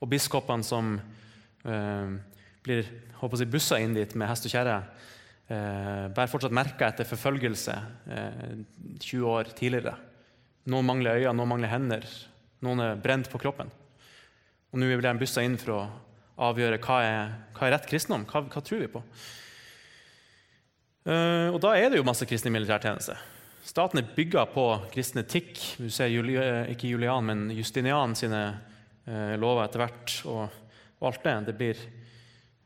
Og 0.00 0.10
biskopene 0.10 0.66
som 0.66 0.96
eh, 0.98 2.14
blir 2.62 2.90
håper 3.20 3.46
bussa 3.50 3.78
inn 3.82 3.94
dit 3.94 4.16
med 4.18 4.30
hest 4.30 4.48
og 4.48 4.54
kjerre, 4.54 4.80
eh, 5.52 6.06
bærer 6.12 6.30
fortsatt 6.30 6.54
merker 6.56 6.88
etter 6.88 7.08
forfølgelse 7.08 7.76
20 8.08 8.96
eh, 9.04 9.26
år 9.28 9.52
tidligere. 9.58 9.94
Noen 10.72 10.88
mangler 10.88 11.20
øyne, 11.20 11.36
noen 11.36 11.52
mangler 11.52 11.72
hender, 11.72 12.06
noen 12.62 12.82
er 12.84 13.00
brent 13.02 13.28
på 13.30 13.40
kroppen. 13.42 13.70
Og 14.72 14.80
nå 14.80 14.88
blir 14.88 15.04
de 15.04 15.20
bussa 15.20 15.44
inn 15.44 15.58
for 15.60 15.76
å 15.76 15.82
avgjøre 16.48 16.80
hva 16.82 16.98
er, 17.04 17.32
hva 17.56 17.66
er 17.66 17.74
rett 17.76 17.88
kristendom. 17.90 18.24
Hva, 18.30 18.44
hva, 18.48 18.62
tror 18.64 18.80
vi 18.80 18.90
på? 18.90 19.02
Eh, 21.02 21.48
og 21.52 21.58
da 21.62 21.74
er 21.76 21.90
det 21.90 22.00
jo 22.00 22.06
masse 22.06 22.26
kristne 22.28 22.52
i 22.52 22.56
militærtjeneste. 22.56 23.18
Staten 23.62 24.00
er 24.00 24.14
bygga 24.16 24.46
på 24.50 24.66
kristen 24.94 25.22
etikk. 25.22 25.60
Du 25.78 25.90
ser 25.92 26.10
Juli, 26.10 26.38
eh, 26.40 26.72
ikke 26.72 26.90
Julian, 26.90 27.26
men 27.28 27.44
Justinian 27.54 28.16
sine 28.18 28.42
eh, 29.06 29.34
lover 29.38 29.66
etter 29.66 29.84
hvert. 29.84 30.14
Og, 30.30 30.62
og, 30.98 31.10
alt 31.10 31.26
det. 31.26 31.36
Det 31.50 31.58
blir 31.58 31.88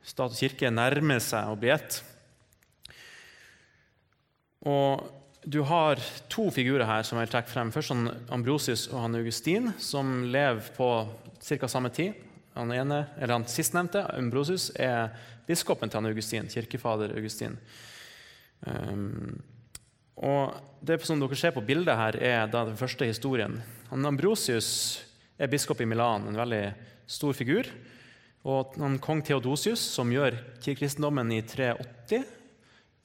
Stat 0.07 0.30
og 0.30 0.39
kirke 0.39 0.70
nærmer 0.70 1.18
seg 1.18 1.51
å 1.51 1.57
bli 1.59 1.72
ett. 1.74 1.97
Og 4.66 5.06
du 5.46 5.60
har 5.62 6.00
to 6.32 6.48
figurer 6.50 6.88
her 6.88 7.04
som 7.06 7.20
jeg 7.20 7.28
vil 7.28 7.34
trekke 7.36 7.52
frem. 7.52 7.70
Først 7.74 7.92
han 7.94 8.08
Ambrosius 8.34 8.88
og 8.90 9.04
han 9.04 9.18
Augustin, 9.18 9.70
som 9.78 10.24
lever 10.26 10.72
på 10.74 10.90
ca. 11.38 11.68
samme 11.70 11.92
tid. 11.94 12.16
Han, 12.56 12.72
ene, 12.74 13.04
eller 13.20 13.36
han 13.36 13.46
sistnevnte, 13.50 14.02
Ambrosius, 14.16 14.70
er 14.74 15.12
biskopen 15.46 15.92
til 15.92 16.00
han 16.00 16.10
Augustin, 16.10 16.48
kirkefader 16.50 17.14
Augustin. 17.14 17.58
Um, 18.66 19.36
og 20.16 20.56
Det 20.80 20.96
som 21.04 21.20
dere 21.20 21.36
ser 21.36 21.52
på 21.54 21.64
bildet 21.66 21.98
her, 21.98 22.16
er 22.16 22.46
den 22.50 22.76
første 22.78 23.06
historien. 23.06 23.60
Han 23.90 24.06
Ambrosius 24.08 25.02
er 25.38 25.50
biskop 25.52 25.80
i 25.80 25.86
Milan, 25.86 26.26
en 26.26 26.38
veldig 26.38 26.64
stor 27.06 27.36
figur. 27.36 27.68
Og 28.46 28.74
han 28.80 28.98
kong 29.02 29.22
Theodosius, 29.26 29.82
som 29.82 30.10
gjør 30.10 30.38
kristendommen 30.64 31.30
i 31.34 31.42
380 31.42 32.36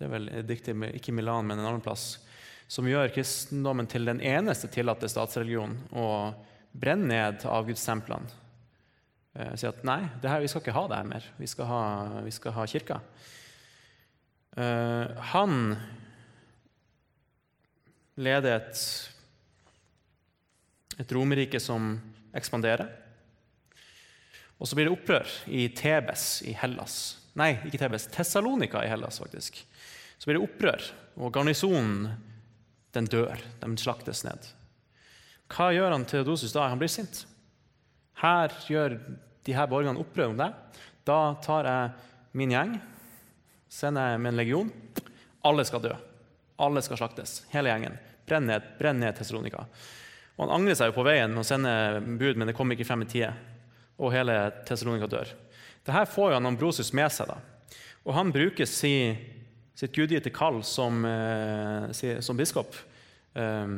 Det 0.02 0.08
er 0.08 0.14
vel 0.16 0.30
diktet 0.49 0.95
ikke 0.97 1.14
Milan, 1.14 1.45
men 1.45 1.60
en 1.60 1.68
annen 1.70 1.84
plass 1.86 2.16
som 2.72 2.88
gjør 2.89 3.12
kristendommen 3.14 3.86
til 3.86 4.08
den 4.10 4.18
eneste 4.26 4.66
tillatte 4.72 5.06
statsreligionen, 5.12 5.76
og 5.93 6.39
brenner 6.74 7.36
ned 7.36 7.45
avgudstemplene. 7.45 8.32
Eh, 9.36 9.52
sier 9.60 9.76
at 9.76 9.84
nei, 9.86 9.99
her, 10.24 10.41
vi 10.41 10.49
skal 10.49 10.64
ikke 10.64 10.74
ha 10.74 10.88
det 10.89 10.97
her 11.04 11.10
mer. 11.12 11.28
Vi 11.38 11.49
skal 11.52 11.70
ha, 11.70 11.82
vi 12.26 12.34
skal 12.34 12.56
ha 12.56 12.66
kirka. 12.72 12.97
Eh, 14.58 15.22
han 15.36 15.76
leder 18.18 18.58
et, 18.58 18.82
et 20.97 21.14
romerike 21.14 21.62
som 21.62 21.93
ekspanderer. 22.34 22.89
Og 24.58 24.66
så 24.66 24.80
blir 24.80 24.89
det 24.89 24.97
opprør 24.97 25.38
i 25.54 25.68
Tebes 25.78 26.39
i 26.49 26.58
Hellas. 26.58 27.02
Nei, 27.38 27.54
ikke 27.68 27.84
Tebes, 27.86 28.10
Tessalonika 28.16 28.82
i 28.84 28.89
Hellas, 28.89 29.22
faktisk. 29.22 29.62
Så 30.22 30.30
blir 30.30 30.38
det 30.38 30.45
opprør, 30.45 30.84
og 31.17 31.32
garnisonen 31.34 32.11
den 32.93 33.07
dør. 33.09 33.41
De 33.57 33.69
slaktes 33.82 34.22
ned. 34.22 34.51
Hva 35.49 35.72
gjør 35.74 35.95
han 35.95 36.05
Theodosius 36.05 36.53
da? 36.53 36.67
Han 36.69 36.78
blir 36.78 36.91
sint. 36.93 37.24
Her 38.22 38.53
gjør 38.69 38.99
de 39.41 39.55
her 39.57 39.69
borgerne 39.72 39.97
opprør 40.03 40.30
om 40.30 40.38
det. 40.38 40.51
Da 41.09 41.34
tar 41.41 41.65
jeg 41.65 42.11
min 42.38 42.53
gjeng, 42.53 42.76
sender 43.65 44.13
jeg 44.13 44.22
min 44.22 44.38
legion. 44.38 44.69
Alle 45.41 45.65
skal 45.65 45.82
dø. 45.88 45.95
Alle 46.61 46.86
skal 46.86 47.01
slaktes. 47.01 47.39
Hele 47.49 47.74
gjengen. 47.74 47.97
Brenn 48.30 48.45
ned, 48.45 48.67
brenn 48.78 49.01
ned 49.01 49.17
Tessalonika. 49.17 49.65
Og 50.38 50.45
Han 50.45 50.53
angrer 50.59 50.78
seg 50.78 50.91
jo 50.91 50.99
på 50.99 51.07
veien 51.09 51.34
med 51.34 51.41
å 51.41 51.49
sende 51.49 51.74
bud, 52.05 52.38
men 52.38 52.51
det 52.51 52.55
kom 52.57 52.69
ikke 52.69 52.86
frem 52.86 53.07
i 53.07 53.09
tide. 53.09 53.34
Og 53.97 54.13
hele 54.13 54.38
Tessalonika 54.69 55.09
dør. 55.09 55.34
Dette 55.82 56.05
får 56.13 56.36
jo 56.36 56.43
Ambrosius 56.45 56.93
med 56.93 57.09
seg. 57.09 57.34
da. 57.34 57.41
Og 58.05 58.13
han 58.13 58.30
bruker 58.34 58.69
si, 58.69 58.93
sitt 59.82 59.96
gudgitte 59.98 60.30
kall 60.34 60.62
som, 60.68 61.02
eh, 61.06 62.20
som 62.22 62.38
biskop 62.38 62.76
eh, 63.34 63.78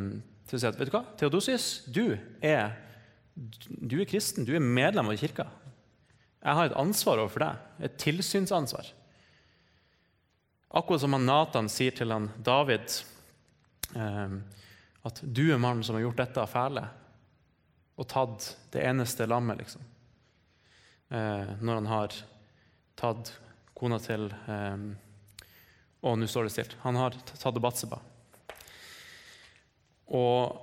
til 0.49 0.57
å 0.57 0.61
si 0.61 0.67
at 0.67 0.79
vet 0.79 0.89
du 0.89 0.95
hva, 0.97 1.05
Theodosius, 1.19 1.67
du 1.87 2.17
er, 2.43 2.73
du 3.33 4.01
er 4.01 4.09
kristen, 4.09 4.45
du 4.45 4.51
er 4.57 4.63
medlem 4.63 5.13
av 5.13 5.19
kirka. 5.19 5.47
Jeg 6.43 6.57
har 6.59 6.67
et 6.67 6.75
ansvar 6.79 7.21
overfor 7.23 7.45
deg, 7.45 7.61
et 7.87 7.95
tilsynsansvar. 8.03 8.89
Akkurat 10.75 11.03
som 11.05 11.15
han 11.15 11.27
Nathan 11.29 11.69
sier 11.71 11.95
til 11.95 12.11
han 12.11 12.27
David 12.43 12.99
eh, 13.95 14.35
at 15.03 15.19
'du 15.23 15.51
er 15.51 15.61
mannen 15.61 15.83
som 15.83 15.95
har 15.95 16.03
gjort 16.03 16.19
dette 16.19 16.45
fæle', 16.47 16.87
og 17.97 18.07
tatt 18.09 18.57
det 18.73 18.83
eneste 18.83 19.27
lammet, 19.27 19.59
liksom. 19.59 19.81
Eh, 21.13 21.55
når 21.61 21.75
han 21.75 21.89
har 21.91 22.15
tatt 22.97 23.33
kona 23.77 23.99
til 24.01 24.31
eh, 24.49 24.77
Og 26.03 26.19
nå 26.19 26.27
står 26.27 26.47
det 26.47 26.53
stilt. 26.55 26.75
Han 26.83 26.99
har 26.99 27.15
tatt 27.31 27.61
Batseba. 27.63 28.01
Og 30.11 30.59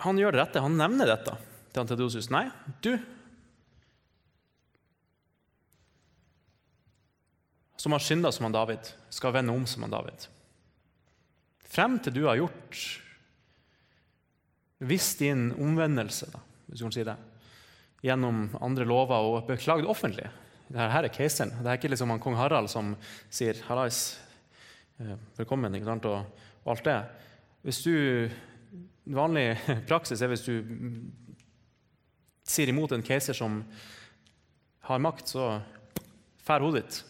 han 0.00 0.18
gjør 0.18 0.34
det 0.34 0.42
rette. 0.42 0.64
Han 0.64 0.78
nevner 0.80 1.08
dette 1.12 1.36
til 1.70 1.82
Antedosius. 1.84 2.30
Nei, 2.34 2.48
du 2.82 2.96
som 7.80 7.94
har 7.96 8.02
synda 8.04 8.28
som 8.32 8.44
han 8.44 8.52
David, 8.52 8.90
skal 9.08 9.32
vende 9.32 9.54
om 9.56 9.62
som 9.64 9.86
han 9.86 9.94
David. 9.94 10.26
Frem 11.64 11.96
til 12.02 12.12
du 12.12 12.26
har 12.26 12.36
gjort 12.36 12.80
Hvis 14.84 15.14
din 15.16 15.50
omvendelse, 15.60 16.28
da, 16.32 16.40
hvis 16.66 16.80
du 16.80 16.84
kan 16.86 16.92
si 16.92 17.04
det, 17.04 17.16
gjennom 18.04 18.46
andre 18.64 18.84
lover 18.88 19.26
og 19.28 19.48
beklagd 19.48 19.88
offentlig 19.88 20.28
Dette 20.70 20.86
her 20.92 21.06
er 21.06 21.10
keiseren. 21.10 21.50
Det 21.58 21.66
er 21.66 21.78
ikke 21.80 21.90
liksom 21.90 22.12
han 22.14 22.20
kong 22.22 22.36
Harald 22.38 22.70
som 22.70 22.92
sier 23.26 23.58
'hallais, 23.66 24.18
eh, 25.00 25.16
velkommen' 25.38 25.74
ikke 25.74 25.88
sant, 25.88 26.04
og, 26.06 26.24
og 26.64 26.70
alt 26.76 26.84
det. 26.84 27.00
Hvis 27.62 27.82
du 27.82 28.30
Vanlig 29.10 29.58
praksis 29.90 30.20
er 30.22 30.28
hvis 30.30 30.44
du 30.44 30.62
sier 32.46 32.68
imot 32.68 32.92
en 32.92 33.02
keiser 33.02 33.34
som 33.34 33.64
har 34.86 35.02
makt, 35.02 35.32
så 35.32 35.60
fær 36.46 36.62
hodet 36.62 36.84
ditt. 36.84 37.00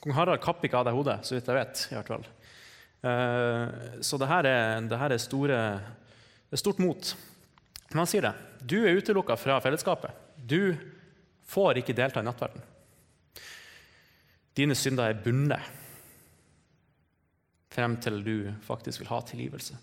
Kong 0.00 0.14
Harald 0.16 0.40
kapper 0.40 0.68
ikke 0.68 0.78
av 0.78 0.86
deg 0.88 0.96
hodet, 0.96 1.18
så 1.26 1.34
vidt 1.34 1.50
jeg 1.50 1.58
vet. 1.58 1.84
i 1.90 1.94
hvert 1.98 2.08
fall. 2.08 2.26
Eh, 3.04 4.00
så 4.00 4.16
det 4.16 4.28
her 4.30 4.48
er, 4.48 4.80
det 4.88 4.98
her 4.98 5.12
er, 5.12 5.18
store, 5.20 5.58
det 6.48 6.56
er 6.56 6.64
stort 6.64 6.80
mot. 6.80 7.14
Men 7.90 8.04
han 8.04 8.08
sier 8.08 8.24
det. 8.24 8.34
Du 8.64 8.78
er 8.86 8.96
utelukka 8.96 9.36
fra 9.36 9.60
fellesskapet. 9.60 10.12
Du 10.36 10.76
får 11.44 11.82
ikke 11.82 11.96
delta 11.96 12.24
i 12.24 12.24
nattverden. 12.24 12.64
Dine 14.54 14.76
synder 14.78 15.10
er 15.10 15.18
bundet 15.18 15.72
frem 17.74 17.96
til 17.98 18.20
du 18.22 18.36
faktisk 18.62 19.02
vil 19.02 19.10
ha 19.10 19.20
tilgivelse. 19.26 19.76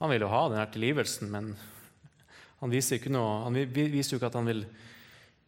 Han 0.00 0.12
vil 0.12 0.24
jo 0.24 0.32
ha 0.32 0.42
denne 0.48 0.66
tilgivelsen, 0.72 1.28
men 1.32 1.50
han 2.60 2.72
viser, 2.72 2.96
jo 2.96 4.16
ikke 4.16 4.30
at 4.30 4.38
han 4.38 4.48
vil 4.48 4.64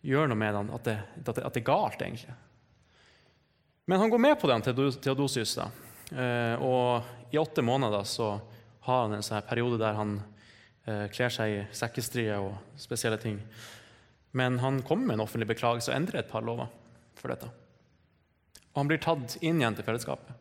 gjøre 0.04 0.28
noe 0.28 0.40
med 0.40 0.56
det, 0.56 0.76
at 0.76 0.88
det, 0.88 0.98
at 1.44 1.54
det 1.56 1.62
er 1.62 1.66
galt, 1.68 2.02
egentlig. 2.04 2.36
Men 3.88 4.02
han 4.02 4.12
går 4.12 4.20
med 4.20 4.36
på 4.40 4.48
den 4.50 4.64
til 4.64 4.76
Theodosius. 5.00 5.54
Da. 5.56 5.70
Eh, 6.12 6.60
og 6.60 7.32
i 7.32 7.40
åtte 7.40 7.64
måneder 7.64 8.04
så 8.08 8.34
har 8.84 9.06
han 9.06 9.16
en 9.16 9.24
sånn 9.24 9.44
periode 9.48 9.80
der 9.80 9.96
han 9.96 10.18
eh, 10.84 11.06
kler 11.12 11.32
seg 11.32 11.54
i 11.54 11.62
sekkestrie 11.76 12.36
og 12.36 12.76
spesielle 12.80 13.16
ting. 13.20 13.40
Men 14.36 14.60
han 14.60 14.82
kommer 14.84 15.08
med 15.08 15.18
en 15.18 15.24
offentlig 15.24 15.48
beklagelse 15.48 15.92
og 15.92 15.96
endrer 15.96 16.20
et 16.20 16.28
par 16.28 16.44
lover 16.44 16.68
for 17.20 17.32
dette. 17.32 17.48
Og 18.72 18.82
han 18.82 18.90
blir 18.90 19.00
tatt 19.02 19.38
inn 19.42 19.60
igjen 19.60 19.76
til 19.78 19.86
fellesskapet. 19.86 20.34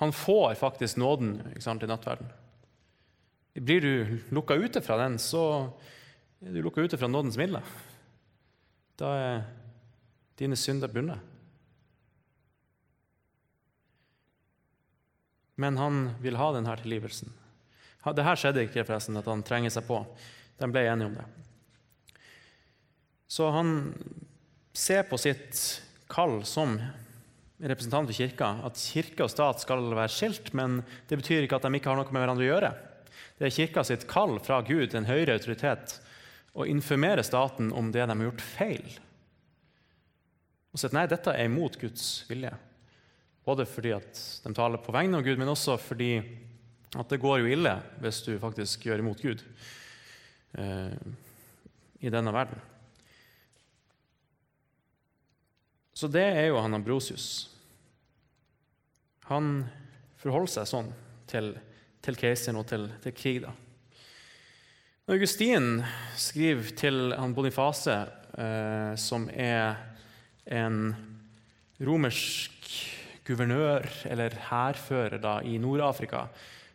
Han 0.00 0.14
får 0.16 0.54
faktisk 0.56 1.00
nåden 1.00 1.34
sant, 1.60 1.82
i 1.84 1.88
nattverden. 1.90 2.30
Blir 3.60 3.84
du 3.84 4.20
lukka 4.32 4.56
ute 4.56 4.80
fra 4.80 4.96
den, 5.02 5.18
så 5.20 5.42
er 6.40 6.54
du 6.54 6.62
lukka 6.64 6.86
ute 6.86 6.96
fra 6.96 7.10
nådens 7.10 7.36
midler. 7.36 7.66
Da 9.00 9.10
er 9.18 9.42
dine 10.40 10.56
synder 10.56 10.88
bundet. 10.88 11.20
men 15.60 15.76
han 15.76 16.10
vil 16.20 16.38
ha 16.40 16.48
denne 16.56 16.72
tilgivelsen. 16.80 17.32
Dette 18.00 18.36
skjedde 18.40 18.64
ikke 18.64 18.86
forresten, 18.88 19.18
at 19.20 19.26
han 19.28 19.42
trenger 19.44 19.72
seg 19.74 19.84
på. 19.84 19.98
De 20.56 20.68
ble 20.72 20.86
enige 20.88 21.10
om 21.10 21.18
det. 21.18 21.26
Så 23.30 23.50
han 23.52 23.74
ser 24.72 25.06
på 25.08 25.18
sitt 25.20 25.82
kall 26.10 26.40
som 26.48 26.78
representant 27.60 28.08
for 28.08 28.16
kirka, 28.16 28.52
at 28.64 28.80
kirke 28.80 29.26
og 29.26 29.32
stat 29.32 29.62
skal 29.62 29.84
være 29.92 30.12
skilt, 30.12 30.52
men 30.56 30.80
det 31.10 31.20
betyr 31.20 31.44
ikke 31.44 31.58
at 31.60 31.66
de 31.66 31.76
ikke 31.76 31.92
har 31.92 32.00
noe 32.00 32.08
med 32.08 32.22
hverandre 32.22 32.46
å 32.46 32.50
gjøre. 32.50 32.70
Det 33.36 33.48
er 33.48 33.56
kirka 33.56 33.84
sitt 33.84 34.06
kall 34.08 34.38
fra 34.44 34.60
Gud, 34.64 34.94
en 34.94 35.08
høyere 35.08 35.36
autoritet, 35.36 35.98
å 36.56 36.66
informere 36.66 37.24
staten 37.24 37.70
om 37.76 37.92
det 37.92 38.02
de 38.02 38.16
har 38.16 38.26
gjort 38.26 38.44
feil. 38.44 38.88
Og 40.70 40.80
si 40.80 40.88
at 40.88 40.96
nei, 40.96 41.06
dette 41.10 41.34
er 41.34 41.48
imot 41.50 41.78
Guds 41.80 42.24
vilje. 42.30 42.52
Både 43.46 43.66
fordi 43.66 43.94
at 43.96 44.22
de 44.44 44.52
taler 44.54 44.82
på 44.82 44.94
vegne 44.94 45.18
av 45.18 45.26
Gud, 45.26 45.38
men 45.40 45.50
også 45.50 45.76
fordi 45.80 46.12
at 46.98 47.12
det 47.12 47.20
går 47.22 47.42
jo 47.42 47.52
ille 47.54 47.76
hvis 48.02 48.22
du 48.26 48.32
faktisk 48.42 48.88
gjør 48.88 49.02
imot 49.02 49.22
Gud 49.22 49.42
eh, 50.58 50.94
i 52.02 52.12
denne 52.12 52.34
verden. 52.34 52.58
Så 56.00 56.08
det 56.08 56.22
er 56.24 56.46
jo 56.48 56.60
han 56.62 56.72
Ambrosius. 56.72 57.50
Han 59.28 59.66
forholder 60.22 60.52
seg 60.54 60.68
sånn 60.70 60.88
til, 61.28 61.50
til 62.00 62.16
keiseren 62.16 62.60
og 62.62 62.64
til, 62.70 62.86
til 63.04 63.12
krig. 63.12 63.42
da. 63.44 63.52
Augustin 65.12 65.82
skriver 66.16 66.72
til 66.78 67.12
han 67.12 67.34
Bonifase, 67.36 67.98
eh, 68.32 68.94
som 68.96 69.28
er 69.28 69.76
en 70.48 70.80
romersk 71.84 72.72
guvernør 73.28 73.84
eller 74.08 74.40
hærfører 74.48 75.44
i 75.44 75.60
Nord-Afrika 75.60 76.24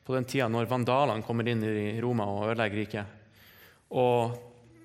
på 0.05 0.13
den 0.13 0.29
tida 0.29 0.51
når 0.53 0.69
vandalene 0.69 1.25
kommer 1.25 1.49
inn 1.49 1.65
i 1.65 1.97
Roma 2.03 2.29
og 2.29 2.51
ødelegger 2.51 2.83
riket. 2.83 3.19
Og 3.89 4.37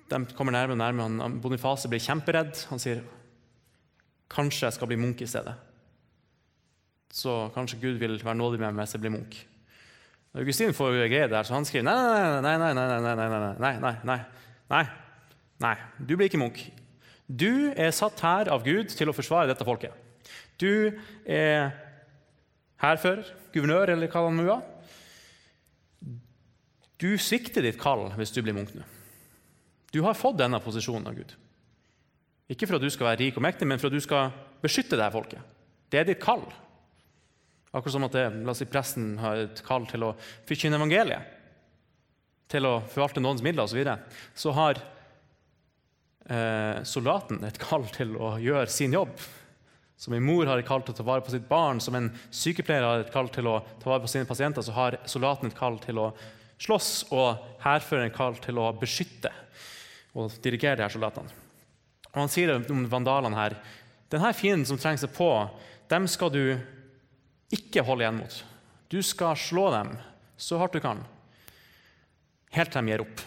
de 0.09 0.25
kommer 0.33 0.57
nærmere 0.57 0.79
og 0.79 0.81
nærmere. 0.81 1.33
Boniface 1.43 1.91
blir 1.91 2.01
kjemperedd. 2.01 2.65
Han 2.73 2.81
sier 2.81 3.05
kanskje 4.31 4.67
jeg 4.67 4.77
skal 4.77 4.89
bli 4.89 4.99
munk 4.99 5.21
i 5.21 5.29
stedet. 5.29 5.53
Så 7.11 7.51
kanskje 7.55 7.79
Gud 7.81 7.99
vil 7.99 8.19
være 8.23 8.37
nådig 8.39 8.59
med 8.61 8.71
meg 8.71 8.85
hvis 8.85 8.95
jeg 8.95 9.03
blir 9.03 9.15
munk. 9.17 9.39
Augustin 10.31 10.73
får 10.73 10.95
greie 11.11 11.27
der, 11.27 11.43
så 11.43 11.57
han 11.57 11.67
skriver 11.67 11.83
nei, 11.83 11.95
nei, 12.39 12.53
nei, 12.55 12.71
nei, 12.71 12.85
nei, 12.87 12.99
nei, 13.03 13.15
nei, 13.59 13.73
nei, 13.83 13.95
nei, 14.07 14.19
nei, 14.71 14.83
nei, 15.59 15.75
du 15.99 16.15
blir 16.15 16.31
ikke 16.31 16.39
munk. 16.39 16.61
Du 17.27 17.71
er 17.75 17.91
satt 17.95 18.23
her 18.23 18.51
av 18.51 18.63
Gud 18.63 18.93
til 18.95 19.11
å 19.11 19.15
forsvare 19.15 19.51
dette 19.51 19.67
folket. 19.67 19.91
Du 20.59 20.95
er 21.27 21.73
hærfører, 22.81 23.27
guvernør 23.51 23.91
eller 23.95 24.11
hva 24.11 24.23
han 24.27 24.39
nå 24.39 24.47
er. 24.55 24.63
Du 27.01 27.11
svikter 27.19 27.65
ditt 27.65 27.79
kall 27.81 28.07
hvis 28.15 28.31
du 28.31 28.39
blir 28.45 28.55
munk 28.55 28.71
nå. 28.77 28.87
Du 29.91 29.99
har 30.05 30.15
fått 30.15 30.39
denne 30.39 30.59
posisjonen 30.63 31.09
av 31.09 31.17
Gud. 31.17 31.33
Ikke 32.51 32.67
for 32.67 32.77
at 32.77 32.83
du 32.83 32.91
skal 32.91 33.11
være 33.11 33.21
rik 33.23 33.39
og 33.39 33.45
mektig, 33.45 33.67
men 33.69 33.79
for 33.79 33.87
at 33.87 33.95
du 33.95 34.03
skal 34.03 34.33
beskytte 34.61 34.97
dette 34.97 35.11
folket. 35.13 35.59
Det 35.91 36.01
er 36.01 36.07
ditt 36.07 36.23
kall. 36.23 36.43
Akkurat 37.71 37.95
som 37.95 38.07
at 38.07 38.15
det, 38.15 38.25
la 38.43 38.51
oss 38.51 38.59
si, 38.59 38.67
presten 38.67 39.13
har 39.21 39.45
et 39.45 39.61
kall 39.63 39.85
til 39.87 40.03
å 40.03 40.15
forkynne 40.49 40.79
evangeliet, 40.79 41.37
til 42.51 42.67
å 42.67 42.79
forvalte 42.91 43.23
noens 43.23 43.43
midler 43.45 43.63
osv., 43.63 43.71
så, 43.71 43.79
videre, 43.79 43.99
så 44.35 44.55
har 44.57 44.81
eh, 46.27 46.81
soldaten 46.87 47.39
et 47.47 47.59
kall 47.61 47.87
til 47.95 48.17
å 48.19 48.35
gjøre 48.43 48.67
sin 48.71 48.97
jobb 48.97 49.15
som 50.01 50.15
en 50.17 50.23
mor 50.25 50.49
har 50.49 50.57
et 50.57 50.65
kall 50.65 50.81
til 50.81 50.95
å 50.95 50.97
ta 50.97 51.03
vare 51.05 51.21
på 51.21 51.29
sitt 51.29 51.43
barn, 51.45 51.77
som 51.77 51.93
en 51.93 52.07
sykepleier 52.33 52.81
har 52.81 53.03
et 53.03 53.11
kall 53.13 53.27
til 53.29 53.45
å 53.45 53.59
ta 53.83 53.91
vare 53.91 54.01
på 54.01 54.09
sine 54.09 54.25
pasienter, 54.25 54.65
så 54.65 54.73
har 54.73 54.97
soldaten 55.05 55.51
et 55.51 55.57
kall 55.57 55.77
til 55.83 56.01
å 56.01 56.07
slåss 56.61 56.89
og 57.13 57.61
hærføreren 57.61 58.09
et 58.09 58.17
kall 58.17 58.39
til 58.41 58.57
å 58.57 58.71
beskytte 58.81 59.29
og 60.17 60.33
dirigere 60.41 60.79
de 60.79 60.87
her 60.87 60.93
soldatene. 60.93 61.40
Og 62.11 62.19
Han 62.23 62.31
sier 62.31 62.51
det 62.51 62.71
om 62.73 62.85
vandalene 62.91 63.37
her 63.37 63.57
denne 64.11 64.33
fienden 64.35 64.67
som 64.67 64.79
trenger 64.79 65.05
seg 65.05 65.13
på, 65.15 65.29
dem 65.87 66.07
skal 66.11 66.31
du 66.33 66.43
ikke 67.55 67.83
holde 67.87 68.03
igjen 68.03 68.17
mot. 68.19 68.33
Du 68.91 68.99
skal 69.05 69.37
slå 69.39 69.69
dem 69.71 69.93
så 70.35 70.57
hardt 70.59 70.75
du 70.75 70.81
kan, 70.83 70.99
helt 72.51 72.73
til 72.73 72.83
de 72.83 72.91
gir 72.91 73.03
opp. 73.05 73.23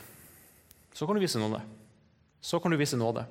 Så 0.93 1.09
kan 1.09 1.17
du 1.17 1.23
vise 1.23 1.41
nåde. 1.41 1.63
Så 2.45 2.61
kan 2.61 2.71
du 2.71 2.77
vise 2.77 2.99
nåde. 3.01 3.25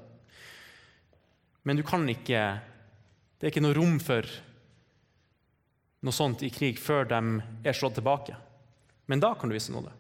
Men 1.63 1.77
du 1.77 1.83
kan 1.85 2.07
ikke 2.09 2.41
det 3.37 3.49
er 3.49 3.51
ikke 3.51 3.63
noe 3.65 3.75
rom 3.75 3.97
for 3.99 4.27
noe 6.03 6.15
sånt 6.15 6.41
i 6.47 6.51
krig 6.51 6.77
før 6.79 7.05
de 7.11 7.19
er 7.67 7.75
slått 7.75 7.97
tilbake. 7.99 8.37
Men 9.11 9.19
da 9.19 9.33
kan 9.35 9.51
du 9.51 9.55
vise 9.55 9.71
nåde. 9.71 9.91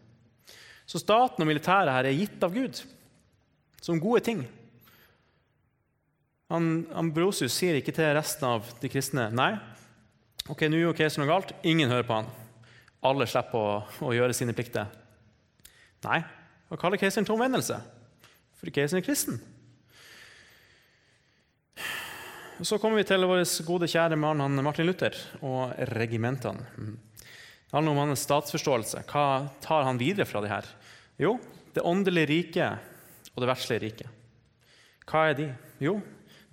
Så 0.87 0.99
staten 0.99 1.43
og 1.43 1.49
militæret 1.49 1.91
her 1.91 2.07
er 2.07 2.15
gitt 2.15 2.43
av 2.43 2.55
Gud. 2.55 2.81
som 3.83 3.99
gode 3.99 4.21
ting. 4.23 4.47
Han, 6.53 6.83
Ambrosius 6.93 7.55
sier 7.57 7.79
ikke 7.79 7.95
til 7.95 8.11
resten 8.13 8.45
av 8.45 8.67
de 8.77 8.89
kristne 8.91 9.25
nei, 9.33 9.55
ok, 10.45 10.67
nå 10.69 10.77
gjorde 10.77 10.99
keiseren 10.99 11.25
noe 11.25 11.31
galt, 11.31 11.53
ingen 11.65 11.89
hører 11.89 12.05
på 12.05 12.19
han. 12.19 12.29
Alle 13.09 13.25
slipper 13.27 13.57
å, 13.57 13.79
å 14.05 14.13
gjøre 14.13 14.35
sine 14.37 14.53
plikter. 14.53 14.91
Nei, 16.05 16.19
han 16.69 16.79
kaller 16.79 17.01
keiseren 17.01 17.25
til 17.25 17.33
omvendelse, 17.35 17.79
fordi 18.59 18.75
keiseren 18.77 19.01
er 19.01 19.07
kristen. 19.07 19.41
Så 22.61 22.77
kommer 22.77 23.01
vi 23.01 23.07
til 23.09 23.25
vår 23.25 23.41
gode, 23.65 23.89
kjære 23.89 24.15
mann 24.19 24.61
Martin 24.63 24.85
Luther 24.87 25.17
og 25.41 25.73
regimentene. 25.97 26.69
Det 26.77 27.73
handler 27.73 27.95
om 27.95 28.01
hans 28.05 28.23
statsforståelse. 28.27 29.01
Hva 29.09 29.49
tar 29.63 29.87
han 29.87 29.97
videre 29.97 30.29
fra 30.29 30.43
det 30.45 30.51
her? 30.53 30.67
Jo, 31.17 31.39
det 31.73 31.81
åndelige 31.81 32.29
riket 32.29 33.33
og 33.33 33.41
det 33.41 33.49
verdslige 33.49 33.81
riket. 33.87 34.19
Hva 35.09 35.25
er 35.31 35.39
de? 35.39 35.47
Jo, 35.81 35.97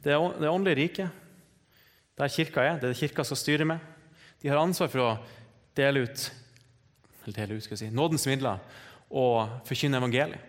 det, 0.04 0.16
det 0.40 0.48
åndelige 0.50 0.78
riket, 0.80 1.20
der 2.20 2.32
kirka 2.32 2.64
er, 2.64 2.78
det 2.80 2.88
er 2.88 2.94
det 2.94 3.00
kirka 3.00 3.24
skal 3.24 3.38
styre 3.40 3.66
med. 3.68 3.80
De 4.40 4.48
har 4.48 4.60
ansvar 4.60 4.90
for 4.92 5.04
å 5.04 5.10
dele 5.76 6.04
ut, 6.06 6.26
dele 7.28 7.56
ut 7.56 7.68
si, 7.68 7.88
nådens 7.92 8.26
midler 8.28 8.60
og 9.10 9.60
forkynne 9.68 10.00
evangeliet. 10.00 10.46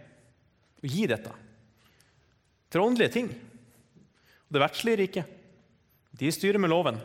Og 0.81 0.89
gi 0.89 1.05
dette 1.09 1.33
til 2.71 2.83
åndelige 2.83 3.13
ting. 3.13 3.27
Og 4.47 4.55
det 4.55 4.63
verdslige 4.63 4.99
riket, 5.03 5.37
de 6.17 6.31
styrer 6.33 6.59
med 6.61 6.71
loven. 6.71 6.97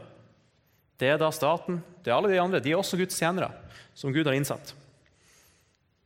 Det 0.98 1.10
er 1.12 1.18
da 1.20 1.28
staten, 1.34 1.82
det 2.02 2.10
er 2.10 2.16
alle 2.16 2.30
de 2.32 2.40
andre. 2.40 2.62
De 2.62 2.72
er 2.72 2.78
også 2.78 2.98
Guds 2.98 3.18
tjenere, 3.18 3.50
som 3.94 4.14
Gud 4.14 4.26
har 4.26 4.36
innsatt. 4.38 4.72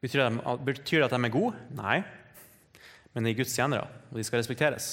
Betyr 0.01 0.25
det 0.25 1.05
at 1.05 1.15
de 1.15 1.21
er 1.21 1.33
gode? 1.33 1.55
Nei. 1.77 2.01
Men 3.15 3.27
de 3.27 3.33
er 3.33 3.39
Guds 3.39 3.55
tjenere, 3.55 3.87
og 4.11 4.19
de 4.19 4.25
skal 4.27 4.41
respekteres. 4.41 4.91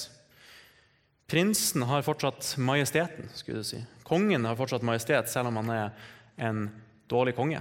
Prinsen 1.28 1.84
har 1.84 2.05
fortsatt 2.07 2.53
majesteten. 2.57 3.30
skulle 3.36 3.59
du 3.59 3.63
si. 3.67 3.82
Kongen 4.07 4.45
har 4.45 4.55
fortsatt 4.55 4.86
majestet, 4.88 5.30
selv 5.30 5.49
om 5.51 5.59
han 5.59 5.69
er 5.69 5.89
en 6.38 6.69
dårlig 7.11 7.36
konge. 7.36 7.59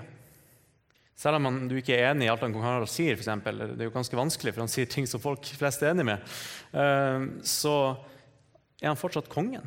Selv 1.17 1.41
om 1.41 1.65
du 1.67 1.75
ikke 1.81 1.97
er 1.97 2.13
enig 2.13 2.27
i 2.27 2.31
alt 2.31 2.45
han 2.45 2.53
kong 2.53 2.63
Harald 2.63 2.91
sier, 2.93 3.17
eksempel, 3.17 3.59
det 3.73 3.81
er 3.81 3.89
jo 3.89 3.95
ganske 3.95 4.19
vanskelig, 4.19 4.53
for 4.53 4.63
han 4.63 4.71
sier 4.71 4.87
ting 4.87 5.09
som 5.09 5.23
folk 5.23 5.49
flest 5.59 5.83
er 5.83 5.95
enig 5.95 6.05
med, 6.07 6.37
eh, 6.77 7.27
så 7.43 7.75
er 8.83 8.93
han 8.93 9.01
fortsatt 9.01 9.33
kongen. 9.33 9.65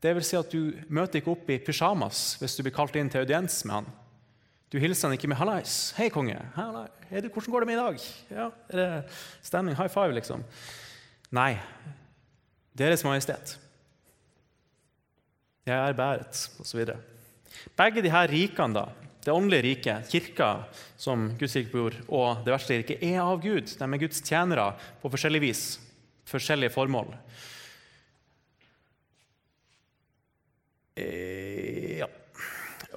Det 0.00 0.14
vil 0.16 0.24
si 0.24 0.38
at 0.38 0.48
Du 0.48 0.72
møter 0.88 1.20
ikke 1.20 1.34
opp 1.34 1.50
i 1.50 1.58
pysjamas 1.60 2.38
hvis 2.40 2.56
du 2.56 2.62
blir 2.62 2.72
kalt 2.72 2.94
inn 2.96 3.10
til 3.10 3.20
audiens 3.20 3.64
med 3.66 3.82
han. 3.82 3.90
Du 4.70 4.78
hilser 4.78 5.08
han 5.08 5.18
ikke 5.18 5.28
med 5.28 5.36
'hallais'. 5.36 5.92
'Hei, 5.92 6.08
konge. 6.08 6.38
Hallais. 6.54 6.88
Hvordan 7.10 7.52
går 7.52 7.60
det 7.60 7.66
med 7.66 7.74
i 7.74 7.84
dag?' 7.84 8.00
Ja, 8.30 8.50
er 8.70 8.76
det 8.76 9.10
stemning? 9.42 9.76
High 9.76 9.88
five, 9.88 10.14
liksom? 10.14 10.44
Nei, 11.32 11.58
deres 12.76 13.04
Majestet. 13.04 13.56
Jeg 15.68 15.76
er 15.76 15.96
bæret, 15.96 16.40
osv. 16.62 16.86
Begge 17.78 18.02
disse 18.04 18.24
rikene, 18.30 18.74
da, 18.74 19.10
det 19.24 19.34
åndelige 19.34 19.66
riket, 19.66 20.08
kirka 20.08 20.50
som 20.98 21.28
Guds 21.38 21.56
rike 21.58 21.82
og 22.08 22.44
det 22.44 22.54
verste 22.54 22.78
riket, 22.80 23.02
er 23.04 23.20
av 23.20 23.42
Gud. 23.42 23.68
De 23.68 23.84
er 23.84 24.00
Guds 24.00 24.22
tjenere 24.24 24.70
på 25.02 25.10
forskjellig 25.12 25.42
vis, 25.44 25.64
forskjellige 26.30 26.72
formål. 26.72 27.12
Eh, 30.96 32.00
ja. 32.00 32.08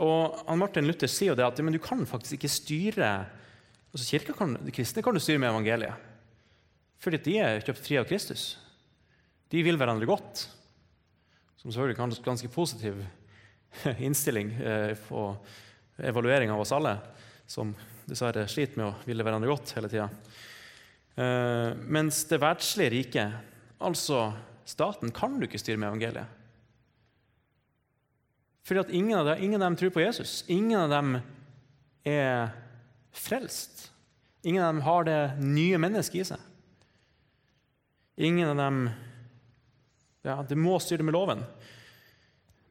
Og 0.02 0.58
Martin 0.58 0.88
Luther 0.88 1.12
sier 1.12 1.34
jo 1.34 1.38
det 1.38 1.46
at 1.46 1.60
men 1.62 1.76
du 1.76 1.82
kan 1.84 2.02
faktisk 2.10 2.40
ikke 2.40 2.50
styre 2.50 3.12
altså 3.94 4.08
kirka 4.10 4.34
kan, 4.34 4.56
De 4.66 4.74
kristne 4.74 5.04
kan 5.06 5.14
du 5.14 5.22
styre 5.22 5.38
med 5.38 5.52
evangeliet, 5.52 6.10
fordi 7.04 7.20
de 7.28 7.36
er 7.44 7.62
kjøpt 7.62 7.84
fri 7.84 8.00
av 8.00 8.08
Kristus. 8.10 8.56
De 9.54 9.62
vil 9.62 9.78
hverandre 9.78 10.10
godt. 10.10 10.48
Som 11.62 11.70
selvfølgelig 11.70 11.98
kan 12.00 12.10
ha 12.14 12.24
ganske 12.26 12.50
positiv 12.50 13.04
innstilling 14.08 14.50
eh, 14.58 14.94
på 15.08 15.28
evaluering 16.02 16.50
av 16.52 16.64
oss 16.64 16.74
alle, 16.74 16.96
som 17.46 17.76
dessverre 18.10 18.48
sliter 18.50 18.82
med 18.82 18.88
å 18.90 18.96
ville 19.06 19.24
hverandre 19.26 19.52
godt 19.52 19.76
hele 19.78 19.92
tida. 19.92 20.08
Eh, 21.14 21.70
mens 21.86 22.24
det 22.32 22.42
verdslige 22.42 22.96
riket, 22.96 23.38
altså 23.78 24.32
staten, 24.66 25.14
kan 25.14 25.38
du 25.38 25.46
ikke 25.46 25.62
styre 25.62 25.78
med 25.78 25.92
evangeliet. 25.92 26.42
Fordi 28.66 28.82
at 28.82 28.94
ingen 28.96 29.20
av, 29.20 29.28
dem, 29.28 29.46
ingen 29.46 29.62
av 29.62 29.68
dem 29.70 29.78
tror 29.78 29.94
på 29.94 30.02
Jesus. 30.02 30.42
Ingen 30.48 30.80
av 30.80 30.90
dem 30.90 31.18
er 32.08 32.54
frelst. 33.14 33.90
Ingen 34.42 34.64
av 34.64 34.74
dem 34.74 34.86
har 34.88 35.08
det 35.08 35.22
nye 35.44 35.80
mennesket 35.80 36.24
i 36.24 36.30
seg. 36.34 36.46
Ingen 38.24 38.54
av 38.54 38.58
dem 38.58 38.86
ja, 40.24 40.38
det 40.48 40.56
må 40.56 40.78
styre 40.80 41.04
med 41.04 41.16
loven. 41.16 41.42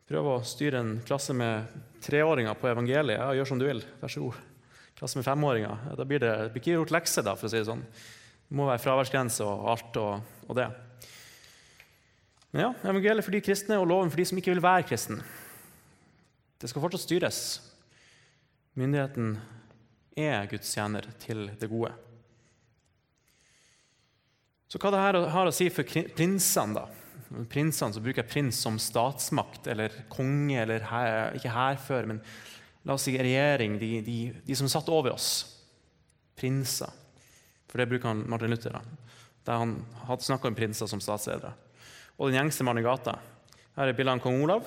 Prøv 0.08 0.28
å 0.28 0.38
styre 0.44 0.80
en 0.80 0.94
klasse 1.04 1.34
med 1.36 1.68
treåringer 2.04 2.56
på 2.58 2.70
evangeliet. 2.70 3.18
Ja, 3.20 3.28
gjør 3.36 3.50
som 3.50 3.60
du 3.60 3.66
vil. 3.68 3.82
Vær 4.00 4.12
så 4.12 4.24
god. 4.24 4.38
Klasse 4.98 5.18
med 5.18 5.26
femåringer. 5.26 5.84
Ja, 5.90 5.96
da 5.98 6.06
blir 6.08 6.22
det 6.22 6.32
blir 6.52 6.62
ikke 6.62 6.78
gjort 6.78 6.94
lekser, 6.96 7.24
da, 7.26 7.36
for 7.36 7.48
å 7.48 7.52
si 7.52 7.60
det 7.60 7.68
sånn. 7.68 7.84
Det 7.84 8.56
må 8.56 8.68
være 8.68 8.80
fraværsgrense 8.82 9.44
og 9.44 9.68
alt 9.72 9.98
og, 10.00 10.32
og, 10.48 10.54
det. 10.58 10.68
Men 12.52 12.66
ja, 12.66 12.70
evangeliet 12.88 13.24
for 13.24 13.36
de 13.36 13.42
kristne 13.44 13.80
og 13.80 13.88
loven 13.88 14.12
for 14.12 14.20
de 14.20 14.26
som 14.28 14.40
ikke 14.40 14.52
vil 14.52 14.64
være 14.64 14.86
kristen. 14.88 15.20
Det 16.60 16.70
skal 16.70 16.84
fortsatt 16.84 17.04
styres. 17.04 17.42
Myndigheten 18.80 19.36
er 20.16 20.48
Guds 20.48 20.72
tjener 20.72 21.08
til 21.20 21.50
det 21.60 21.68
gode. 21.72 21.92
Så 24.72 24.80
hva 24.80 24.92
det 24.92 25.04
her 25.04 25.20
har 25.34 25.48
å 25.48 25.52
si 25.52 25.68
for 25.72 25.84
prinsene, 26.16 26.80
da? 26.80 27.01
Prinsene, 27.50 27.94
så 27.94 28.02
bruker 28.02 28.22
jeg 28.22 28.30
prins 28.30 28.58
som 28.64 28.78
statsmakt 28.80 29.68
eller 29.70 29.94
konge, 30.12 30.58
eller 30.62 30.86
her, 30.90 31.36
ikke 31.38 31.54
hærfører, 31.54 32.08
men 32.10 32.22
la 32.86 32.96
oss 32.96 33.06
si 33.06 33.14
regjering, 33.18 33.78
de, 33.80 33.90
de, 34.04 34.18
de, 34.46 34.54
som 34.58 34.70
satt 34.70 34.88
over 34.92 35.14
oss. 35.14 35.28
Prinser. 36.38 36.90
For 37.70 37.80
det 37.80 37.90
bruker 37.90 38.10
han 38.10 38.24
Martin 38.30 38.52
Luther, 38.52 38.74
da, 38.74 38.82
der 39.46 39.62
han 39.62 39.76
hadde 40.08 40.26
snakka 40.26 40.50
om 40.50 40.58
prinser 40.58 40.90
som 40.90 41.02
statsledere. 41.02 41.52
Og 42.18 42.28
den 42.28 42.38
gjengse 42.40 42.64
mannen 42.66 42.82
i 42.82 42.86
gata. 42.86 43.14
Her 43.78 43.88
er 43.88 43.96
bildet 43.96 44.18
av 44.18 44.24
kong 44.24 44.42
Olav. 44.44 44.64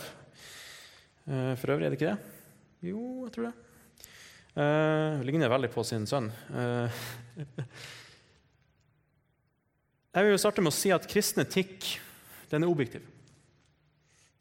Uh, 1.26 1.54
for 1.60 1.76
øvrig 1.76 1.88
er 1.88 1.94
det 1.94 2.00
ikke 2.00 2.14
det? 2.14 2.20
Jo, 2.90 3.02
jeg 3.26 3.36
tror 3.36 3.46
det. 3.50 3.56
Uh, 4.56 5.22
ligner 5.28 5.52
veldig 5.52 5.70
på 5.74 5.84
sin 5.86 6.08
sønn. 6.10 6.32
Uh, 6.50 6.88
jeg 10.16 10.26
vil 10.26 10.34
jo 10.34 10.42
starte 10.42 10.64
med 10.64 10.72
å 10.72 10.78
si 10.78 10.90
at 10.96 11.10
kristen 11.12 11.44
etikk 11.44 11.80
den 12.52 12.64
er 12.64 12.72
objektiv. 12.72 13.06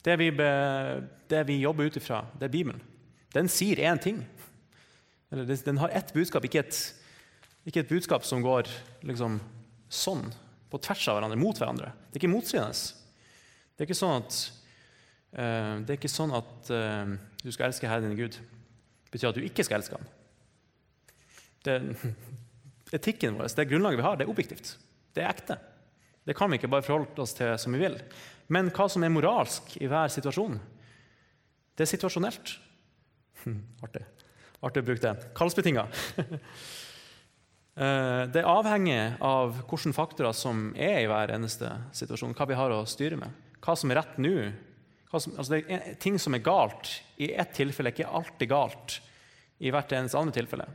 Det 0.04 0.18
vi, 0.20 0.28
be, 0.36 0.50
det 1.30 1.46
vi 1.48 1.62
jobber 1.62 1.88
ut 1.88 1.96
ifra, 1.96 2.24
det 2.36 2.48
er 2.48 2.52
Bibelen. 2.52 2.82
Den 3.34 3.48
sier 3.48 3.80
én 3.88 4.00
ting. 4.00 4.20
Eller 5.32 5.48
den 5.48 5.80
har 5.80 5.94
ett 5.96 6.12
budskap, 6.14 6.44
ikke 6.44 6.60
et, 6.60 6.80
ikke 7.66 7.82
et 7.82 7.90
budskap 7.90 8.26
som 8.28 8.44
går 8.44 8.68
liksom, 9.08 9.40
sånn, 9.88 10.28
på 10.70 10.80
tvers 10.84 11.08
av 11.08 11.18
hverandre, 11.18 11.40
mot 11.40 11.58
hverandre. 11.58 11.90
Det 12.10 12.18
er 12.18 12.22
ikke 12.22 12.34
motstridende. 12.34 13.00
Det 13.74 13.82
er 13.82 13.88
ikke 13.88 13.98
sånn 13.98 14.20
at, 14.20 14.36
uh, 15.34 15.72
det 15.82 15.94
er 15.94 15.98
ikke 15.98 16.12
sånn 16.12 16.34
at 16.36 16.70
uh, 16.70 17.16
du 17.42 17.50
skal 17.50 17.70
elske 17.70 17.90
Herren 17.90 18.12
din 18.12 18.20
Gud. 18.20 18.38
Det 18.38 19.16
betyr 19.16 19.32
at 19.32 19.40
du 19.40 19.46
ikke 19.46 19.66
skal 19.66 19.80
elske 19.80 19.98
ham. 19.98 20.06
Det, 21.64 21.80
etikken 22.98 23.40
vår, 23.40 23.50
det 23.56 23.70
grunnlaget 23.72 24.02
vi 24.02 24.06
har, 24.06 24.20
det 24.20 24.28
er 24.28 24.34
objektivt. 24.34 24.76
Det 25.16 25.24
er 25.24 25.32
ekte. 25.32 25.58
Det 26.24 26.36
kan 26.36 26.50
vi 26.50 26.58
ikke 26.58 26.70
bare 26.72 26.84
forholde 26.86 27.24
oss 27.24 27.36
til 27.36 27.52
som 27.60 27.74
vi 27.76 27.82
vil. 27.82 27.98
Men 28.52 28.70
hva 28.74 28.88
som 28.92 29.04
er 29.04 29.12
moralsk 29.12 29.76
i 29.80 29.88
hver 29.90 30.12
situasjon, 30.12 30.56
det 31.74 31.84
er 31.84 31.90
situasjonelt. 31.90 32.54
Artig. 33.84 34.04
Artig 34.64 34.84
å 34.84 34.86
bruke 34.86 35.04
det. 35.04 35.34
Kallsbetinga. 35.36 35.88
Eh, 37.74 38.20
det 38.30 38.44
avhenger 38.46 39.16
av 39.18 39.56
hvilke 39.66 39.90
faktorer 39.96 40.30
som 40.38 40.68
er 40.78 41.00
i 41.00 41.08
hver 41.10 41.32
eneste 41.34 41.72
situasjon, 41.98 42.36
hva 42.38 42.46
vi 42.46 42.54
har 42.54 42.70
å 42.70 42.84
styre 42.86 43.18
med. 43.18 43.34
Hva 43.66 43.74
som 43.74 43.90
er 43.90 43.98
rett 43.98 44.20
nå. 44.22 44.30
Som, 45.10 45.34
altså 45.34 45.58
er, 45.58 45.96
ting 45.98 46.14
som 46.22 46.38
er 46.38 46.44
galt 46.46 46.92
i 47.18 47.32
ett 47.34 47.50
tilfelle, 47.58 47.90
er 47.90 47.96
ikke 47.96 48.14
alltid 48.14 48.52
galt 48.52 49.00
i 49.58 49.74
hvert 49.74 49.90
eneste 49.90 50.22
andre 50.22 50.36
tilfelle. 50.38 50.68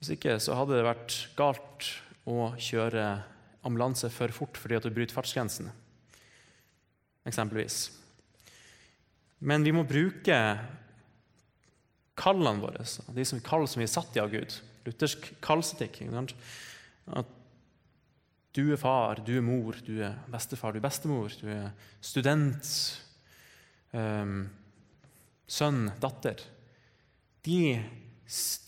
Hvis 0.00 0.14
ikke 0.16 0.38
så 0.40 0.56
hadde 0.56 0.78
det 0.78 0.88
vært 0.88 1.18
galt 1.36 1.90
å 2.24 2.50
kjøre 2.56 3.04
ambulanse 3.66 4.10
for 4.14 4.32
fort 4.34 4.58
fordi 4.60 4.78
at 4.78 4.86
du 4.86 4.94
bryter 4.94 5.16
fartsgrensen, 5.16 5.70
eksempelvis. 7.26 7.90
Men 9.46 9.66
vi 9.66 9.74
må 9.74 9.84
bruke 9.84 10.36
kallene 12.16 12.62
våre, 12.62 12.86
de 13.12 13.26
som 13.28 13.42
kall 13.44 13.66
som 13.68 13.82
vi 13.82 13.88
er 13.88 13.92
satt 13.92 14.16
i 14.16 14.22
av 14.22 14.32
Gud. 14.32 14.54
Luthersk 14.86 15.28
kallsetikk. 15.44 16.00
At 17.12 17.32
du 18.56 18.62
er 18.72 18.80
far, 18.80 19.20
du 19.20 19.34
er 19.36 19.44
mor, 19.44 19.76
du 19.84 19.98
er 20.06 20.16
bestefar, 20.32 20.72
du 20.72 20.80
er 20.80 20.86
bestemor, 20.86 21.34
du 21.36 21.50
er 21.52 21.74
student, 22.00 22.70
um, 23.92 24.46
sønn, 25.44 25.90
datter. 26.00 26.40
De, 27.44 27.60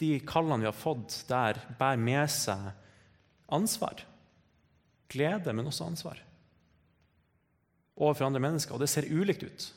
de 0.03 0.11
kallene 0.28 0.66
vi 0.66 0.68
har 0.68 0.76
fått 0.76 1.22
der, 1.30 1.62
bærer 1.80 2.05
med 2.05 2.28
seg 2.34 2.68
ansvar. 3.49 4.05
Glede, 5.12 5.54
men 5.56 5.68
også 5.70 5.88
ansvar 5.88 6.22
overfor 7.98 8.28
andre 8.28 8.42
mennesker. 8.42 8.74
Og 8.74 8.82
det 8.82 8.90
ser 8.92 9.09
ulikt 9.11 9.44
ut. 9.44 9.68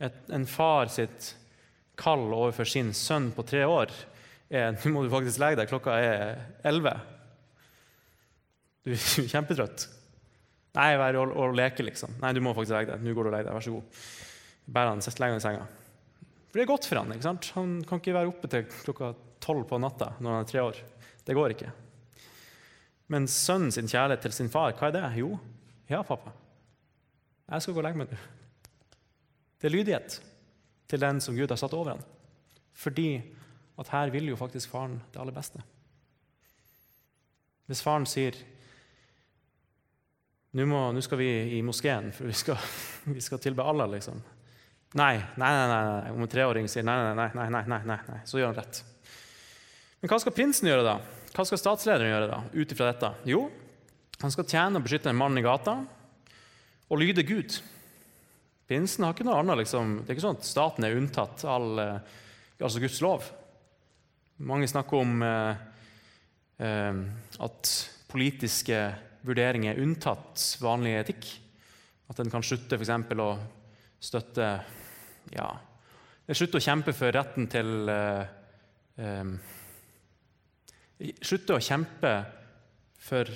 Et, 0.00 0.20
en 0.32 0.46
far 0.48 0.90
sitt 0.92 1.34
kall 2.00 2.30
overfor 2.32 2.68
sin 2.68 2.94
sønn 2.96 3.30
på 3.36 3.44
tre 3.44 3.66
år 3.68 3.92
er 4.50 4.72
Nå 4.80 4.94
må 4.94 5.04
du 5.04 5.12
faktisk 5.12 5.38
legge 5.42 5.60
deg, 5.60 5.70
klokka 5.70 5.96
er 6.00 6.38
elleve. 6.66 6.96
Du 8.86 8.94
er 8.94 9.28
kjempetrøtt. 9.34 9.86
Nei, 10.78 10.88
vær 10.98 11.18
og, 11.18 11.34
og 11.34 11.58
leke, 11.58 11.84
liksom. 11.86 12.16
Nei, 12.22 12.32
du 12.34 12.40
må 12.42 12.54
faktisk 12.54 12.76
legge 12.76 12.94
deg. 12.94 13.04
Nå 13.04 13.14
går 13.14 13.26
du 13.26 13.30
og 13.30 13.36
legger 13.36 13.50
deg. 13.50 13.58
Vær 13.58 13.66
så 13.66 13.74
god. 13.74 14.00
Bærer 14.70 14.92
han, 14.94 15.04
legg 15.22 15.34
han 15.34 15.42
i 15.42 15.44
senga. 15.44 15.68
For 16.50 16.58
det 16.58 16.64
er 16.64 16.70
godt 16.70 16.86
for 16.90 16.98
han, 16.98 17.12
ikke 17.14 17.26
sant? 17.26 17.50
Han 17.56 17.76
kan 17.86 18.02
ikke 18.02 18.14
være 18.16 18.30
oppe 18.30 18.50
til 18.50 18.66
klokka 18.72 19.12
tolv 19.42 19.66
på 19.70 19.78
natta 19.82 20.12
når 20.18 20.34
han 20.34 20.44
er 20.44 20.50
tre 20.50 20.64
år. 20.66 20.80
Det 21.26 21.36
går 21.38 21.54
ikke. 21.54 21.70
Men 23.10 23.26
sønnen 23.30 23.72
sin 23.74 23.90
kjærlighet 23.90 24.22
til 24.22 24.36
sin 24.36 24.52
far, 24.52 24.72
hva 24.78 24.88
er 24.88 24.94
det? 24.94 25.06
Jo, 25.18 25.34
ja, 25.90 26.02
pappa. 26.06 26.32
Jeg 27.50 27.64
skal 27.64 27.74
gå 27.74 27.82
og 27.82 27.86
legge 27.88 27.98
meg 27.98 28.12
nå. 28.12 28.18
Det 29.60 29.68
er 29.68 29.74
lydighet 29.74 30.20
til 30.88 31.02
den 31.02 31.18
som 31.20 31.34
Gud 31.36 31.50
har 31.50 31.58
satt 31.58 31.74
over 31.74 31.96
ham. 31.96 32.04
Fordi 32.78 33.10
at 33.80 33.90
her 33.90 34.12
vil 34.14 34.30
jo 34.30 34.38
faktisk 34.38 34.70
faren 34.70 35.00
det 35.12 35.20
aller 35.20 35.34
beste. 35.34 35.62
Hvis 37.66 37.82
faren 37.82 38.06
sier 38.08 38.38
nå, 40.58 41.00
skal 41.02 41.20
vi 41.20 41.30
i 41.58 41.60
moskeen, 41.62 42.10
for 42.14 42.26
vi 42.30 42.34
skal, 42.34 42.58
vi 43.16 43.22
skal 43.22 43.42
tilbe 43.42 43.66
Allah, 43.66 43.90
liksom. 43.90 44.22
Nei, 44.98 45.14
nei, 45.38 45.50
nei, 45.54 45.66
nei. 45.70 46.14
Om 46.14 46.24
en 46.24 46.30
treåring 46.30 46.66
sier 46.70 46.86
nei, 46.86 46.96
nei, 47.14 47.28
nei, 47.34 47.46
nei, 47.50 47.62
nei, 47.70 47.82
nei, 47.86 47.98
nei, 48.08 48.22
så 48.26 48.40
gjør 48.40 48.50
han 48.50 48.58
rett. 48.58 48.82
Men 50.00 50.10
hva 50.10 50.18
skal 50.22 50.34
prinsen 50.34 50.70
gjøre, 50.70 50.86
da? 50.86 51.19
Hva 51.30 51.46
skal 51.46 51.60
statslederen 51.60 52.10
gjøre 52.10 52.30
da, 52.30 52.38
ut 52.52 52.72
ifra 52.74 52.90
dette? 52.90 53.10
Jo, 53.30 53.44
han 54.20 54.32
skal 54.34 54.48
tjene 54.50 54.80
og 54.80 54.86
beskytte 54.86 55.12
en 55.12 55.18
mann 55.20 55.38
i 55.38 55.44
gata 55.44 55.76
og 56.90 56.98
lyde 56.98 57.22
Gud. 57.26 57.54
Pinsen 58.70 59.06
har 59.06 59.14
ikke 59.14 59.26
noe 59.26 59.38
annet. 59.40 59.62
Liksom. 59.62 60.00
Det 60.02 60.10
er 60.10 60.16
ikke 60.16 60.26
sånn 60.26 60.40
at 60.40 60.48
staten 60.48 60.86
er 60.86 60.98
unntatt 60.98 61.44
all, 61.48 61.70
eh, 61.78 62.18
altså 62.58 62.82
Guds 62.82 62.98
lov. 63.04 63.30
Mange 64.46 64.68
snakker 64.70 65.02
om 65.02 65.22
eh, 65.26 65.62
eh, 66.66 67.00
at 67.46 67.72
politiske 68.10 68.82
vurderinger 69.26 69.74
er 69.74 69.82
unntatt 69.84 70.44
vanlig 70.62 70.96
etikk. 70.98 71.30
At 72.10 72.22
en 72.22 72.30
kan 72.32 72.44
slutte 72.46 72.78
f.eks. 72.78 72.94
å 73.22 73.30
støtte 74.02 74.52
ja, 75.34 75.50
Slutte 76.30 76.60
å 76.60 76.62
kjempe 76.62 76.92
for 76.94 77.10
retten 77.10 77.48
til 77.50 77.90
eh, 77.90 78.22
eh, 79.02 79.32
Slutte 81.24 81.56
å 81.56 81.62
kjempe 81.64 82.12
for 83.00 83.30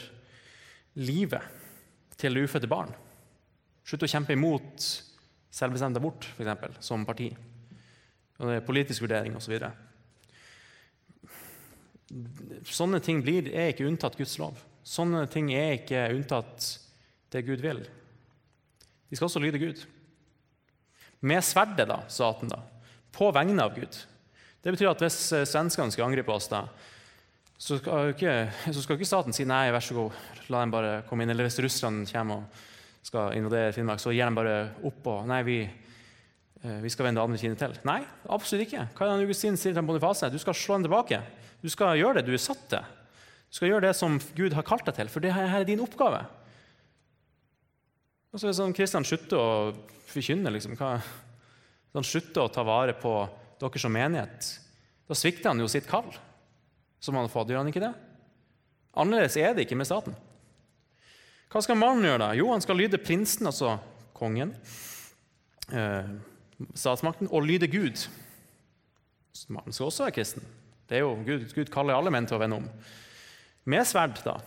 livet 1.01 1.43
til 2.21 2.37
det 2.37 2.45
ufødte 2.45 2.69
barn. 2.71 2.93
Slutte 3.85 4.07
å 4.09 4.13
kjempe 4.13 4.37
imot 4.37 4.85
selvbestemt 5.55 5.97
abort, 6.01 6.27
f.eks., 6.35 6.81
som 6.85 7.07
parti. 7.07 7.31
Og 8.41 8.51
det 8.51 8.59
er 8.59 8.67
politisk 8.67 9.05
vurdering 9.05 9.37
osv. 9.39 9.57
Så 12.65 12.79
Sånne 12.83 13.01
ting 13.03 13.23
blir, 13.25 13.49
er 13.51 13.73
ikke 13.73 13.87
unntatt 13.89 14.19
Guds 14.19 14.37
lov. 14.41 14.59
Sånne 14.85 15.25
ting 15.33 15.51
er 15.57 15.79
ikke 15.79 16.09
unntatt 16.13 16.67
det 17.33 17.45
Gud 17.47 17.63
vil. 17.65 17.81
De 19.09 19.17
skal 19.17 19.29
også 19.31 19.43
lyde 19.43 19.61
Gud. 19.63 19.81
Med 21.25 21.45
sverdet, 21.47 21.87
da, 21.89 22.03
sa 22.13 22.33
han 22.37 22.51
da, 22.53 22.61
på 23.15 23.31
vegne 23.33 23.65
av 23.65 23.73
Gud. 23.77 23.97
Det 24.61 24.73
betyr 24.75 24.91
at 24.91 25.03
hvis 25.05 25.19
eh, 25.33 25.47
svenskene 25.49 25.93
skal 25.93 26.09
angripe 26.09 26.33
oss, 26.35 26.51
da, 26.53 26.67
så 27.59 27.79
skal 27.79 28.13
ikke, 28.13 28.33
så 28.75 28.83
skal 28.83 28.99
ikke 28.99 29.09
staten 29.09 29.37
si 29.37 29.47
nei, 29.47 29.69
vær 29.73 29.85
så 29.85 29.97
god, 29.97 30.17
la 30.53 30.65
dem 30.65 30.73
bare 30.75 30.95
komme 31.09 31.25
inn. 31.25 31.33
Eller 31.33 31.47
hvis 31.47 31.61
Russland 31.63 32.09
kommer 32.11 32.43
og 32.43 32.63
skal 33.05 33.37
invadere 33.39 33.73
Finnmark, 33.77 34.03
så 34.03 34.13
gir 34.15 34.27
de 34.27 34.37
bare 34.37 34.59
opp 34.89 35.09
og 35.13 35.29
Nei, 35.29 35.41
vi, 35.47 35.59
eh, 35.65 36.79
vi 36.83 36.93
skal 36.93 37.09
vende 37.09 37.23
andre 37.23 37.39
kinnet 37.41 37.61
til. 37.61 37.77
Nei, 37.87 38.01
absolutt 38.33 38.67
ikke. 38.67 38.89
Hva 38.97 39.07
er 39.07 39.15
det 39.15 39.29
Augustin 39.29 39.59
sier 39.61 39.77
til 39.77 39.87
Bonifase? 39.87 40.33
Du 40.33 40.39
skal 40.43 40.57
slå 40.59 40.79
dem 40.79 40.89
tilbake. 40.89 41.21
Du 41.63 41.71
skal 41.73 41.99
gjøre 42.01 42.21
det 42.21 42.27
du 42.29 42.35
er 42.37 42.43
satt 42.43 42.67
til. 42.73 42.93
Du 43.49 43.61
skal 43.61 43.71
gjøre 43.71 43.87
det 43.87 43.95
som 43.97 44.19
Gud 44.35 44.57
har 44.57 44.67
kalt 44.67 44.89
deg 44.89 44.99
til, 44.99 45.13
for 45.13 45.23
det 45.23 45.35
her 45.37 45.61
er 45.61 45.69
din 45.69 45.85
oppgave. 45.85 46.25
Og 48.35 48.41
så 48.41 48.49
er 48.49 48.51
det 48.51 48.59
sånn 48.59 48.75
Kristian 48.75 49.07
slutter 49.07 49.39
å 49.39 49.51
forkynne. 50.11 50.51
Liksom, 50.51 50.75
hva, 50.75 50.97
han 51.95 52.07
slutter 52.07 52.43
å 52.43 52.51
ta 52.51 52.65
vare 52.67 52.97
på 52.99 53.13
dere 53.61 53.81
som 53.81 53.95
menighet. 53.95 54.49
Da 55.07 55.15
svikter 55.15 55.53
han 55.53 55.63
jo 55.63 55.69
sitt 55.71 55.87
kall, 55.87 56.09
som 57.05 57.19
han 57.19 57.31
fått. 57.33 57.53
Gjør 57.53 57.61
han 57.61 57.71
ikke 57.71 57.85
det? 57.85 57.93
Annerledes 58.97 59.37
er 59.41 59.53
det 59.55 59.67
ikke 59.67 59.79
med 59.79 59.89
staten. 59.89 60.17
Hva 61.53 61.63
skal 61.63 61.79
mannen 61.79 62.07
gjøre? 62.07 62.23
da? 62.23 62.31
Jo, 62.39 62.49
han 62.55 62.63
skal 62.65 62.79
lyde 62.81 62.99
prinsen, 63.03 63.47
altså 63.47 63.77
kongen, 64.17 64.55
eh, 65.71 66.09
statsmakten, 66.75 67.29
og 67.31 67.47
lyde 67.47 67.69
Gud. 67.71 68.07
Mannen 69.51 69.75
skal 69.75 69.91
også 69.91 70.07
være 70.07 70.17
kristen. 70.19 70.47
Det 70.89 70.99
er 70.99 71.05
jo, 71.05 71.15
Gud, 71.27 71.47
Gud 71.55 71.71
kaller 71.73 71.97
alle 71.99 72.13
menn 72.15 72.27
til 72.27 72.39
å 72.39 72.43
vende 72.43 72.61
om. 72.63 72.69
Med 73.71 73.87
sverd, 73.89 74.19
da, 74.25 74.39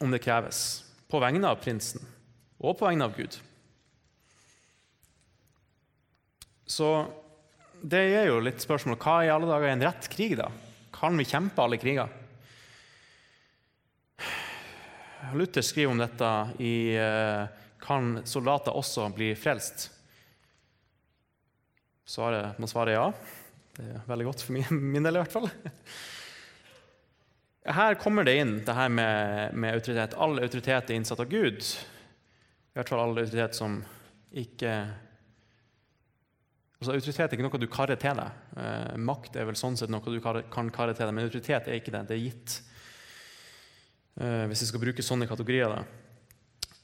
om 0.00 0.12
det 0.12 0.22
kreves. 0.24 0.84
På 1.10 1.20
vegne 1.22 1.50
av 1.50 1.60
prinsen 1.62 2.02
og 2.64 2.78
på 2.78 2.86
vegne 2.88 3.06
av 3.06 3.14
Gud. 3.16 3.36
Så 6.66 6.88
det 7.84 8.00
er 8.16 8.30
jo 8.30 8.40
litt 8.42 8.62
spørsmål 8.64 8.96
hva 9.02 9.16
i 9.24 9.30
alle 9.32 9.48
dager 9.50 9.68
er 9.68 9.76
en 9.76 9.84
rett 9.84 10.08
krig, 10.10 10.38
da? 10.40 10.48
Kan 10.94 11.18
vi 11.18 11.26
kjempe 11.26 11.62
alle 11.62 11.76
kriger? 11.76 12.08
Luther 15.34 15.62
skriver 15.62 15.92
om 15.92 15.98
dette 15.98 16.30
i 16.62 16.94
eh, 16.96 17.46
'Kan 17.80 18.26
soldater 18.26 18.76
også 18.76 19.08
bli 19.14 19.34
frelst?' 19.34 19.90
Svaret 22.06 22.58
må 22.60 22.68
svare 22.68 22.94
ja. 22.94 23.06
Det 23.74 23.84
er 23.90 24.02
veldig 24.06 24.26
godt 24.28 24.42
for 24.44 24.52
min, 24.52 25.02
del, 25.02 25.16
i 25.16 25.22
hvert 25.22 25.32
fall. 25.32 25.48
Her 27.64 27.96
kommer 27.98 28.24
det 28.28 28.36
inn, 28.38 28.58
det 28.62 28.76
her 28.76 28.92
med, 28.92 29.54
med, 29.56 29.74
autoritet. 29.74 30.14
All 30.20 30.38
autoritet 30.38 30.90
er 30.90 30.98
innsatt 30.98 31.22
av 31.24 31.30
Gud. 31.32 31.64
I 31.64 32.76
hvert 32.76 32.92
fall 32.92 33.00
all 33.00 33.16
autoritet 33.18 33.56
som 33.56 33.80
ikke 34.30 34.74
Altså, 36.84 36.98
Autoritet 36.98 37.32
er 37.32 37.38
ikke 37.38 37.44
noe 37.46 37.58
du 37.62 37.70
karrer 37.72 37.96
til 37.96 38.18
deg. 38.18 38.40
Eh, 38.60 38.96
makt 39.00 39.38
er 39.40 39.46
vel 39.48 39.56
sånn 39.56 39.78
sett 39.80 39.88
noe 39.88 40.04
du 40.04 40.18
kan 40.20 40.68
karre 40.68 40.92
til 40.92 41.06
deg, 41.06 41.14
men 41.16 41.24
autoritet 41.24 41.70
er 41.70 41.78
ikke 41.78 41.94
det. 41.94 42.02
Det 42.10 42.16
er 42.18 42.20
gitt. 42.20 42.56
Eh, 44.20 44.42
hvis 44.50 44.66
vi 44.66 44.68
skal 44.68 44.82
bruke 44.82 45.06
sånne 45.06 45.28
kategorier. 45.30 45.72
Da. 45.72 46.74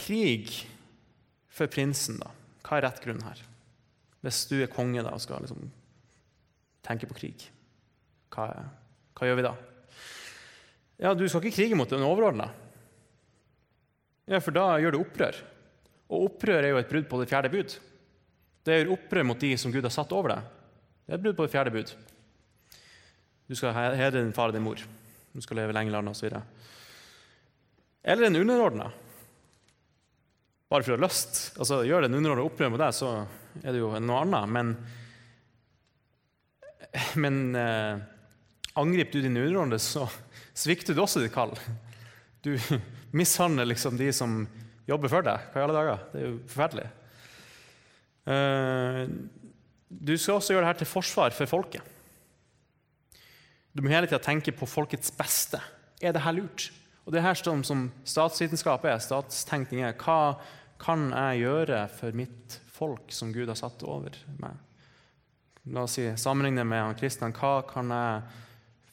Krig 0.00 0.54
for 1.52 1.68
prinsen, 1.68 2.16
da. 2.24 2.32
Hva 2.64 2.80
er 2.80 2.86
rett 2.88 3.04
grunn 3.04 3.20
her? 3.28 3.44
Hvis 4.24 4.40
du 4.48 4.56
er 4.62 4.72
konge 4.72 5.04
da, 5.04 5.12
og 5.12 5.20
skal 5.20 5.44
liksom 5.44 5.68
tenke 6.88 7.12
på 7.12 7.20
krig, 7.20 7.46
hva, 8.32 8.48
hva, 9.12 9.28
gjør 9.28 9.40
vi 9.42 9.48
da? 9.50 9.54
Ja, 11.04 11.12
Du 11.12 11.28
skal 11.28 11.44
ikke 11.44 11.58
krige 11.60 11.76
mot 11.76 11.92
en 11.92 12.08
overordna. 12.08 12.48
Ja, 14.24 14.40
for 14.40 14.56
da 14.56 14.78
gjør 14.80 14.96
du 14.96 15.02
opprør. 15.04 15.44
Og 16.08 16.30
opprør 16.30 16.62
er 16.62 16.72
jo 16.72 16.80
et 16.80 16.88
brudd 16.88 17.10
på 17.10 17.20
det 17.20 17.28
fjerde 17.28 17.52
bud. 17.52 17.82
Det 18.62 18.78
gjør 18.78 18.94
opprør 18.96 19.26
mot 19.26 19.40
de 19.42 19.52
som 19.58 19.72
Gud 19.74 19.84
har 19.84 19.94
satt 19.94 20.12
over 20.14 20.36
deg. 20.36 20.50
Det 21.02 21.14
er 21.14 21.18
et 21.18 21.24
brudd 21.24 21.38
på 21.38 21.46
det 21.46 21.52
fjerde 21.52 21.74
bud. 21.74 21.94
Du 23.50 23.56
skal 23.58 23.74
hedre 23.74 24.20
din 24.20 24.34
far 24.36 24.52
og 24.52 24.56
din 24.56 24.64
mor 24.64 24.80
du 25.32 25.40
skal 25.40 25.62
leve 25.62 25.72
lenge 25.72 25.88
i 25.88 25.94
landet 25.94 26.12
osv. 26.12 26.28
Eller 28.02 28.26
en 28.26 28.36
underordna. 28.36 28.90
Bare 30.68 30.84
for 30.84 30.94
å 30.94 30.98
ha 30.98 31.04
lyst. 31.06 31.40
Altså, 31.56 31.82
gjør 31.88 32.04
det 32.04 32.10
en 32.10 32.18
underordna 32.20 32.44
opprør 32.44 32.72
mot 32.72 32.80
deg, 32.82 32.96
så 32.96 33.12
er 33.62 33.72
det 33.72 33.80
jo 33.80 33.92
noe 33.96 34.22
annet. 34.24 34.52
Men, 34.52 34.74
men 37.24 37.40
eh, 37.56 38.02
angriper 38.80 39.18
du 39.18 39.28
din 39.28 39.40
underordnede, 39.40 39.80
så 39.80 40.06
svikter 40.52 40.96
du 40.96 41.04
også 41.04 41.22
ditt 41.24 41.34
kall. 41.34 41.54
Du 42.44 42.54
mishandler 43.18 43.70
liksom 43.72 43.96
de 44.00 44.10
som 44.16 44.42
jobber 44.88 45.12
for 45.12 45.24
deg. 45.24 45.48
Hva 45.52 45.62
i 45.62 45.64
alle 45.64 45.78
dager? 45.78 46.04
Det 46.12 46.20
er 46.20 46.28
jo 46.28 46.36
forferdelig. 46.44 46.88
Eh, 48.28 49.06
du 49.92 50.14
skal 50.16 50.38
også 50.38 50.54
gjøre 50.54 50.68
dette 50.68 50.84
til 50.84 50.90
forsvar 50.90 51.34
for 51.36 51.50
folket. 51.50 51.82
Du 53.72 53.82
må 53.82 53.92
hele 53.92 54.08
tida 54.08 54.20
tenke 54.22 54.52
på 54.54 54.68
folkets 54.68 55.12
beste. 55.16 55.60
Er 56.02 56.14
dette 56.14 56.34
lurt? 56.36 56.70
Og 57.06 57.14
det 57.14 57.22
her 57.24 57.34
som, 57.38 57.64
som 57.66 57.88
statsvitenskap 58.06 58.84
er, 58.86 59.00
statstenkning 59.02 59.82
er, 59.86 59.96
hva 59.98 60.36
kan 60.82 61.08
jeg 61.10 61.42
gjøre 61.44 61.86
for 61.94 62.14
mitt 62.16 62.58
folk 62.72 63.10
som 63.14 63.32
Gud 63.34 63.50
har 63.50 63.58
satt 63.58 63.82
over 63.86 64.14
meg? 64.42 64.58
La 65.72 65.84
oss 65.86 65.96
si, 65.98 66.08
Sammenligne 66.18 66.64
med 66.66 66.82
han 66.82 66.98
Kristian. 66.98 67.34
Hva 67.34 67.60
kan 67.68 67.90
jeg 67.94 68.22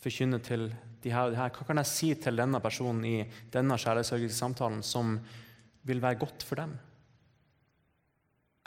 forkynne 0.03 0.39
til 0.45 0.67
de 1.03 1.13
her 1.13 1.29
og 1.29 1.33
de 1.33 1.39
her? 1.39 1.53
Hva 1.53 1.65
kan 1.65 1.81
jeg 1.81 1.89
si 1.89 2.11
til 2.21 2.37
denne 2.37 2.61
personen 2.61 3.05
i 3.09 3.15
denne 3.53 3.77
kjærlighetssamtalen 3.81 4.83
som 4.85 5.17
vil 5.89 6.01
være 6.03 6.21
godt 6.21 6.45
for 6.45 6.61
dem? 6.61 6.75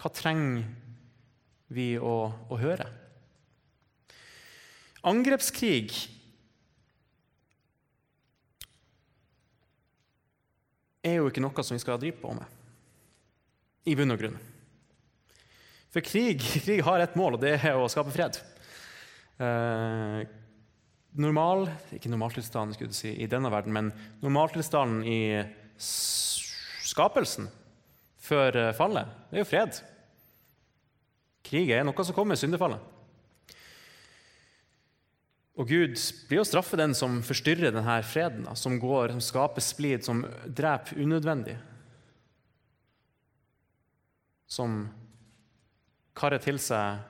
Hva 0.03 0.11
trenger 0.11 0.65
vi 1.71 1.93
å, 1.95 2.17
å 2.51 2.57
høre? 2.59 2.89
Angrepskrig 5.07 5.93
er 11.07 11.21
jo 11.21 11.29
ikke 11.31 11.43
noe 11.43 11.63
som 11.63 11.79
vi 11.79 11.83
skal 11.85 12.01
drive 12.03 12.19
på 12.19 12.35
med, 12.35 12.59
i 13.87 13.95
bunn 13.99 14.15
og 14.15 14.19
grunn. 14.25 14.41
For 15.95 16.03
krig, 16.03 16.43
krig 16.67 16.83
har 16.83 17.03
ett 17.03 17.15
mål, 17.19 17.39
og 17.39 17.45
det 17.47 17.57
er 17.61 17.79
å 17.79 17.87
skape 17.91 18.15
fred. 18.15 18.39
Eh, 19.39 20.21
normal, 21.23 21.69
ikke 21.95 22.11
normaltilstanden 22.11 22.91
si, 22.95 23.15
i 23.23 23.31
denne 23.31 23.55
verden, 23.55 23.75
men 23.75 23.95
normaltilstanden 24.23 25.07
i 25.07 25.21
skapelsen 25.79 27.51
før 28.23 28.59
eh, 28.69 28.75
fallet, 28.77 29.11
det 29.31 29.39
er 29.41 29.45
jo 29.45 29.51
fred. 29.51 29.83
Krig 31.47 31.71
er 31.75 31.85
noe 31.87 32.05
som 32.07 32.15
kommer 32.17 32.35
med 32.35 32.43
syndefallet. 32.43 32.81
Og 35.61 35.69
Gud 35.69 35.99
blir 36.31 36.41
å 36.41 36.49
straffe 36.49 36.79
den 36.81 36.95
som 36.97 37.21
forstyrrer 37.27 37.75
denne 37.75 37.99
freden, 38.09 38.47
som 38.57 38.79
går, 38.81 39.13
som 39.13 39.25
skaper 39.25 39.65
splid, 39.65 40.05
som 40.07 40.25
dreper 40.47 41.03
unødvendig. 41.03 41.59
Som 44.49 44.87
karrer 46.17 46.41
til 46.45 46.61
seg 46.61 47.03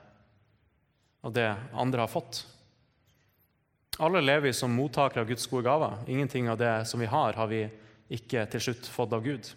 av 1.23 1.35
det 1.35 1.47
andre 1.71 2.03
har 2.03 2.11
fått. 2.11 2.43
Alle 4.03 4.23
lever 4.23 4.49
vi 4.49 4.53
som 4.57 4.73
mottakere 4.75 5.23
av 5.23 5.29
Guds 5.29 5.47
gode 5.47 5.67
gaver. 5.67 6.03
Ingenting 6.11 6.49
av 6.51 6.59
det 6.59 6.73
som 6.89 6.99
vi 6.99 7.07
har, 7.07 7.37
har 7.37 7.47
vi 7.47 7.63
ikke 8.11 8.43
til 8.51 8.67
slutt 8.67 8.89
fått 8.91 9.13
av 9.15 9.23
Gud. 9.23 9.53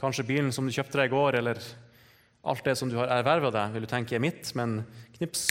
Kanskje 0.00 0.24
bilen 0.24 0.52
som 0.54 0.64
du 0.64 0.72
kjøpte 0.72 0.96
deg 1.00 1.10
i 1.10 1.14
går, 1.14 1.40
eller 1.42 1.60
alt 2.42 2.64
det 2.64 2.76
som 2.78 2.88
du 2.88 2.96
har 2.96 3.10
erverva 3.12 3.50
deg, 3.52 3.74
vil 3.74 3.84
du 3.84 3.90
tenke 3.90 4.16
er 4.16 4.22
mitt, 4.22 4.52
men 4.56 4.80
knips, 5.18 5.48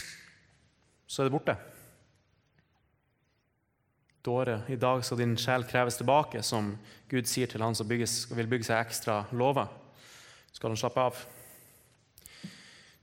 så 1.10 1.22
er 1.22 1.30
det 1.30 1.36
borte. 1.36 1.56
Dåre, 4.26 4.60
i 4.68 4.78
dag 4.80 5.04
skal 5.06 5.22
din 5.22 5.38
sjel 5.40 5.64
kreves 5.70 6.00
tilbake, 6.00 6.42
som 6.44 6.74
Gud 7.10 7.30
sier 7.30 7.50
til 7.50 7.64
han 7.64 7.78
som 7.78 7.88
bygges, 7.90 8.26
vil 8.34 8.50
bygge 8.52 8.68
seg 8.68 8.82
ekstra 8.82 9.22
lover. 9.32 9.70
Skal 10.52 10.74
han 10.74 10.82
slappe 10.82 11.06
av? 11.08 11.20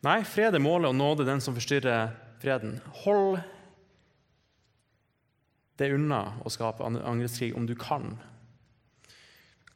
Nei, 0.05 0.20
fred 0.28 0.55
er 0.55 0.62
målet, 0.62 0.91
og 0.91 0.99
nåde 0.99 1.26
den 1.26 1.41
som 1.43 1.57
forstyrrer 1.57 2.11
freden. 2.43 2.80
Hold 3.07 3.39
det 5.80 5.93
unna 5.95 6.20
å 6.45 6.53
skape 6.53 6.84
angrepskrig 6.84 7.55
om 7.57 7.66
du 7.68 7.74
kan. 7.78 8.16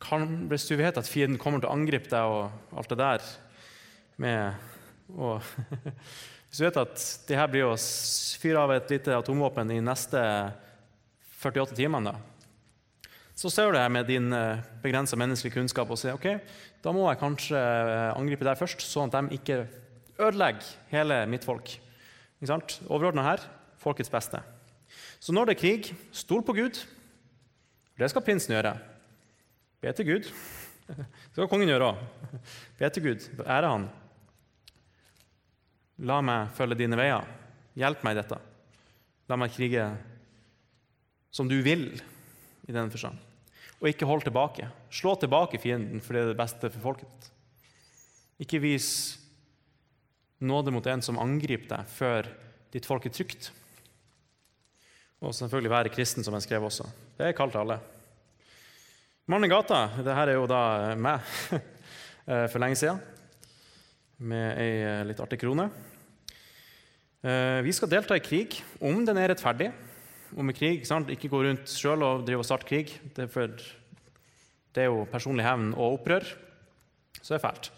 kan. 0.00 0.26
Hvis 0.48 0.68
du 0.68 0.76
vet 0.80 0.96
at 0.96 1.08
fienden 1.08 1.38
kommer 1.38 1.60
til 1.60 1.68
å 1.70 1.76
angripe 1.76 2.08
deg 2.08 2.24
og 2.24 2.76
alt 2.76 2.92
det 2.92 3.00
der 3.00 3.24
med 4.20 5.16
å 5.16 5.38
Hvis 6.50 6.58
du 6.58 6.64
vet 6.64 6.78
at 6.80 7.02
det 7.28 7.36
her 7.38 7.46
blir 7.46 7.68
å 7.68 7.76
fyre 8.42 8.58
av 8.58 8.72
et 8.74 8.88
lite 8.90 9.14
atomvåpen 9.14 9.68
i 9.70 9.76
neste 9.86 10.18
48 11.38 11.76
timene, 11.78 12.10
da, 12.10 13.10
så 13.38 13.52
ser 13.54 13.70
du 13.70 13.76
det 13.76 13.84
her 13.84 13.92
med 13.94 14.08
din 14.10 14.26
eh, 14.34 14.58
begrensa 14.82 15.14
menneskelige 15.14 15.54
kunnskap 15.54 15.92
og 15.94 16.00
sier 16.00 16.18
ok, 16.18 16.26
da 16.82 16.90
må 16.92 17.06
jeg 17.06 17.20
kanskje 17.20 17.60
eh, 17.60 18.08
angripe 18.16 18.48
deg 18.48 18.58
først, 18.58 18.82
sånn 18.82 19.14
at 19.14 19.30
de 19.30 19.38
ikke 19.38 19.60
ødelegger 20.18 20.74
hele 20.90 21.20
mitt 21.30 21.46
folk. 21.46 21.76
Overordna 22.42 23.28
her 23.28 23.46
folkets 23.80 24.10
beste. 24.10 24.42
Så 25.22 25.32
når 25.32 25.52
det 25.52 25.54
er 25.54 25.62
krig, 25.62 25.92
stol 26.10 26.42
på 26.44 26.56
Gud. 26.58 26.82
Det 27.94 28.10
skal 28.10 28.24
prinsen 28.26 28.56
gjøre. 28.56 28.74
Be 29.80 29.94
til 29.94 30.10
Gud. 30.10 30.28
Det 30.98 31.36
skal 31.36 31.48
kongen 31.48 31.70
gjøre 31.70 31.92
òg. 31.92 32.04
Be 32.80 32.88
til 32.90 33.04
Gud. 33.04 33.26
Ære 33.46 33.70
Han. 33.70 33.84
La 36.00 36.20
meg 36.24 36.54
følge 36.56 36.78
dine 36.80 36.96
veier. 36.96 37.26
Hjelp 37.76 38.04
meg 38.06 38.16
i 38.16 38.20
dette. 38.22 38.38
La 39.28 39.36
meg 39.38 39.52
krige 39.54 39.84
som 41.30 41.48
du 41.48 41.60
vil, 41.62 41.92
i 42.66 42.72
denne 42.72 42.90
forstand. 42.90 43.18
Og 43.80 43.88
ikke 43.90 44.08
hold 44.08 44.24
tilbake. 44.26 44.66
Slå 44.92 45.14
tilbake 45.20 45.60
fienden, 45.62 46.02
for 46.04 46.16
det 46.16 46.22
er 46.22 46.32
det 46.32 46.40
beste 46.40 46.70
for 46.72 46.90
folket. 46.90 47.30
Ikke 48.40 48.60
vis 48.62 48.90
nåde 50.40 50.72
mot 50.72 50.86
en 50.88 51.04
som 51.04 51.20
angriper 51.20 51.68
deg, 51.70 51.88
før 51.92 52.28
ditt 52.72 52.88
folk 52.88 53.06
er 53.06 53.14
trygt. 53.14 53.50
Og 55.20 55.34
selvfølgelig 55.36 55.72
være 55.72 55.92
kristen, 55.92 56.24
som 56.24 56.36
jeg 56.36 56.48
skrev 56.48 56.64
også. 56.64 56.88
Det 57.18 57.28
er 57.28 57.36
kalt 57.36 57.58
alle. 57.60 57.76
Mannen 59.28 59.50
i 59.50 59.52
gata, 59.52 59.84
det 60.00 60.16
her 60.16 60.32
er 60.32 60.38
jo 60.40 60.48
da 60.50 60.62
meg 60.98 61.20
eh, 61.54 62.46
for 62.50 62.58
lenge 62.62 62.80
siden, 62.80 62.98
med 64.24 64.58
ei 64.58 64.72
eh, 64.80 65.04
litt 65.06 65.20
artig 65.22 65.38
krone. 65.42 65.68
Eh, 67.20 67.60
vi 67.60 67.72
skal 67.76 67.90
delta 67.92 68.16
i 68.16 68.22
krig, 68.24 68.62
om 68.80 69.02
den 69.04 69.18
er 69.20 69.28
rettferdig. 69.34 69.68
Om 70.40 70.52
krig, 70.56 70.86
sant? 70.88 71.10
Ikke 71.12 71.28
gå 71.28 71.42
rundt 71.44 71.68
sjøl 71.68 72.00
og 72.06 72.22
drive 72.24 72.40
og 72.40 72.48
starte 72.48 72.68
krig. 72.68 72.94
Det 73.12 73.26
er, 73.26 73.28
for, 73.32 73.50
det 74.72 74.84
er 74.84 74.88
jo 74.88 75.04
personlig 75.10 75.44
hevn 75.44 75.74
og 75.74 75.98
opprør. 75.98 76.24
Så 77.20 77.34
det 77.34 77.40
er 77.40 77.44
fælt. 77.44 77.70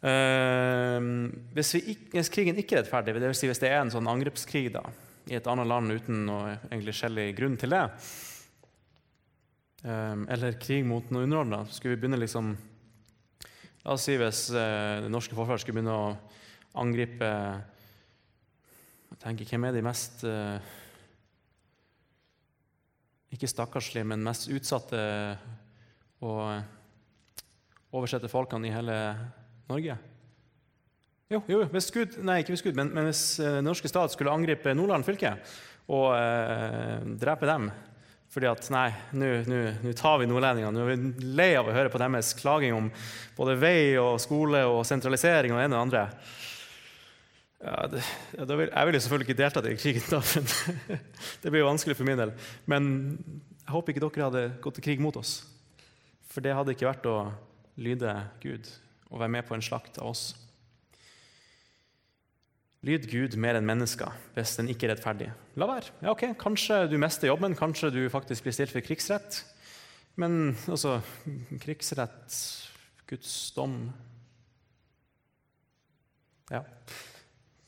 Uh, 0.00 1.28
hvis, 1.52 1.74
ikke, 1.76 2.10
hvis, 2.14 2.30
krigen 2.32 2.60
ikke 2.60 2.78
er 2.78 2.82
rettferdig, 2.82 3.14
det 3.20 3.28
vil 3.28 3.36
si 3.36 3.48
hvis 3.50 3.60
det 3.60 3.68
er 3.68 3.82
en 3.82 3.92
sånn 3.92 4.08
angrepskrig 4.08 4.70
da, 4.72 4.80
i 5.28 5.36
et 5.36 5.48
annet 5.52 5.68
land 5.68 5.92
uten 5.92 6.22
noe 6.24 6.94
skjellig 6.96 7.26
grunn 7.36 7.58
til 7.60 7.76
det, 7.76 7.82
uh, 9.84 10.16
eller 10.24 10.56
krig 10.60 10.88
mot 10.88 11.12
noe 11.12 11.28
underordna, 11.28 11.66
skulle 11.68 11.96
vi 11.96 12.02
begynne 12.04 12.20
liksom 12.20 12.54
La 13.80 13.94
oss 13.94 14.02
si 14.04 14.12
hvis 14.20 14.50
det 14.52 15.08
norske 15.08 15.32
forsvaret 15.32 15.62
skulle 15.62 15.78
begynne 15.78 15.94
å 15.96 16.08
angripe 16.82 17.28
tenker, 19.22 19.48
Hvem 19.48 19.68
er 19.68 19.76
de 19.76 19.84
mest 19.84 20.24
eh, 20.28 20.76
Ikke 23.36 23.50
stakkarslige, 23.50 24.08
men 24.08 24.24
mest 24.26 24.48
utsatte 24.50 25.00
og 26.20 26.60
oversette 27.96 28.28
folkene 28.28 28.68
i 28.68 28.74
hele 28.74 28.96
Norge? 29.70 29.96
Jo, 31.30 31.38
jo 31.46 31.60
hvis 31.70 31.92
Gud, 31.94 32.16
nei, 32.26 32.40
ikke 32.42 32.56
hvis 32.56 32.64
Gud, 32.66 32.74
men, 32.74 32.90
men 32.90 33.06
hvis 33.06 33.38
den 33.38 33.60
eh, 33.60 33.66
norske 33.66 33.88
stat 33.90 34.10
skulle 34.10 34.32
angripe 34.34 34.74
Nordland 34.74 35.06
fylke 35.06 35.36
og 35.90 36.10
eh, 36.16 37.06
drepe 37.22 37.46
dem 37.50 37.70
fordi 38.30 38.46
at 38.46 38.68
nei, 38.70 38.88
nå 39.18 39.92
tar 39.98 40.20
vi 40.20 40.26
nordlendingene. 40.30 40.70
Nå 40.70 40.84
er 40.84 40.90
vi 41.00 41.30
lei 41.34 41.48
av 41.58 41.66
å 41.66 41.72
høre 41.74 41.90
på 41.90 41.98
deres 41.98 42.28
klaging 42.38 42.76
om 42.76 42.86
både 43.34 43.56
vei 43.58 43.96
og 43.98 44.20
skole 44.22 44.60
og 44.70 44.84
sentralisering 44.86 45.50
og 45.50 45.58
det 45.58 45.64
ene 45.66 45.74
og 45.74 45.80
det 45.80 45.86
andre. 45.88 46.04
Ja, 47.60 47.84
det, 47.92 48.00
ja, 48.38 48.44
vil, 48.48 48.70
jeg 48.72 48.88
ville 48.88 49.00
selvfølgelig 49.04 49.28
ikke 49.28 49.40
deltatt 49.42 49.66
i 49.68 49.76
krigen, 49.76 50.04
da, 50.08 50.20
men 50.32 51.00
det 51.42 51.50
blir 51.52 51.60
jo 51.60 51.68
vanskelig 51.68 51.96
for 51.98 52.08
min 52.08 52.20
del. 52.20 52.32
Men 52.70 52.86
jeg 53.66 53.74
håper 53.74 53.92
ikke 53.92 54.04
dere 54.06 54.28
hadde 54.30 54.44
gått 54.64 54.78
til 54.78 54.86
krig 54.86 55.02
mot 55.04 55.16
oss. 55.20 55.42
For 56.32 56.40
det 56.44 56.54
hadde 56.56 56.72
ikke 56.72 56.88
vært 56.88 57.08
å 57.10 57.18
lyde 57.80 58.14
Gud 58.40 58.70
og 59.10 59.20
være 59.20 59.34
med 59.36 59.48
på 59.48 59.56
en 59.56 59.64
slakt 59.64 60.00
av 60.00 60.12
oss. 60.14 60.30
Lyd 62.86 63.10
Gud 63.12 63.36
mer 63.36 63.58
enn 63.58 63.68
mennesker 63.68 64.14
hvis 64.32 64.54
den 64.56 64.70
ikke 64.72 64.88
er 64.88 64.94
rettferdig. 64.94 65.28
La 65.60 65.68
være. 65.68 65.92
Ja, 66.00 66.14
ok, 66.14 66.30
Kanskje 66.40 66.86
du 66.88 66.96
mister 67.02 67.28
jobben, 67.28 67.58
kanskje 67.58 67.92
du 67.92 68.00
faktisk 68.12 68.46
blir 68.46 68.56
stilt 68.56 68.72
for 68.72 68.84
krigsrett. 68.84 69.42
Men 70.16 70.56
altså 70.64 70.98
Krigsrett, 71.60 72.38
Guds 73.08 73.34
dom 73.56 73.76
Ja, 76.50 76.64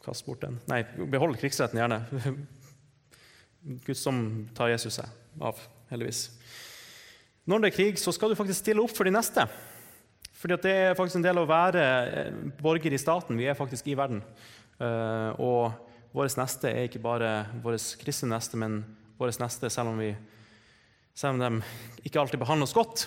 kast 0.03 0.27
bort 0.27 0.43
den. 0.43 0.59
Nei, 0.71 0.83
behold 0.99 1.39
krigsretten 1.41 1.81
gjerne. 1.81 2.03
Gud 3.87 3.99
som 3.99 4.23
tar 4.57 4.73
Jesus 4.73 4.99
seg 4.99 5.43
av, 5.43 5.61
heldigvis. 5.93 6.25
Når 7.47 7.63
det 7.63 7.71
er 7.71 7.77
krig, 7.77 8.01
så 8.01 8.15
skal 8.15 8.33
du 8.33 8.39
faktisk 8.39 8.63
stille 8.63 8.83
opp 8.83 8.95
for 8.95 9.07
de 9.07 9.15
neste. 9.15 9.47
Fordi 10.43 10.59
det 10.65 10.75
er 10.75 10.99
faktisk 10.99 11.21
en 11.21 11.25
del 11.27 11.39
av 11.39 11.47
å 11.47 11.51
være 11.51 11.87
eh, 11.87 12.37
borger 12.59 12.95
i 12.95 12.99
staten. 12.99 13.39
Vi 13.39 13.47
er 13.47 13.59
faktisk 13.59 13.87
i 13.91 13.97
verden. 13.99 14.23
Eh, 14.83 15.41
og 15.43 15.71
vår 16.15 16.31
neste 16.39 16.71
er 16.71 16.89
ikke 16.89 17.03
bare 17.03 17.31
vår 17.63 17.79
kristne 18.03 18.33
neste, 18.35 18.59
men 18.59 18.81
vår 19.21 19.37
neste, 19.43 19.71
selv 19.71 19.93
om, 19.93 20.01
vi, 20.03 20.11
selv 21.15 21.39
om 21.39 21.43
de 21.43 22.07
ikke 22.07 22.21
alltid 22.23 22.43
behandler 22.43 22.67
oss 22.67 22.75
godt. 22.77 23.07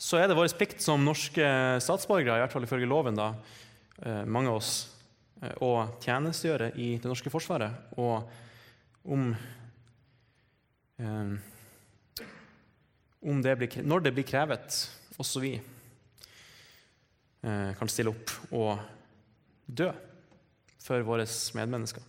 Så 0.00 0.16
er 0.16 0.30
det 0.30 0.38
vår 0.38 0.48
plikt 0.56 0.80
som 0.80 1.04
norske 1.04 1.44
statsborgere, 1.84 2.38
i 2.38 2.44
hvert 2.44 2.56
fall 2.56 2.64
ifølge 2.64 2.88
loven, 2.88 3.18
da, 3.20 3.34
eh, 4.00 4.24
mange 4.24 4.48
av 4.48 4.62
oss, 4.62 4.72
å 5.64 5.72
tjenestegjøre 6.02 6.72
i 6.76 6.92
det 7.00 7.08
norske 7.08 7.32
forsvaret. 7.32 7.94
Og 7.96 8.28
om, 9.10 9.30
om 13.20 13.42
det 13.44 13.54
blir, 13.60 13.78
når 13.82 14.04
det 14.04 14.14
blir 14.18 14.28
krevet, 14.28 14.82
også 15.20 15.40
vi 15.44 15.54
Eh, 17.40 17.72
kan 17.78 17.88
stille 17.88 18.12
opp 18.12 18.32
og 18.52 18.80
dø 19.64 19.88
for 20.80 21.04
våre 21.06 21.24
medmennesker. 21.56 22.04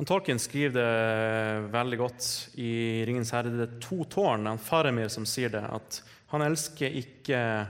Og 0.00 0.06
Tolkien 0.08 0.38
skriver 0.40 0.76
det 0.76 1.72
veldig 1.74 1.98
godt 1.98 2.28
i 2.62 3.02
'Ringens 3.04 3.32
herre'. 3.34 3.50
Det 3.50 3.66
er 3.66 3.80
to 3.82 4.04
tårn. 4.04 4.46
Er 4.46 4.56
Faramir 4.56 5.10
som 5.10 5.26
sier 5.26 5.50
det. 5.50 5.60
At 5.62 6.02
han 6.30 6.42
elsker 6.42 6.88
ikke 6.88 7.66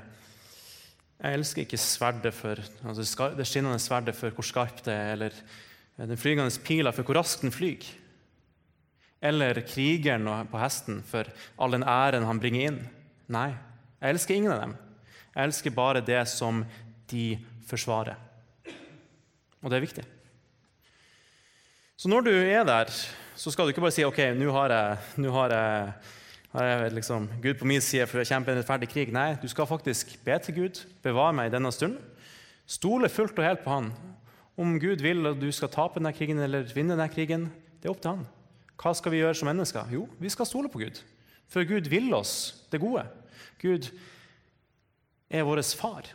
Jeg 1.20 1.36
elsker 1.36 1.66
ikke 1.66 1.80
sverdet 1.80 2.32
for 2.32 2.56
altså 2.88 3.32
det 3.36 3.44
skinnende 3.48 3.80
sverdet 3.82 4.16
for 4.16 4.32
hvor 4.32 4.46
skarpt 4.46 4.86
det 4.86 4.94
er, 4.94 5.10
eller 5.12 5.34
den 6.00 6.16
flygende 6.16 6.62
pila 6.64 6.94
for 6.96 7.04
hvor 7.04 7.18
raskt 7.20 7.42
den 7.44 7.52
flyr. 7.52 7.84
eller 9.20 9.60
krigeren 9.68 10.24
på 10.48 10.58
hesten 10.58 11.02
for 11.04 11.28
all 11.58 11.76
den 11.76 11.84
æren 11.84 12.24
han 12.24 12.40
bringer 12.40 12.70
inn. 12.70 12.78
Nei, 13.28 13.50
jeg 14.00 14.14
elsker 14.14 14.34
ingen 14.34 14.52
av 14.52 14.62
dem. 14.62 14.72
Jeg 15.34 15.44
elsker 15.44 15.70
bare 15.76 16.00
det 16.00 16.22
som 16.28 16.64
de 17.10 17.36
forsvarer. 17.68 18.16
Og 19.60 19.68
det 19.68 19.76
er 19.76 19.84
viktig. 19.84 20.04
Så 22.00 22.08
når 22.08 22.24
du 22.24 22.32
er 22.32 22.64
der, 22.64 22.88
så 23.36 23.52
skal 23.52 23.66
du 23.68 23.74
ikke 23.74 23.84
bare 23.84 23.92
si 23.92 24.06
ok, 24.08 24.22
nå 24.40 24.48
har 24.56 24.72
jeg, 24.72 24.96
nå 25.20 25.34
har 25.36 25.52
jeg 25.52 25.92
liksom 26.52 27.28
Gud 27.42 27.54
på 27.60 27.66
min 27.66 27.80
side 27.80 28.06
for 28.10 28.20
å 28.20 28.26
kjempe 28.26 28.50
en 28.50 28.58
rettferdig 28.58 28.88
krig. 28.90 29.12
Nei, 29.14 29.36
du 29.38 29.46
skal 29.48 29.68
faktisk 29.70 30.16
be 30.24 30.38
til 30.42 30.54
Gud. 30.54 30.80
Bevare 31.02 31.32
meg 31.32 31.50
i 31.50 31.54
denne 31.54 31.70
stunden. 31.70 32.00
Stole 32.66 33.08
fullt 33.08 33.38
og 33.38 33.46
helt 33.46 33.62
på 33.64 33.70
Han. 33.70 33.92
Om 34.58 34.78
Gud 34.82 35.02
vil 35.02 35.26
at 35.30 35.38
du 35.40 35.48
skal 35.54 35.70
tape 35.70 36.00
denne 36.00 36.12
krigen 36.12 36.38
eller 36.38 36.66
vinne 36.74 36.96
denne 36.96 37.08
krigen, 37.10 37.48
det 37.80 37.88
er 37.88 37.94
opp 37.94 38.02
til 38.02 38.16
Han. 38.16 38.26
Hva 38.80 38.92
skal 38.96 39.12
vi 39.12 39.20
gjøre 39.20 39.36
som 39.36 39.48
mennesker? 39.50 39.90
Jo, 39.92 40.08
vi 40.18 40.30
skal 40.32 40.48
stole 40.48 40.70
på 40.72 40.82
Gud. 40.82 41.00
For 41.50 41.66
Gud 41.66 41.88
vil 41.90 42.12
oss 42.14 42.64
det 42.72 42.80
gode. 42.82 43.04
Gud 43.60 43.90
er 45.30 45.46
vår 45.46 45.62
far. 45.78 46.08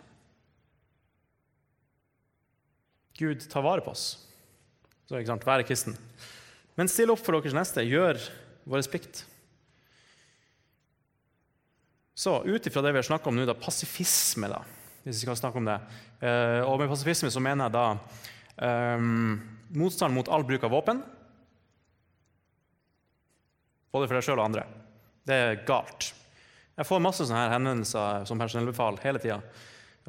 Gud 3.15 3.47
tar 3.47 3.63
vare 3.63 3.83
på 3.83 3.93
oss. 3.93 4.17
Så 5.07 5.15
ikke 5.19 5.31
sant, 5.31 5.45
Være 5.47 5.63
kristen. 5.63 5.95
Men 6.75 6.89
still 6.91 7.13
opp 7.13 7.21
for 7.23 7.37
deres 7.37 7.55
neste. 7.55 7.85
Gjør 7.87 8.19
vår 8.67 8.83
plikt. 8.91 9.23
Så 12.15 12.37
ut 12.47 12.67
ifra 12.67 12.81
det 12.81 12.93
vi 12.95 13.01
har 13.01 13.07
snakka 13.07 13.29
om 13.29 13.35
nå, 13.35 13.43
da, 13.47 13.57
pasifisme, 13.59 14.47
da, 14.47 14.61
hvis 15.03 15.19
vi 15.19 15.25
skal 15.25 15.35
snakke 15.35 15.59
om 15.59 15.67
det 15.67 15.75
eh, 16.23 16.61
Og 16.63 16.79
med 16.79 16.87
pasifisme 16.89 17.27
så 17.33 17.43
mener 17.43 17.67
jeg 17.67 17.75
da 17.75 17.85
eh, 18.63 19.03
motstand 19.75 20.15
mot 20.15 20.31
all 20.31 20.45
bruk 20.47 20.63
av 20.63 20.71
våpen. 20.71 21.01
Både 23.91 24.07
for 24.07 24.15
deg 24.15 24.25
sjøl 24.27 24.39
og 24.39 24.47
andre. 24.47 24.63
Det 25.27 25.35
er 25.35 25.61
galt. 25.67 26.13
Jeg 26.75 26.87
får 26.87 27.03
masse 27.03 27.23
sånne 27.23 27.45
her 27.45 27.53
henvendelser 27.55 28.25
som 28.29 28.39
personellbefal 28.39 28.99
hele 29.03 29.21
tida. 29.23 29.39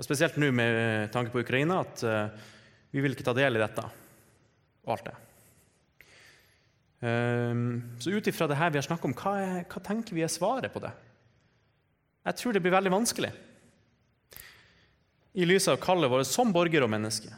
Spesielt 0.02 0.36
nå 0.38 0.50
med 0.54 1.08
tanke 1.14 1.32
på 1.32 1.40
Ukraina, 1.42 1.80
at 1.82 2.02
eh, 2.06 2.48
vi 2.94 3.02
vil 3.02 3.16
ikke 3.16 3.26
ta 3.26 3.34
del 3.36 3.58
i 3.58 3.62
dette 3.62 3.84
og 4.86 4.94
alt 4.94 5.08
det. 5.08 5.16
Um, 6.96 7.64
så 8.00 8.14
ut 8.14 8.28
ifra 8.30 8.46
det 8.48 8.56
her 8.56 8.70
vi 8.72 8.78
har 8.80 8.86
snakket 8.86 9.08
om, 9.10 9.14
hva, 9.18 9.32
er, 9.42 9.64
hva 9.68 9.82
tenker 9.84 10.16
vi 10.16 10.22
er 10.24 10.32
svaret 10.32 10.72
på 10.72 10.80
det? 10.80 10.92
Jeg 12.26 12.38
tror 12.40 12.56
det 12.56 12.62
blir 12.64 12.74
veldig 12.74 12.90
vanskelig. 12.90 13.30
I 15.36 15.46
lys 15.46 15.68
av 15.68 15.78
kallet 15.82 16.10
vårt 16.10 16.26
som 16.26 16.52
borger 16.54 16.82
og 16.82 16.90
menneske. 16.90 17.30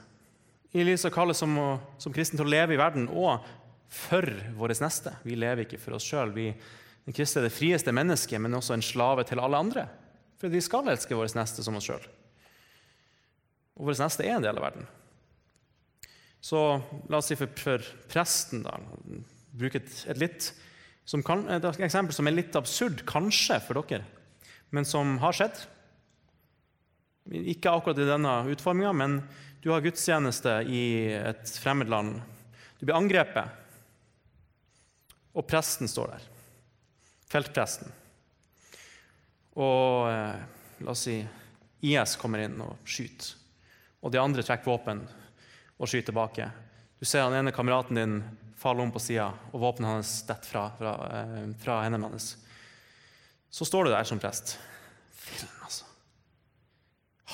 I 0.72 0.84
lys 0.84 1.04
av 1.08 1.12
kallet 1.12 1.36
som, 1.36 1.56
som 2.00 2.14
kristen 2.14 2.38
til 2.38 2.46
å 2.46 2.52
leve 2.52 2.76
i 2.76 2.80
verden 2.80 3.08
og 3.10 3.44
for 3.92 4.24
våre 4.56 4.76
neste. 4.80 5.14
Vi 5.24 5.36
lever 5.36 5.64
ikke 5.64 5.80
for 5.82 5.96
oss 5.96 6.06
sjøl. 6.06 6.32
Den 6.36 7.16
kristne 7.16 7.42
er 7.42 7.48
det 7.48 7.56
frieste 7.56 7.92
mennesket, 7.94 8.40
men 8.40 8.56
også 8.56 8.76
en 8.76 8.84
slave 8.84 9.24
til 9.28 9.40
alle 9.42 9.60
andre. 9.60 9.88
For 10.38 10.52
vi 10.52 10.62
skal 10.64 10.88
elske 10.92 11.16
våre 11.18 11.32
neste 11.36 11.64
som 11.64 11.76
oss 11.76 11.88
sjøl. 11.88 12.04
Og 13.78 13.88
vår 13.88 13.98
neste 14.02 14.26
er 14.26 14.36
en 14.36 14.44
del 14.44 14.60
av 14.60 14.68
verden. 14.68 14.86
Så 16.40 16.60
la 17.10 17.18
oss 17.18 17.28
si 17.32 17.36
for, 17.38 17.50
for 17.58 17.82
presten, 18.10 18.62
da, 18.64 18.76
bruke 19.58 19.80
et, 19.80 19.90
et, 20.06 20.20
litt, 20.20 20.52
kan, 21.26 21.42
et 21.50 21.66
eksempel 21.74 22.14
som 22.14 22.30
er 22.30 22.36
litt 22.36 22.56
absurd, 22.58 23.02
kanskje 23.08 23.58
for 23.66 23.82
dere, 23.82 24.06
men 24.70 24.86
som 24.88 25.16
har 25.22 25.36
skjedd. 25.36 25.60
Ikke 27.28 27.72
akkurat 27.72 28.00
i 28.00 28.08
denne 28.08 28.34
utforminga, 28.52 28.92
men 28.96 29.20
du 29.62 29.70
har 29.72 29.84
gudstjeneste 29.84 30.60
i 30.70 30.82
et 31.18 31.50
fremmed 31.60 31.90
land. 31.90 32.20
Du 32.78 32.86
blir 32.86 32.96
angrepet, 32.96 33.50
og 35.34 35.46
presten 35.46 35.90
står 35.90 36.14
der. 36.14 36.28
Feltpresten. 37.28 37.90
Og 39.58 40.08
eh, 40.08 40.38
la 40.86 40.94
oss 40.94 41.04
si 41.08 41.18
IS 41.84 42.16
kommer 42.18 42.42
inn 42.46 42.56
og 42.62 42.88
skyter. 42.88 43.34
Og 44.02 44.14
de 44.14 44.20
andre 44.22 44.44
trekker 44.46 44.70
våpen 44.70 45.02
og 45.78 45.90
skyter 45.90 46.10
tilbake. 46.10 46.48
Du 46.98 47.06
ser 47.06 47.26
han 47.26 47.34
ene 47.34 47.54
kameraten 47.54 47.98
din 47.98 48.20
falle 48.58 48.82
om 48.82 48.90
på 48.94 49.02
sida, 49.02 49.28
og 49.52 49.62
våpenet 49.62 49.92
hans 49.92 50.12
detter 50.26 50.50
fra, 50.50 50.64
fra, 50.78 50.94
eh, 51.14 51.50
fra 51.62 51.82
hendene 51.84 52.10
hans. 52.10 52.32
Så 53.50 53.64
står 53.64 53.88
du 53.88 53.92
der 53.92 54.04
som 54.08 54.20
prest. 54.20 54.56
Film, 55.16 55.52
altså. 55.64 55.86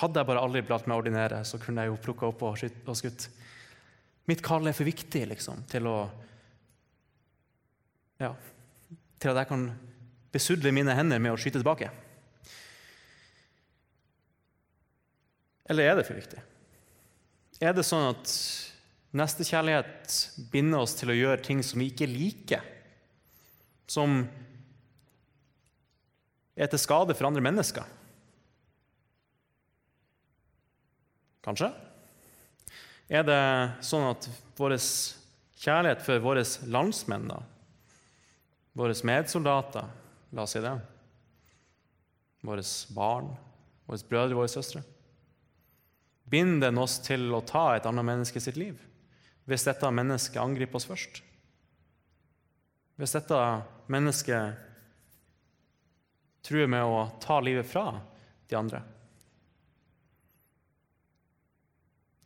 Hadde 0.01 0.21
jeg 0.21 0.29
bare 0.29 0.43
aldri 0.43 0.63
latt 0.69 0.87
meg 0.91 1.01
ordinere, 1.01 1.43
så 1.47 1.59
kunne 1.63 1.85
jeg 1.85 1.93
jo 1.93 2.03
plukka 2.03 2.29
opp 2.31 2.45
og, 2.47 2.59
skyt, 2.59 2.79
og 2.87 2.99
skutt. 2.99 3.29
Mitt 4.31 4.43
kall 4.45 4.67
er 4.67 4.77
for 4.77 4.89
viktig 4.89 5.27
liksom, 5.31 5.67
til 5.71 5.91
å 5.91 5.99
ja, 8.23 8.31
Til 9.21 9.33
at 9.33 9.41
jeg 9.43 9.49
kan 9.51 9.65
besudle 10.33 10.71
mine 10.75 10.95
hender 10.97 11.21
med 11.23 11.35
å 11.35 11.39
skyte 11.41 11.59
tilbake. 11.59 11.89
Eller 15.71 15.91
er 15.91 15.99
det 15.99 16.07
for 16.07 16.19
viktig? 16.19 16.41
Er 17.65 17.75
det 17.75 17.85
sånn 17.87 18.07
at 18.11 18.33
nestekjærlighet 19.15 20.17
binder 20.53 20.85
oss 20.85 20.97
til 20.99 21.13
å 21.13 21.17
gjøre 21.17 21.45
ting 21.47 21.63
som 21.65 21.81
vi 21.81 21.89
ikke 21.93 22.11
liker? 22.11 22.65
Som 23.91 24.25
er 26.55 26.71
til 26.71 26.81
skade 26.81 27.17
for 27.17 27.29
andre 27.29 27.43
mennesker? 27.45 27.87
Kanskje? 31.45 31.69
Er 33.13 33.27
det 33.27 33.41
sånn 33.85 34.07
at 34.09 34.29
vår 34.57 34.79
kjærlighet 35.61 36.03
for 36.05 36.23
våre 36.25 36.45
landsmenn, 36.73 37.29
da, 37.29 37.43
våre 38.75 38.97
medsoldater, 39.07 39.91
la 40.35 40.47
oss 40.47 40.55
si 40.57 40.63
det, 40.65 40.73
våre 42.45 42.65
barn, 42.97 43.31
våre 43.87 44.09
brødre, 44.09 44.37
våre 44.37 44.53
søstre 44.53 44.83
Binder 46.25 46.71
den 46.71 46.81
oss 46.81 46.97
til 47.05 47.29
å 47.37 47.43
ta 47.45 47.75
et 47.77 47.87
annet 47.89 48.07
menneske 48.07 48.41
sitt 48.41 48.57
liv 48.61 48.81
hvis 49.45 49.67
dette 49.67 49.91
mennesket 49.93 50.41
angriper 50.41 50.79
oss 50.79 50.87
først? 50.89 51.19
Hvis 52.97 53.13
dette 53.13 53.41
mennesket 53.93 54.64
truer 56.45 56.69
med 56.69 56.85
å 56.85 57.07
ta 57.23 57.39
livet 57.41 57.67
fra 57.67 57.89
de 58.49 58.59
andre? 58.59 58.83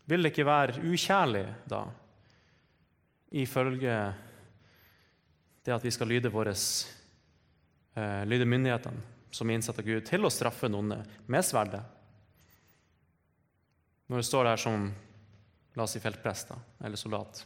Vil 0.09 0.25
det 0.25 0.33
ikke 0.33 0.49
være 0.49 0.83
ukjærlig 0.89 1.45
da, 1.69 1.83
ifølge 3.37 3.97
det 5.67 5.75
at 5.75 5.85
vi 5.85 5.93
skal 5.93 6.09
lyde, 6.09 6.33
våres, 6.33 6.63
eh, 7.95 8.25
lyde 8.25 8.49
myndighetene 8.49 9.05
som 9.31 9.51
er 9.51 9.59
innsatt 9.59 9.83
av 9.83 9.85
Gud, 9.85 10.07
til 10.09 10.25
å 10.25 10.33
straffe 10.33 10.71
noen 10.73 10.95
med 11.29 11.45
sverdet? 11.45 11.83
Når 14.09 14.25
du 14.25 14.29
står 14.31 14.49
der 14.49 14.65
som 14.65 14.89
la 15.77 15.85
oss 15.85 15.93
si 15.93 16.01
feltprest 16.01 16.55
eller 16.57 16.97
soldat 16.97 17.45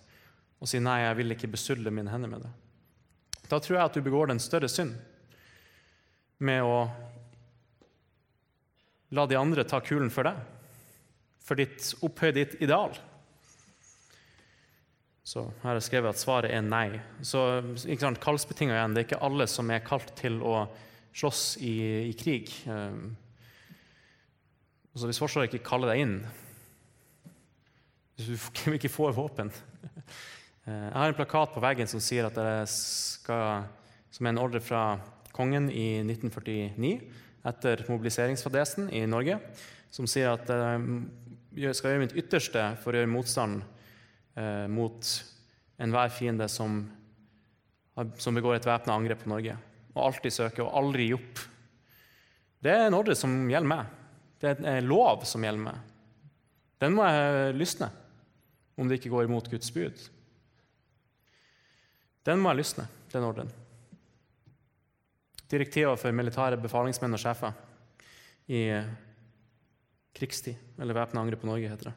og 0.62 0.68
sier 0.70 0.80
'nei, 0.80 1.00
jeg 1.02 1.16
vil 1.18 1.34
ikke 1.34 1.50
besudle 1.50 1.90
mine 1.90 2.10
hender 2.10 2.30
med 2.30 2.42
det', 2.46 3.48
da 3.50 3.58
tror 3.58 3.76
jeg 3.76 3.84
at 3.84 3.94
du 3.94 4.00
begår 4.00 4.30
den 4.30 4.38
større 4.38 4.68
synd 4.70 4.94
med 6.42 6.66
å 6.66 6.76
la 9.12 9.26
de 9.28 9.38
andre 9.38 9.64
ta 9.68 9.80
kulen 9.84 10.10
for 10.12 10.26
deg, 10.26 10.38
for 11.42 11.58
ditt 11.60 11.92
opphøy 12.02 12.32
ditt 12.34 12.58
ideal. 12.64 12.94
Så 15.22 15.44
her 15.62 15.68
har 15.68 15.78
jeg 15.78 15.86
skrevet 15.86 16.16
at 16.16 16.20
svaret 16.20 16.52
er 16.52 16.64
nei. 16.66 16.98
Så 17.22 17.40
ikke 17.86 18.02
sant, 18.02 18.20
Kallsbetinga 18.22 18.74
igjen. 18.74 18.94
Det 18.94 19.02
er 19.02 19.06
ikke 19.06 19.24
alle 19.24 19.46
som 19.50 19.70
er 19.70 19.84
kalt 19.86 20.10
til 20.18 20.40
å 20.42 20.64
slåss 21.14 21.44
i, 21.62 21.74
i 22.10 22.14
krig. 22.18 22.50
Um, 22.66 23.12
så 24.92 25.08
hvis 25.08 25.20
Forsvaret 25.22 25.52
ikke 25.52 25.64
kaller 25.70 25.92
deg 25.92 26.02
inn, 26.02 26.16
hvis 28.16 28.48
du 28.64 28.74
ikke 28.76 28.92
får 28.92 29.18
våpen. 29.18 29.52
Eh, 30.62 30.70
jeg 30.70 30.94
har 30.94 31.10
en 31.10 31.16
plakat 31.18 31.50
på 31.56 31.58
veggen 31.58 31.88
som 31.90 31.98
sier 31.98 32.28
at 32.28 32.36
det 32.38 32.68
skal, 32.70 33.64
som 34.14 34.28
er 34.28 34.30
en 34.30 34.38
ordre 34.38 34.60
fra 34.62 34.82
kongen 35.34 35.68
i 35.70 36.02
1949 36.04 36.96
etter 37.48 37.84
mobiliseringsfadesen 37.88 38.90
i 38.94 39.02
Norge, 39.10 39.38
som 39.90 40.06
sier 40.08 40.30
at 40.30 40.50
jeg 41.52 41.76
skal 41.76 41.92
gjøre 41.92 42.02
mitt 42.04 42.16
ytterste 42.16 42.64
for 42.80 42.94
å 42.94 43.02
gjøre 43.02 43.10
motstand 43.12 43.62
eh, 44.38 44.66
mot 44.70 45.08
enhver 45.82 46.12
fiende 46.14 46.48
som, 46.48 46.84
som 48.16 48.38
begår 48.38 48.56
et 48.56 48.68
væpna 48.68 48.96
angrep 48.96 49.24
på 49.24 49.32
Norge. 49.32 49.56
Og 49.92 50.04
alltid 50.06 50.32
søke 50.32 50.64
og 50.64 50.72
aldri 50.78 51.10
gi 51.10 51.16
opp. 51.18 51.42
Det 52.62 52.72
er 52.72 52.86
en 52.86 52.96
ordre 52.96 53.16
som 53.18 53.34
gjelder 53.50 53.72
meg. 53.74 53.98
Det 54.40 54.54
er 54.54 54.78
en 54.78 54.88
lov 54.88 55.26
som 55.28 55.44
gjelder 55.44 55.66
meg. 55.66 55.90
Den 56.82 56.96
må 56.96 57.06
jeg 57.06 57.58
lysne 57.58 57.92
om 58.80 58.88
det 58.88 58.98
ikke 58.98 59.12
går 59.12 59.28
imot 59.28 59.50
Guds 59.52 59.70
bud. 59.74 60.06
Den 62.26 62.40
må 62.40 62.52
jeg 62.52 62.62
lysne, 62.62 62.86
den 63.12 63.26
ordren. 63.26 63.50
Direktiver 65.52 65.98
for 66.00 66.16
militære 66.16 66.56
befalingsmenn 66.62 67.12
og 67.12 67.20
sjefer 67.20 67.52
i 68.48 68.62
krigstid, 70.16 70.56
eller 70.80 70.96
væpna 70.96 71.22
angrep 71.22 71.42
på 71.42 71.48
Norge, 71.48 71.68
heter 71.68 71.90
det. 71.90 71.94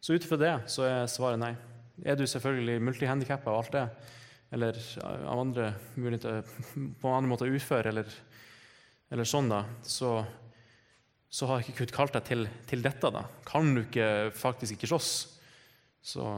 Så 0.00 0.14
ut 0.14 0.24
ifra 0.24 0.38
det 0.40 0.52
så 0.70 0.86
er 0.86 1.10
svaret 1.10 1.40
nei. 1.40 1.54
Er 2.06 2.18
du 2.18 2.26
selvfølgelig 2.28 2.78
multihandikappa 2.84 3.50
og 3.50 3.62
alt 3.62 3.74
det, 3.74 3.84
eller 4.54 4.78
av 5.02 5.40
andre 5.42 5.72
muligheter, 5.98 6.44
på 7.00 7.14
andre 7.14 7.30
måter 7.30 7.50
ufør, 7.52 7.90
eller, 7.90 8.12
eller 9.12 9.28
sånn, 9.28 9.50
da, 9.50 9.64
så, 9.82 10.12
så 11.28 11.50
har 11.50 11.64
ikke 11.64 11.82
Gud 11.82 11.94
kalt 11.96 12.14
deg 12.16 12.28
til, 12.28 12.46
til, 12.70 12.84
dette. 12.84 13.10
da. 13.12 13.26
Kan 13.48 13.74
du 13.74 13.82
ikke 13.82 14.30
faktisk 14.36 14.78
ikke 14.78 14.92
slåss, 14.92 15.12
så 16.14 16.30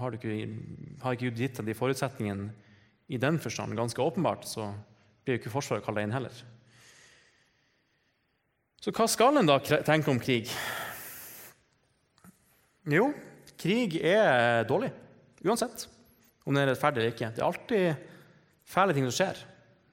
har, 0.00 0.16
ikke, 0.16 0.40
har 1.02 1.14
ikke 1.14 1.30
Gud 1.30 1.42
gitt 1.44 1.60
deg 1.60 1.70
de 1.70 1.76
forutsetningene 1.78 2.50
i 3.12 3.20
den 3.22 3.38
forstand. 3.38 3.76
Ganske 3.78 4.02
åpenbart 4.02 4.48
så 4.48 4.72
blir 5.26 5.36
jo 5.36 5.42
ikke 5.42 5.52
Forsvaret 5.52 5.86
deg 5.90 6.06
inn 6.06 6.14
heller. 6.14 6.38
Så 8.78 8.92
hva 8.94 9.08
skal 9.10 9.40
en 9.40 9.48
da 9.48 9.58
tenke 9.58 10.12
om 10.12 10.20
krig? 10.22 10.46
Jo, 12.86 13.08
krig 13.58 13.98
er 13.98 14.62
dårlig. 14.68 14.92
Uansett 15.42 15.88
om 16.46 16.54
det 16.54 16.62
er 16.62 16.70
rettferdig 16.70 17.02
eller 17.02 17.14
ikke. 17.16 17.32
Det 17.34 17.42
er 17.42 17.48
alltid 17.48 18.12
fæle 18.70 18.94
ting 18.94 19.08
som 19.08 19.16
skjer. 19.16 19.40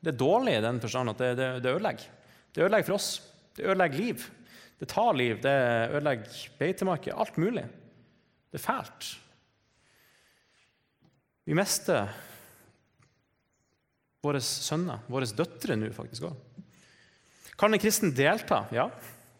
Det 0.03 0.11
er 0.13 0.19
dårlig 0.19 0.53
i 0.59 0.61
den 0.61 0.81
forstand 0.83 1.13
at 1.15 1.23
det, 1.23 1.31
det, 1.39 1.47
det 1.65 1.73
ødelegger. 1.73 2.05
Det 2.53 2.65
ødelegger 2.67 2.89
for 2.91 2.99
oss. 2.99 3.09
Det 3.57 3.65
ødelegger 3.65 4.03
liv. 4.03 4.27
Det 4.77 4.89
tar 4.91 5.17
liv, 5.17 5.39
det 5.41 5.55
ødelegger 5.95 6.37
beitemarker. 6.59 7.17
Alt 7.17 7.39
mulig. 7.41 7.65
Det 8.51 8.59
er 8.59 8.65
fælt. 8.67 9.09
Vi 11.49 11.57
mister 11.57 12.13
våre 14.23 14.39
sønner, 14.43 15.03
våre 15.11 15.27
døtre 15.27 15.75
nå 15.77 15.91
faktisk 15.95 16.29
òg. 16.29 16.67
Kan 17.59 17.75
en 17.75 17.81
kristen 17.81 18.13
delta? 18.15 18.63
Ja. 18.73 18.87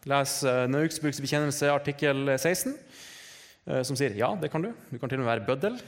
Les 0.08 0.36
uh, 0.44 0.68
bekjennelse 0.68 1.70
artikkel 1.72 2.36
16, 2.36 2.74
uh, 3.70 3.80
som 3.86 3.96
sier 3.96 4.16
ja, 4.18 4.34
det 4.36 4.52
kan 4.52 4.62
du. 4.64 4.70
Du 4.90 4.98
kan 4.98 5.08
til 5.08 5.18
og 5.18 5.24
med 5.24 5.32
være 5.32 5.46
bøddel. 5.48 5.78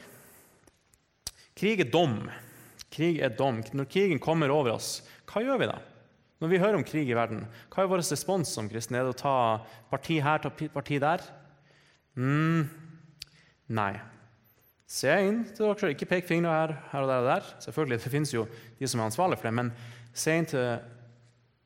Krig 1.57 1.85
er 1.85 1.93
dom. 1.93 2.19
Krig 2.93 3.21
er 3.25 3.37
dom. 3.37 3.61
Når 3.77 3.89
krigen 3.93 4.23
kommer 4.23 4.53
over 4.53 4.75
oss, 4.77 5.03
hva 5.29 5.45
gjør 5.45 5.61
vi 5.61 5.71
da? 5.71 5.77
Når 6.41 6.53
vi 6.53 6.61
hører 6.61 6.77
om 6.77 6.85
krig 6.85 7.09
i 7.09 7.17
verden, 7.17 7.47
hva 7.73 7.85
er 7.85 7.89
vår 7.89 8.03
respons 8.03 8.51
som 8.53 8.69
kristne? 8.69 9.01
Er 9.01 9.07
det 9.07 9.15
å 9.15 9.21
ta 9.21 9.37
parti 9.93 10.19
her, 10.21 10.43
ta 10.43 10.51
parti 10.53 10.99
der? 11.01 11.25
Mm, 12.17 12.67
nei. 13.77 13.95
Se 14.87 15.11
inn 15.27 15.43
til 15.51 15.65
dere 15.65 15.79
sjøl. 15.81 15.95
Ikke 15.97 16.09
pek 16.09 16.29
fingre 16.29 16.53
her, 16.53 16.75
her 16.93 17.05
og 17.05 17.11
der 17.11 17.23
og 17.25 17.31
der. 17.31 17.49
Selvfølgelig, 17.65 18.03
Det 18.05 18.13
finnes 18.13 18.35
jo 18.35 18.47
de 18.79 18.89
som 18.89 19.01
er 19.01 19.05
ansvarlige 19.05 19.41
for 19.41 19.49
det, 19.49 19.55
men 19.55 19.73
se 20.15 20.37
inn 20.39 20.47
til 20.47 20.79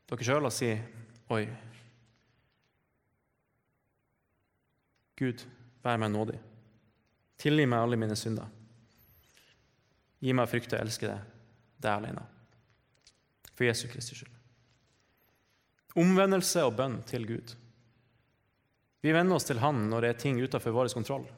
dere 0.08 0.24
sjøl 0.24 0.48
og 0.48 0.52
si 0.52 0.72
Oi. 1.30 1.44
Gud, 5.20 5.44
vær 5.84 6.00
meg 6.00 6.10
nådig. 6.10 6.38
Tilgi 7.38 7.66
meg 7.68 7.84
alle 7.84 7.98
mine 8.00 8.16
synder. 8.16 8.48
Gi 10.20 10.32
meg 10.32 10.48
frykt 10.48 10.72
og 10.74 10.80
elske 10.80 11.06
deg, 11.06 11.20
deg 11.80 11.92
alene. 11.92 12.24
For 13.54 13.68
Jesu 13.68 13.86
Kristi 13.92 14.16
skyld. 14.16 14.32
Omvendelse 16.00 16.64
og 16.64 16.74
bønn 16.78 17.02
til 17.08 17.28
Gud. 17.28 17.54
Vi 19.00 19.12
venner 19.12 19.36
oss 19.36 19.46
til 19.48 19.60
Han 19.60 19.86
når 19.90 20.00
det 20.04 20.10
er 20.10 20.20
ting 20.24 20.40
utenfor 20.40 20.74
vår 20.74 20.92
kontroll. 20.96 21.28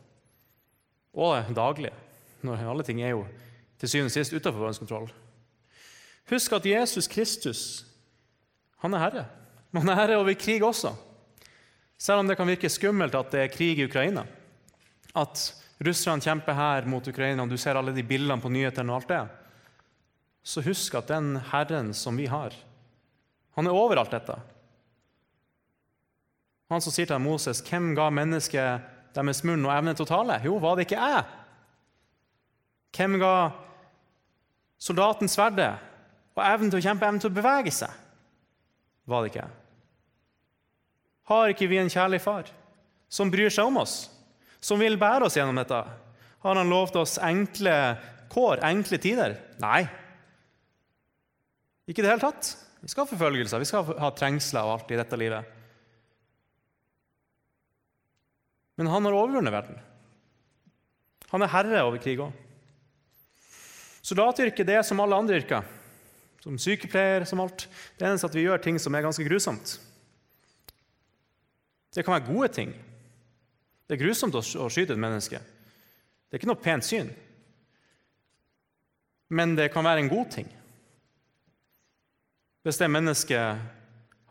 Og 1.13 1.55
daglig. 1.55 1.93
Når 2.43 2.65
alle 2.71 2.85
ting 2.87 3.03
er 3.03 3.15
jo 3.15 3.27
til 3.79 3.91
syvende 3.91 4.13
og 4.13 4.15
sist 4.15 4.35
utenfor 4.35 4.63
vår 4.63 4.79
kontroll. 4.79 5.09
Husk 6.31 6.53
at 6.55 6.67
Jesus 6.67 7.09
Kristus, 7.11 7.63
han 8.83 8.95
er 8.95 9.03
herre. 9.03 9.25
Han 9.75 9.89
er 9.89 9.99
herre 9.99 10.21
over 10.21 10.35
krig 10.39 10.63
også. 10.65 10.95
Selv 11.99 12.23
om 12.23 12.29
det 12.29 12.37
kan 12.39 12.49
virke 12.49 12.71
skummelt 12.71 13.15
at 13.15 13.35
det 13.35 13.43
er 13.43 13.53
krig 13.53 13.79
i 13.79 13.87
Ukraina. 13.87 14.25
At 15.15 15.53
russerne 15.83 16.23
kjemper 16.23 16.57
her 16.57 16.87
mot 16.87 17.07
Ukraina, 17.09 17.43
og 17.43 17.51
du 17.51 17.59
ser 17.59 17.79
alle 17.79 17.95
de 17.95 18.05
bildene 18.07 18.43
på 18.43 18.51
nyhetene 18.51 18.93
og 18.93 19.03
alt 19.03 19.11
det, 19.13 19.23
så 20.43 20.63
husk 20.63 20.95
at 20.99 21.11
den 21.11 21.37
Herren 21.53 21.93
som 21.95 22.17
vi 22.19 22.27
har, 22.31 22.55
han 23.55 23.69
er 23.69 23.77
overalt 23.77 24.15
dette. 24.15 24.35
Han 26.73 26.81
som 26.81 26.95
sier 26.95 27.07
til 27.07 27.21
Moses, 27.21 27.61
'Hvem 27.61 27.95
ga 27.95 28.09
mennesket 28.11 28.81
deres 29.15 29.43
munn 29.45 29.65
og 29.67 29.75
evne 29.75 29.95
til 29.97 30.07
å 30.07 30.13
tale?' 30.13 30.41
Jo, 30.45 30.59
var 30.63 30.77
det 30.77 30.87
ikke 30.87 31.01
jeg? 31.01 31.25
Hvem 32.97 33.19
ga 33.21 33.35
soldaten 34.79 35.29
sverdet 35.29 35.75
og 36.37 36.45
evnen 36.45 36.71
til 36.71 36.81
å 36.81 36.87
kjempe, 36.87 37.07
evnen 37.07 37.21
til 37.21 37.31
å 37.31 37.37
bevege 37.37 37.73
seg? 37.73 37.93
Var 39.07 39.23
det 39.23 39.33
ikke 39.33 39.45
jeg? 39.45 39.55
Har 41.33 41.53
ikke 41.53 41.69
vi 41.71 41.79
en 41.79 41.93
kjærlig 41.93 42.21
far 42.21 42.51
som 43.09 43.31
bryr 43.31 43.53
seg 43.53 43.69
om 43.69 43.81
oss? 43.83 44.13
som 44.63 44.81
vil 44.81 44.99
bære 45.01 45.27
oss 45.27 45.37
gjennom 45.37 45.59
dette? 45.59 45.81
Har 46.43 46.59
han 46.59 46.71
lovt 46.71 46.97
oss 47.01 47.19
enkle 47.23 47.75
kår, 48.33 48.63
enkle 48.67 48.99
tider? 49.03 49.35
Nei. 49.63 49.83
Ikke 51.87 52.03
i 52.03 52.07
det 52.07 52.13
hele 52.15 52.23
tatt. 52.23 52.55
Vi 52.83 52.91
skal 52.91 53.05
ha 53.05 53.11
forfølgelser, 53.11 53.63
vi 53.63 53.69
skal 53.69 53.99
ha 54.03 54.11
trengsler 54.15 54.67
og 54.67 54.77
alt 54.77 54.95
i 54.95 54.99
dette 54.99 55.19
livet. 55.19 55.59
Men 58.77 58.89
han 58.93 59.05
har 59.05 59.17
overvunnet 59.17 59.55
verden. 59.55 59.79
Han 61.33 61.45
er 61.45 61.53
herre 61.53 61.85
over 61.85 62.01
krig 62.03 62.21
òg. 62.21 62.33
Soldatyrket 64.03 64.67
det 64.67 64.79
er 64.81 64.87
som 64.87 65.01
alle 65.01 65.17
andre 65.17 65.39
yrker. 65.39 65.67
Som 66.43 66.59
sykepleier, 66.59 67.25
som 67.29 67.41
alt. 67.45 67.69
Det 67.99 68.09
eneste 68.09 68.29
at 68.29 68.37
vi 68.37 68.47
gjør 68.49 68.63
ting 68.65 68.81
som 68.83 68.95
er 68.95 69.05
ganske 69.05 69.25
grusomt. 69.29 69.77
Det 71.93 72.05
kan 72.05 72.17
være 72.17 72.33
gode 72.33 72.49
ting, 72.57 72.73
det 73.87 73.99
er 73.99 74.07
grusomt 74.07 74.33
å 74.33 74.69
skyte 74.73 74.95
et 74.95 75.01
menneske. 75.01 75.37
Det 75.37 76.33
er 76.33 76.41
ikke 76.41 76.49
noe 76.49 76.65
pent 76.65 76.87
syn. 76.87 77.11
Men 79.37 79.53
det 79.59 79.67
kan 79.75 79.85
være 79.85 80.01
en 80.01 80.09
god 80.09 80.31
ting. 80.33 80.49
Hvis 82.65 82.81
det 82.81 82.89
mennesket 82.89 83.61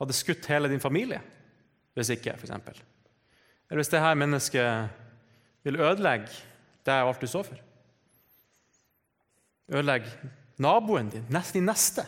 hadde 0.01 0.18
skutt 0.18 0.49
hele 0.49 0.72
din 0.72 0.81
familie, 0.81 1.19
hvis 1.93 2.09
ikke, 2.15 2.34
f.eks. 2.39 2.81
Eller 3.72 3.80
hvis 3.80 3.91
dette 3.93 4.15
mennesket 4.19 4.98
vil 5.64 5.80
ødelegge 5.80 6.27
deg 6.84 7.06
og 7.06 7.14
alt 7.14 7.22
du 7.23 7.30
står 7.31 7.45
for. 7.48 7.60
Ødelegge 9.72 10.11
naboen 10.60 11.07
din, 11.14 11.23
nesten 11.31 11.61
din 11.61 11.69
neste. 11.72 12.03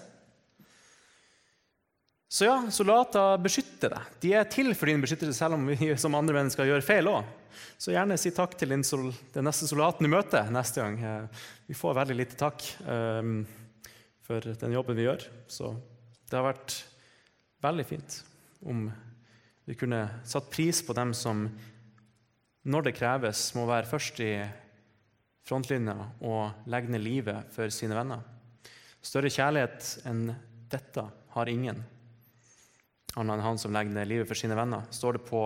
Så 2.28 2.50
ja, 2.50 2.58
soldater 2.74 3.38
beskytter 3.40 3.94
deg. 3.94 4.12
De 4.26 4.34
er 4.36 4.50
til 4.52 4.74
for 4.76 4.92
din 4.92 5.00
beskyttelse, 5.00 5.38
selv 5.38 5.56
om 5.56 5.70
vi 5.70 5.94
som 6.04 6.20
andre 6.20 6.36
mennesker 6.42 6.68
gjør 6.68 6.84
feil 6.84 7.08
òg. 7.08 7.32
Så 7.80 7.94
gjerne 7.94 8.18
si 8.20 8.34
takk 8.36 8.58
til 8.60 8.76
sol, 8.84 9.08
den 9.32 9.48
neste 9.48 9.70
soldaten 9.70 10.04
du 10.04 10.12
møter 10.12 10.52
neste 10.52 10.84
gang. 10.84 11.00
Eh, 11.00 11.46
vi 11.70 11.78
får 11.78 11.96
veldig 12.02 12.18
lite 12.18 12.40
takk 12.40 12.66
um, 12.90 13.46
for 14.28 14.44
den 14.44 14.76
jobben 14.76 15.00
vi 15.00 15.08
gjør. 15.08 15.24
Så 15.48 15.72
det 16.28 16.40
har 16.40 16.50
vært 16.50 16.76
veldig 17.64 17.88
fint 17.88 18.20
om 18.68 18.88
vi 19.66 19.78
kunne 19.80 20.02
satt 20.28 20.52
pris 20.52 20.82
på 20.86 20.96
dem 20.98 21.14
som, 21.16 21.46
når 22.68 22.88
det 22.88 22.98
kreves, 22.98 23.46
må 23.56 23.66
være 23.70 23.88
først 23.88 24.20
i 24.24 24.34
frontlinja 25.44 25.96
og 26.24 26.70
legge 26.72 26.92
ned 26.92 27.04
livet 27.04 27.52
for 27.56 27.72
sine 27.74 27.96
venner. 27.98 28.24
Større 29.04 29.32
kjærlighet 29.32 30.08
enn 30.08 30.30
dette 30.72 31.04
har 31.36 31.52
ingen 31.52 31.84
annet 33.14 33.38
enn 33.38 33.46
han 33.46 33.60
som 33.62 33.74
legger 33.76 33.94
ned 33.94 34.10
livet 34.10 34.30
for 34.30 34.38
sine 34.38 34.58
venner. 34.58 34.88
Står 34.94 35.18
det 35.18 35.26
på 35.28 35.44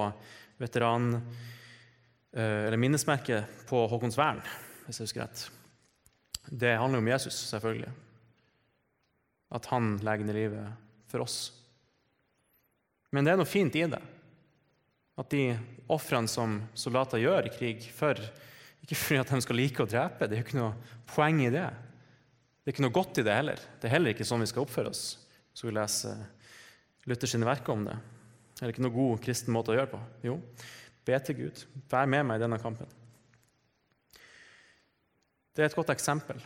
veteran, 0.62 1.16
eh, 2.34 2.68
eller 2.68 2.80
minnesmerket 2.80 3.68
på 3.68 3.84
Håkonsvern, 3.92 4.42
hvis 4.86 5.00
jeg 5.00 5.10
husker 5.10 5.26
rett. 5.26 5.50
Det 6.48 6.78
handler 6.80 7.00
om 7.00 7.08
Jesus, 7.08 7.36
selvfølgelig. 7.52 7.92
At 9.52 9.66
han 9.66 9.98
legger 10.04 10.26
ned 10.26 10.36
livet 10.36 10.68
for 11.08 11.26
oss. 11.26 11.52
Men 13.12 13.26
det 13.26 13.34
er 13.34 13.40
noe 13.40 13.50
fint 13.50 13.76
i 13.80 13.86
det. 13.90 14.02
At 15.18 15.32
de 15.34 15.44
ofrene 15.92 16.30
som 16.30 16.60
soldater 16.78 17.22
gjør 17.22 17.48
i 17.48 17.54
krig 17.54 17.88
for 17.96 18.20
Ikke 18.84 18.96
fordi 18.96 19.20
at 19.20 19.32
de 19.34 19.42
skal 19.44 19.58
like 19.58 19.84
å 19.84 19.90
drepe, 19.90 20.28
det 20.28 20.38
er 20.38 20.42
jo 20.44 20.46
ikke 20.46 20.60
noe 20.60 21.00
poeng 21.10 21.42
i 21.44 21.52
det. 21.52 21.66
Det 22.62 22.70
er 22.70 22.76
ikke 22.76 22.84
noe 22.86 22.96
godt 22.96 23.20
i 23.20 23.24
det 23.26 23.34
heller. 23.36 23.64
Det 23.82 23.90
er 23.90 23.94
heller 23.98 24.14
ikke 24.14 24.28
sånn 24.28 24.44
vi 24.44 24.48
skal 24.48 24.64
oppføre 24.64 24.92
oss. 24.94 25.02
Så 25.52 25.68
vi 25.68 25.74
leser 25.76 26.22
Luther 27.08 27.32
sine 27.32 27.48
verker 27.48 27.74
om 27.74 27.84
det. 27.88 27.98
Er 28.58 28.68
det 28.68 28.76
ikke 28.76 28.86
noe 28.86 28.96
god 28.96 29.24
kristen 29.26 29.56
måte 29.56 29.74
å 29.74 29.78
gjøre 29.78 29.92
på? 29.92 30.00
Jo, 30.28 30.38
be 31.08 31.20
til 31.24 31.38
Gud. 31.42 31.64
Vær 31.92 32.08
med 32.12 32.28
meg 32.30 32.40
i 32.40 32.44
denne 32.46 32.62
kampen. 32.62 32.90
Det 35.56 35.66
er 35.66 35.72
et 35.72 35.78
godt 35.78 35.92
eksempel. 35.96 36.40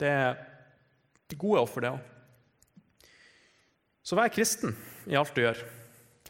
Det 0.00 0.08
er 0.10 1.38
gode 1.38 1.62
offer, 1.64 1.86
det 1.86 1.94
òg. 1.94 3.08
Så 4.04 4.18
vær 4.18 4.32
kristen 4.32 4.74
i 5.08 5.16
alt 5.18 5.34
du 5.36 5.44
gjør. 5.44 5.62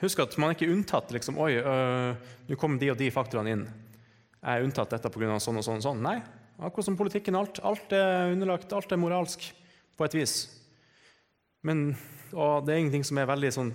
Husk 0.01 0.23
at 0.23 0.37
man 0.41 0.55
ikke 0.55 0.67
er 0.69 0.75
unntatt 0.75 1.11
liksom, 1.13 1.39
Oi, 1.43 1.55
øh, 1.61 2.29
nå 2.49 2.59
kom 2.61 2.79
de 2.81 2.93
og 2.93 2.99
de 3.01 3.11
faktorene 3.13 3.57
inn. 3.57 3.65
Jeg 4.41 4.53
er 4.53 4.65
unntatt 4.65 4.95
dette 4.95 5.11
pga. 5.13 5.41
sånn 5.41 5.61
og 5.61 5.67
sånn 5.67 5.83
og 5.83 5.85
sånn. 5.85 6.01
Nei, 6.05 6.17
akkurat 6.59 6.89
som 6.89 6.97
politikken. 6.97 7.37
Alt, 7.37 7.61
alt 7.67 7.93
er 7.93 8.33
underlagt, 8.33 8.73
alt 8.73 8.93
er 8.93 9.01
moralsk 9.01 9.45
på 9.97 10.07
et 10.07 10.17
vis. 10.17 10.37
Men 11.67 11.93
og 12.33 12.67
det 12.67 12.75
er 12.75 12.83
ingenting 12.85 13.07
som 13.07 13.19
er 13.19 13.29
veldig 13.31 13.51
sånn 13.55 13.71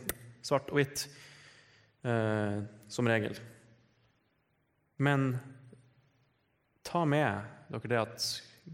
svart 0.45 0.69
og 0.71 0.79
hvitt 0.79 1.05
eh, 2.07 2.61
som 2.91 3.09
regel. 3.09 3.35
Men 5.01 5.33
ta 6.85 7.03
med 7.09 7.51
dere 7.73 7.91
det 7.91 8.03
at 8.03 8.29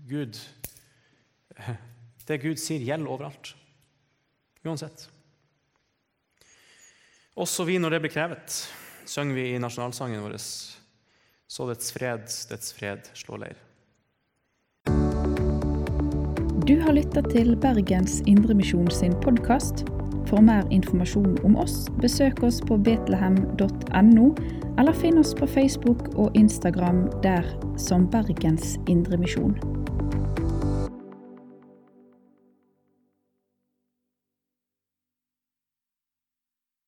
Gud 0.09 0.37
Det 2.27 2.37
Gud 2.39 2.59
sier, 2.61 2.79
gjelder 2.85 3.09
overalt. 3.11 3.49
Uansett. 4.63 5.07
Også 7.39 7.63
vi, 7.63 7.77
når 7.79 7.95
det 7.95 8.01
blir 8.03 8.11
krevet, 8.11 8.55
synger 9.07 9.37
vi 9.37 9.45
i 9.53 9.59
nasjonalsangen 9.59 10.23
vår 10.23 10.35
Så 10.41 11.67
dets 11.69 11.91
fred, 11.95 12.27
dets 12.49 12.73
fred 12.75 13.07
slår 13.15 13.45
leir. 13.45 13.61
Du 16.67 16.75
har 16.83 16.93
lytta 16.93 17.23
til 17.31 17.55
Bergens 17.55 18.21
Indremisjon 18.27 18.91
sin 18.91 19.15
podkast. 19.23 19.85
For 20.27 20.43
mer 20.43 20.67
informasjon 20.71 21.39
om 21.47 21.55
oss, 21.57 21.87
besøk 22.03 22.43
oss 22.43 22.61
på 22.61 22.77
betlehem.no, 22.77 24.27
eller 24.77 24.93
finn 24.93 25.17
oss 25.19 25.33
på 25.35 25.47
Facebook 25.47 26.11
og 26.15 26.35
Instagram 26.35 27.07
der 27.23 27.47
som 27.79 28.07
Bergens 28.11 28.75
Indremisjon. 28.87 29.80